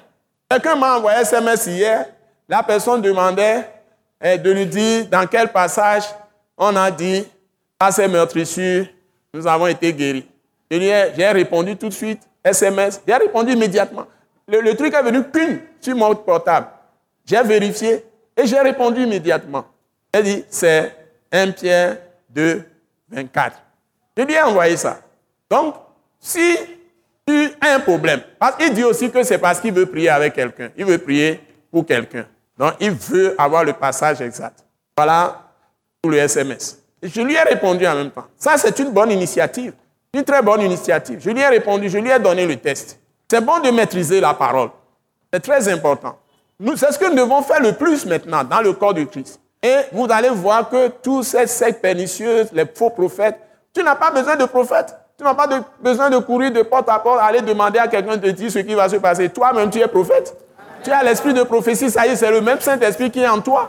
Quelqu'un 0.48 0.76
m'a 0.76 0.96
envoyé 0.96 1.20
SMS 1.20 1.66
hier. 1.66 2.06
La 2.48 2.62
personne 2.62 3.02
demandait 3.02 3.68
eh, 4.20 4.38
de 4.38 4.50
lui 4.50 4.66
dire 4.66 5.06
dans 5.06 5.26
quel 5.26 5.52
passage 5.52 6.04
on 6.56 6.74
a 6.74 6.90
dit 6.90 7.26
à 7.78 7.92
ces 7.92 8.08
meurtrissures, 8.08 8.86
nous 9.32 9.46
avons 9.46 9.66
été 9.66 9.92
guéris. 9.92 10.26
J'ai 10.70 11.30
répondu 11.30 11.76
tout 11.76 11.88
de 11.88 11.94
suite, 11.94 12.20
SMS, 12.42 13.00
j'ai 13.06 13.14
répondu 13.14 13.52
immédiatement. 13.52 14.06
Le, 14.46 14.74
truc 14.74 14.94
est 14.94 15.02
venu 15.02 15.22
ping 15.22 15.60
sur 15.80 15.94
mon 15.94 16.14
portable. 16.14 16.68
J'ai 17.24 17.42
vérifié 17.42 18.04
et 18.36 18.46
j'ai 18.46 18.58
répondu 18.58 19.02
immédiatement. 19.02 19.66
Elle 20.10 20.24
dit, 20.24 20.44
c'est 20.48 20.94
1 21.30 21.50
Pierre 21.52 21.98
2, 22.30 22.64
24. 23.10 23.56
Je 24.16 24.22
lui 24.22 24.32
ai 24.32 24.42
envoyé 24.42 24.76
ça. 24.76 25.00
Donc, 25.50 25.74
si 26.18 26.56
as 27.60 27.74
un 27.74 27.80
problème. 27.80 28.20
Parce 28.38 28.56
qu'il 28.56 28.72
dit 28.72 28.84
aussi 28.84 29.10
que 29.10 29.22
c'est 29.22 29.38
parce 29.38 29.60
qu'il 29.60 29.72
veut 29.72 29.86
prier 29.86 30.10
avec 30.10 30.34
quelqu'un. 30.34 30.70
Il 30.76 30.84
veut 30.84 30.98
prier 30.98 31.40
pour 31.70 31.84
quelqu'un. 31.86 32.26
Donc, 32.58 32.74
il 32.80 32.90
veut 32.90 33.34
avoir 33.38 33.64
le 33.64 33.72
passage 33.72 34.20
exact. 34.20 34.64
Voilà 34.96 35.42
pour 36.02 36.10
le 36.10 36.18
SMS. 36.18 36.78
je 37.02 37.20
lui 37.20 37.34
ai 37.34 37.42
répondu 37.42 37.86
en 37.86 37.94
même 37.94 38.10
temps. 38.10 38.26
Ça, 38.36 38.56
c'est 38.56 38.78
une 38.78 38.90
bonne 38.90 39.10
initiative. 39.10 39.72
Une 40.12 40.24
très 40.24 40.42
bonne 40.42 40.62
initiative. 40.62 41.20
Je 41.22 41.30
lui 41.30 41.40
ai 41.40 41.46
répondu, 41.46 41.88
je 41.88 41.98
lui 41.98 42.10
ai 42.10 42.18
donné 42.18 42.46
le 42.46 42.56
test. 42.56 42.98
C'est 43.30 43.44
bon 43.44 43.60
de 43.60 43.70
maîtriser 43.70 44.20
la 44.20 44.34
parole. 44.34 44.70
C'est 45.32 45.40
très 45.40 45.68
important. 45.68 46.18
C'est 46.76 46.92
ce 46.92 46.98
que 46.98 47.08
nous 47.08 47.16
devons 47.16 47.42
faire 47.42 47.60
le 47.60 47.72
plus 47.72 48.06
maintenant 48.06 48.42
dans 48.42 48.60
le 48.60 48.72
corps 48.72 48.94
de 48.94 49.04
Christ. 49.04 49.38
Et 49.62 49.76
vous 49.92 50.06
allez 50.10 50.30
voir 50.30 50.68
que 50.68 50.88
tous 50.88 51.22
ces 51.22 51.46
sectes 51.46 51.82
pernicieuses, 51.82 52.48
les 52.52 52.64
faux 52.66 52.90
prophètes, 52.90 53.38
tu 53.74 53.82
n'as 53.82 53.96
pas 53.96 54.10
besoin 54.10 54.36
de 54.36 54.44
prophètes. 54.44 54.94
Tu 55.18 55.24
n'as 55.24 55.34
pas 55.34 55.48
besoin 55.82 56.10
de 56.10 56.18
courir 56.18 56.52
de 56.52 56.62
porte 56.62 56.88
à 56.88 57.00
porte, 57.00 57.18
aller 57.20 57.40
demander 57.40 57.80
à 57.80 57.88
quelqu'un 57.88 58.16
de 58.16 58.30
dire 58.30 58.52
ce 58.52 58.60
qui 58.60 58.72
va 58.74 58.88
se 58.88 58.94
passer. 58.96 59.28
Toi-même, 59.28 59.68
tu 59.68 59.80
es 59.80 59.88
prophète. 59.88 60.32
Tu 60.84 60.92
as 60.92 61.02
l'esprit 61.02 61.34
de 61.34 61.42
prophétie, 61.42 61.90
ça 61.90 62.06
y 62.06 62.10
est, 62.10 62.16
c'est 62.16 62.30
le 62.30 62.40
même 62.40 62.60
Saint-Esprit 62.60 63.10
qui 63.10 63.18
est 63.18 63.26
en 63.28 63.40
toi. 63.40 63.68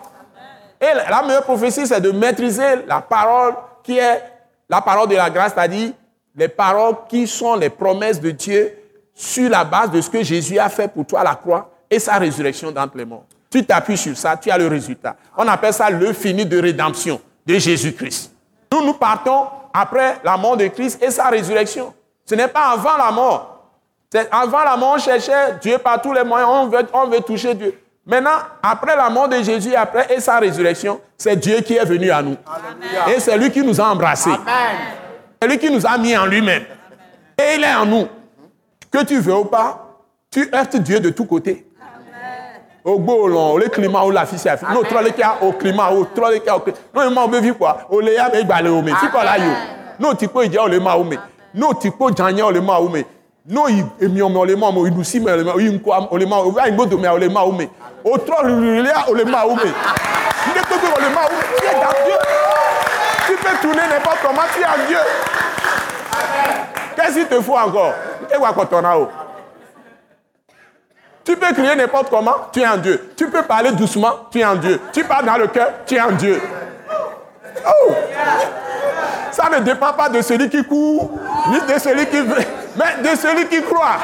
Et 0.80 0.86
la 1.10 1.24
meilleure 1.24 1.42
prophétie, 1.42 1.88
c'est 1.88 2.00
de 2.00 2.12
maîtriser 2.12 2.86
la 2.88 3.02
parole 3.02 3.56
qui 3.82 3.98
est 3.98 4.22
la 4.70 4.80
parole 4.80 5.10
de 5.10 5.16
la 5.16 5.32
grâce, 5.32 5.54
c'est-à-dire 5.56 5.94
les 6.36 6.48
paroles 6.48 6.96
qui 7.10 7.26
sont 7.26 7.56
les 7.56 7.72
promesses 7.72 8.22
de 8.22 8.30
Dieu 8.30 8.72
sur 9.16 9.50
la 9.50 9.64
base 9.64 9.90
de 9.90 10.02
ce 10.02 10.10
que 10.12 10.22
Jésus 10.22 10.60
a 10.60 10.70
fait 10.70 10.88
pour 10.88 11.08
toi 11.08 11.22
à 11.22 11.24
la 11.24 11.34
croix 11.36 11.72
et 11.90 11.98
sa 11.98 12.20
résurrection 12.20 12.72
d'entre 12.72 12.96
les 12.96 13.06
morts. 13.06 13.26
Tu 13.50 13.66
t'appuies 13.66 13.98
sur 13.98 14.16
ça, 14.16 14.38
tu 14.38 14.52
as 14.52 14.58
le 14.60 14.68
résultat. 14.68 15.16
On 15.36 15.48
appelle 15.48 15.74
ça 15.74 15.90
le 15.90 16.14
fini 16.14 16.46
de 16.46 16.62
rédemption 16.62 17.20
de 17.48 17.56
Jésus-Christ. 17.58 18.32
Nous, 18.72 18.86
nous 18.86 18.94
partons 18.94 19.48
après 19.74 20.20
la 20.24 20.38
mort 20.38 20.58
de 20.58 20.68
Christ 20.68 21.02
et 21.04 21.12
sa 21.12 21.30
résurrection. 21.30 21.94
Ce 22.26 22.36
n'est 22.36 22.48
pas 22.48 22.72
avant 22.72 22.98
la 22.98 23.12
mort. 23.12 23.56
Avant 24.32 24.64
la 24.64 24.76
mort, 24.76 24.94
on 24.96 25.00
cherchait 25.00 25.56
Dieu 25.62 25.78
par 25.78 26.02
tous 26.02 26.14
les 26.14 26.24
moyens, 26.24 26.50
on 26.52 26.68
veut, 26.68 26.88
on 26.94 27.08
veut 27.08 27.22
toucher 27.22 27.54
Dieu. 27.54 27.80
Maintenant, 28.06 28.38
après 28.64 28.96
la 28.96 29.10
mort 29.10 29.30
de 29.30 29.42
Jésus 29.44 29.76
après, 29.76 30.08
et 30.12 30.20
sa 30.20 30.40
résurrection, 30.40 31.00
c'est 31.16 31.36
Dieu 31.36 31.62
qui 31.62 31.76
est 31.76 31.86
venu 31.86 32.10
à 32.10 32.22
nous. 32.24 32.36
Et 33.08 33.20
c'est 33.20 33.38
lui 33.38 33.52
qui 33.52 33.62
nous 33.62 33.80
a 33.80 33.86
embrassés. 33.86 34.32
C'est 35.40 35.48
lui 35.48 35.60
qui 35.60 35.70
nous 35.70 35.86
a 35.86 35.98
mis 35.98 36.18
en 36.18 36.26
lui-même. 36.26 36.64
Et 37.38 37.56
il 37.56 37.64
est 37.64 37.76
en 37.76 37.86
nous. 37.86 38.08
Que 38.92 39.04
tu 39.06 39.20
veux 39.20 39.36
ou 39.36 39.46
pas, 39.46 40.00
tu 40.32 40.50
heurtes 40.54 40.78
Dieu 40.78 41.00
de 41.00 41.12
tous 41.12 41.26
côtés. 41.26 41.69
Au 42.84 42.98
beau 42.98 43.58
le 43.58 43.68
climat 43.68 44.04
ou 44.06 44.12
la 44.12 44.26
fille 44.26 44.40
Non, 44.74 44.82
trop 44.84 45.02
le 45.02 45.10
cas 45.12 45.38
au 45.42 45.52
climat 45.52 45.92
ou 45.92 46.06
trop 46.06 46.30
le 46.30 46.40
cas 46.40 46.56
au 46.56 46.60
climat. 46.60 46.78
Non, 46.94 47.26
il 47.26 47.32
m'a 47.32 47.40
vu 47.40 47.54
quoi. 47.54 47.80
Au 47.90 48.00
léa, 48.00 48.30
mais 48.32 48.42
il 48.42 48.48
va 48.48 48.72
au 48.72 48.82
mais. 48.82 48.94
Si 49.02 49.10
quoi 49.10 49.24
là, 49.24 49.38
yo. 49.38 49.52
Non, 50.00 50.16
tu 50.16 50.28
peux 50.28 50.48
dire 50.48 50.64
au 50.64 50.68
léma 50.68 50.96
mais. 51.06 51.20
Non, 51.54 51.74
tu 51.74 51.92
peux 51.92 52.12
dire 52.12 52.46
au 52.48 52.52
léma 52.52 52.80
mais. 52.92 53.06
Non, 53.48 53.68
il 53.68 53.86
est 54.18 54.22
au 54.22 54.46
léma 54.46 54.68
ou 54.70 54.88
il 54.88 54.94
nous 54.94 55.04
si 55.04 55.20
mais 55.20 55.32
il 55.60 55.82
quoi 55.82 56.08
au 56.10 56.18
léma 56.18 56.38
il 56.68 56.74
me 56.74 57.10
au 57.12 57.18
léma 57.18 57.44
ou 57.44 57.52
mais. 57.52 57.70
Au 58.06 58.18
trop 58.18 58.44
le 58.44 58.82
léa 58.82 59.10
au 59.10 59.16
léma 59.16 59.44
mais. 59.56 59.72
Tu 60.44 60.50
ne 60.50 60.64
peux 60.64 60.76
pas 60.76 60.98
au 60.98 61.02
léma 61.02 61.22
ou 61.26 61.58
tu 61.58 61.66
es 61.66 61.74
dans 61.74 62.06
Dieu. 62.06 62.16
Tu 63.28 63.34
peux 63.36 63.58
tourner 63.62 63.88
n'importe 63.90 64.20
comment, 64.26 64.42
tu 64.56 64.62
es 64.62 64.66
en 64.66 64.88
Dieu. 64.88 64.98
Qu'est-ce 66.96 67.14
qu'il 67.14 67.28
te 67.28 67.42
faut 67.42 67.58
encore? 67.58 67.94
Et 68.34 68.38
quoi 68.38 68.54
quand 68.54 68.74
on 68.74 68.86
a 68.86 68.98
tu 71.30 71.38
peux 71.38 71.54
crier 71.54 71.76
n'importe 71.76 72.10
comment, 72.10 72.48
tu 72.52 72.60
es 72.60 72.68
en 72.68 72.78
Dieu. 72.78 73.14
Tu 73.16 73.30
peux 73.30 73.44
parler 73.44 73.72
doucement, 73.74 74.28
tu 74.32 74.40
es 74.40 74.46
en 74.46 74.56
Dieu. 74.56 74.82
Tu 74.92 75.04
parles 75.04 75.28
dans 75.28 75.38
le 75.38 75.46
cœur, 75.46 75.70
tu 75.86 75.94
es 75.94 76.02
en 76.02 76.12
Dieu. 76.14 76.42
Oh! 77.68 77.94
Ça 79.30 79.48
ne 79.48 79.60
dépend 79.60 79.94
pas 79.94 80.10
de 80.10 80.24
celui 80.24 80.50
qui 80.50 80.66
court, 80.66 81.12
ni 81.50 81.62
de 81.72 81.80
celui 81.80 82.08
qui 82.08 82.20
veut, 82.20 82.44
mais 82.76 83.08
de 83.08 83.16
celui 83.16 83.46
qui 83.46 83.62
croit. 83.62 83.98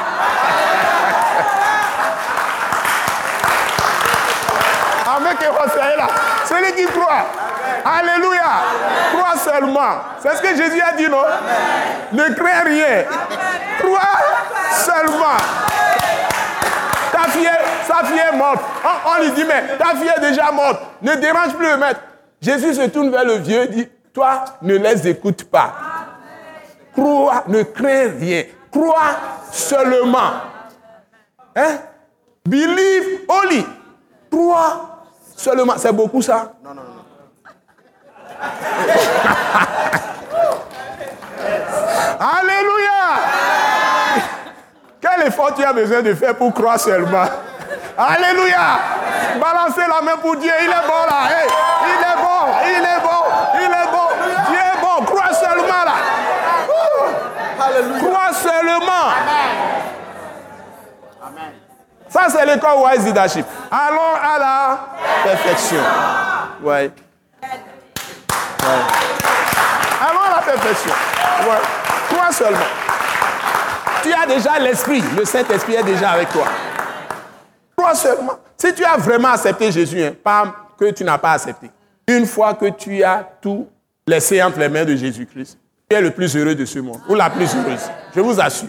Avec 5.16 5.40
là. 5.96 6.06
Celui 6.44 6.72
qui 6.74 6.86
croit. 6.92 7.26
Alléluia. 7.84 8.42
Crois 9.12 9.36
seulement. 9.36 9.98
C'est 10.20 10.36
ce 10.36 10.42
que 10.42 10.48
Jésus 10.56 10.80
a 10.80 10.92
dit, 10.92 11.08
non? 11.08 11.24
Ne 12.12 12.34
crains 12.34 12.62
rien. 12.64 13.04
Crois 13.80 14.00
seulement. 14.70 15.38
Ta 17.12 17.30
fille, 17.30 17.48
sa 17.86 18.04
fille 18.04 18.18
est 18.18 18.36
morte. 18.36 18.60
On, 19.06 19.22
lui 19.22 19.30
dit, 19.32 19.44
mais 19.44 19.76
ta 19.76 19.96
fille 19.96 20.10
est 20.16 20.20
déjà 20.20 20.50
morte. 20.52 20.80
Ne 21.02 21.14
dérange 21.16 21.54
plus 21.54 21.70
le 21.70 21.76
maître. 21.76 22.00
Jésus 22.40 22.74
se 22.74 22.86
tourne 22.88 23.10
vers 23.10 23.24
le 23.24 23.34
vieux 23.34 23.62
et 23.62 23.68
dit, 23.68 23.88
toi, 24.12 24.44
ne 24.62 24.76
les 24.76 25.08
écoute 25.08 25.44
pas. 25.44 25.74
Crois, 26.92 27.44
ne 27.48 27.62
crains 27.62 28.10
rien. 28.18 28.44
Crois 28.70 29.16
seulement. 29.50 30.32
Hein? 31.54 31.78
Believe 32.46 33.20
only. 33.28 33.66
Crois 34.30 35.04
seulement. 35.36 35.74
C'est 35.76 35.92
beaucoup 35.92 36.22
ça? 36.22 36.52
Non, 36.64 36.74
non, 36.74 36.82
non. 36.82 37.04
Alléluia! 42.18 42.96
Quel 45.06 45.26
effort 45.28 45.54
tu 45.54 45.62
as 45.64 45.72
besoin 45.72 46.02
de 46.02 46.14
faire 46.14 46.34
pour 46.34 46.52
croire 46.52 46.80
seulement? 46.80 47.26
Alléluia! 47.96 48.78
Balancez 49.40 49.80
la 49.88 50.02
main 50.02 50.16
pour 50.20 50.36
Dieu, 50.36 50.50
il 50.60 50.68
est 50.68 50.86
bon 50.86 51.06
là. 51.08 51.28
il 51.82 52.02
est 52.02 52.16
bon, 52.22 52.42
il 52.64 52.82
est 52.82 53.00
bon, 53.02 53.22
il 53.54 53.70
est 53.70 53.90
bon. 53.92 54.08
Dieu 54.48 54.58
est 54.58 54.80
bon, 54.80 55.04
crois 55.04 55.32
seulement 55.32 55.84
là. 55.84 55.94
Crois 57.98 58.32
seulement. 58.32 59.06
Amen. 61.24 61.52
Ça, 62.08 62.22
c'est 62.28 62.46
l'école 62.46 62.78
Wise 62.84 63.06
Leadership. 63.06 63.46
Allons 63.70 64.14
à 64.22 64.38
la 64.38 64.78
perfection. 65.22 65.82
Ouais. 66.62 66.90
ouais. 67.42 67.48
Allons 70.00 70.20
à 70.20 70.36
la 70.36 70.42
perfection. 70.42 70.92
Ouais. 71.42 71.62
Crois 72.08 72.32
seulement 72.32 72.85
tu 74.02 74.12
as 74.12 74.26
déjà 74.26 74.58
l'Esprit, 74.58 75.02
le 75.16 75.24
Saint-Esprit 75.24 75.74
est 75.74 75.82
déjà 75.82 76.10
avec 76.10 76.30
toi. 76.30 76.46
Crois 77.76 77.94
seulement. 77.94 78.32
Si 78.56 78.74
tu 78.74 78.84
as 78.84 78.96
vraiment 78.96 79.28
accepté 79.28 79.70
Jésus, 79.70 80.02
hein, 80.02 80.14
pas 80.22 80.54
que 80.78 80.90
tu 80.90 81.04
n'as 81.04 81.18
pas 81.18 81.32
accepté, 81.32 81.70
une 82.08 82.26
fois 82.26 82.54
que 82.54 82.66
tu 82.70 83.02
as 83.02 83.28
tout 83.40 83.68
laissé 84.06 84.42
entre 84.42 84.58
les 84.58 84.68
mains 84.68 84.84
de 84.84 84.96
Jésus-Christ, 84.96 85.58
tu 85.88 85.96
es 85.96 86.00
le 86.00 86.10
plus 86.10 86.36
heureux 86.36 86.54
de 86.54 86.64
ce 86.64 86.78
monde, 86.78 87.00
ou 87.08 87.14
la 87.14 87.30
plus 87.30 87.54
heureuse. 87.54 87.90
Je 88.14 88.20
vous 88.20 88.40
assure. 88.40 88.68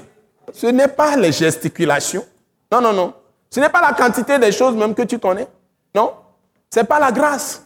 Ce 0.54 0.68
n'est 0.68 0.88
pas 0.88 1.16
les 1.16 1.32
gesticulations. 1.32 2.26
Non, 2.72 2.82
non, 2.82 2.94
non. 2.94 3.14
Ce 3.50 3.60
n'est 3.60 3.70
pas 3.70 3.82
la 3.82 3.94
quantité 3.94 4.38
des 4.40 4.52
choses 4.52 4.76
même 4.76 4.94
que 4.94 5.04
tu 5.04 5.20
connais. 5.20 5.48
Non. 5.96 6.14
Ce 6.74 6.80
n'est 6.80 6.86
pas 6.86 7.00
la 7.00 7.12
grâce. 7.12 7.64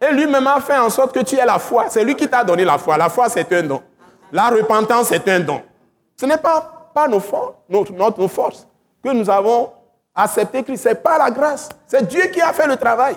Et 0.00 0.12
lui-même 0.14 0.46
a 0.46 0.60
fait 0.60 0.78
en 0.78 0.88
sorte 0.88 1.14
que 1.14 1.20
tu 1.20 1.36
aies 1.36 1.44
la 1.44 1.58
foi. 1.58 1.86
C'est 1.90 2.02
lui 2.02 2.14
qui 2.14 2.26
t'a 2.26 2.42
donné 2.42 2.64
la 2.64 2.78
foi. 2.78 2.96
La 2.96 3.10
foi, 3.10 3.28
c'est 3.28 3.52
un 3.52 3.62
don. 3.62 3.82
La 4.32 4.48
repentance, 4.48 5.08
c'est 5.08 5.28
un 5.28 5.40
don. 5.40 5.62
Ce 6.20 6.26
n'est 6.26 6.36
pas 6.36 6.90
par 6.92 7.08
nos 7.08 7.18
forces, 7.18 7.54
notre, 7.70 7.94
que 9.02 9.10
nous 9.10 9.30
avons 9.30 9.70
accepté 10.14 10.62
Christ. 10.62 10.82
Ce 10.82 10.88
n'est 10.90 10.94
pas 10.94 11.16
la 11.16 11.30
grâce. 11.30 11.70
C'est 11.86 12.06
Dieu 12.06 12.24
qui 12.26 12.42
a 12.42 12.52
fait 12.52 12.66
le 12.66 12.76
travail. 12.76 13.16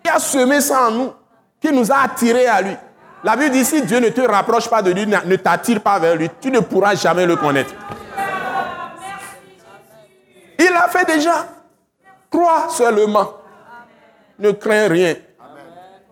Qui 0.00 0.08
a 0.08 0.20
semé 0.20 0.60
ça 0.60 0.86
en 0.86 0.92
nous. 0.92 1.12
Qui 1.60 1.72
nous 1.72 1.90
a 1.90 2.04
attirés 2.04 2.46
à 2.46 2.62
lui. 2.62 2.76
La 3.24 3.34
Bible 3.34 3.50
dit 3.50 3.64
si 3.64 3.82
Dieu 3.82 3.98
ne 3.98 4.10
te 4.10 4.20
rapproche 4.20 4.70
pas 4.70 4.80
de 4.80 4.92
lui, 4.92 5.06
ne 5.08 5.34
t'attire 5.34 5.80
pas 5.80 5.98
vers 5.98 6.14
lui, 6.14 6.30
tu 6.40 6.52
ne 6.52 6.60
pourras 6.60 6.94
jamais 6.94 7.26
le 7.26 7.34
connaître. 7.34 7.74
Il 10.60 10.70
l'a 10.70 10.86
fait 10.86 11.04
déjà. 11.04 11.48
Crois 12.30 12.68
seulement. 12.68 13.32
Ne 14.38 14.52
crains 14.52 14.86
rien. 14.86 15.16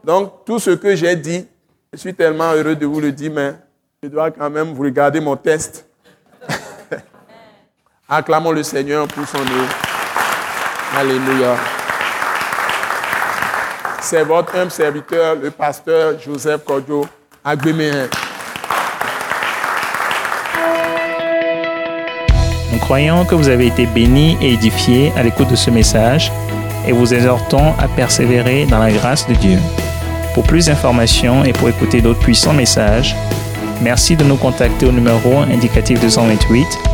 Donc, 0.02 0.44
tout 0.44 0.58
ce 0.58 0.70
que 0.70 0.96
j'ai 0.96 1.14
dit, 1.14 1.46
je 1.92 1.98
suis 1.98 2.14
tellement 2.14 2.50
heureux 2.54 2.74
de 2.74 2.86
vous 2.86 2.98
le 2.98 3.12
dire, 3.12 3.30
mais 3.32 3.54
je 4.02 4.08
dois 4.08 4.32
quand 4.32 4.50
même 4.50 4.72
vous 4.72 4.82
regarder 4.82 5.20
mon 5.20 5.36
test. 5.36 5.86
Acclamons 8.16 8.52
le 8.52 8.62
Seigneur 8.62 9.08
pour 9.08 9.26
son 9.26 9.38
nom. 9.38 9.66
Alléluia. 10.96 11.56
C'est 14.00 14.22
votre 14.22 14.54
humble 14.54 14.70
serviteur, 14.70 15.34
le 15.34 15.50
pasteur 15.50 16.14
Joseph 16.20 16.62
Kodjo 16.64 17.06
Agbéméen. 17.44 18.08
Nous 22.72 22.78
croyons 22.78 23.24
que 23.24 23.34
vous 23.34 23.48
avez 23.48 23.66
été 23.66 23.84
bénis 23.86 24.38
et 24.40 24.52
édifiés 24.52 25.12
à 25.16 25.24
l'écoute 25.24 25.48
de 25.48 25.56
ce 25.56 25.70
message 25.70 26.30
et 26.86 26.92
vous 26.92 27.12
exhortons 27.12 27.74
à 27.80 27.88
persévérer 27.88 28.64
dans 28.66 28.78
la 28.78 28.92
grâce 28.92 29.26
de 29.26 29.34
Dieu. 29.34 29.58
Pour 30.34 30.44
plus 30.44 30.66
d'informations 30.66 31.42
et 31.42 31.52
pour 31.52 31.68
écouter 31.68 32.00
d'autres 32.00 32.20
puissants 32.20 32.52
messages, 32.52 33.16
merci 33.82 34.14
de 34.14 34.22
nous 34.22 34.36
contacter 34.36 34.86
au 34.86 34.92
numéro 34.92 35.38
indicatif 35.38 36.00
228 36.00 36.93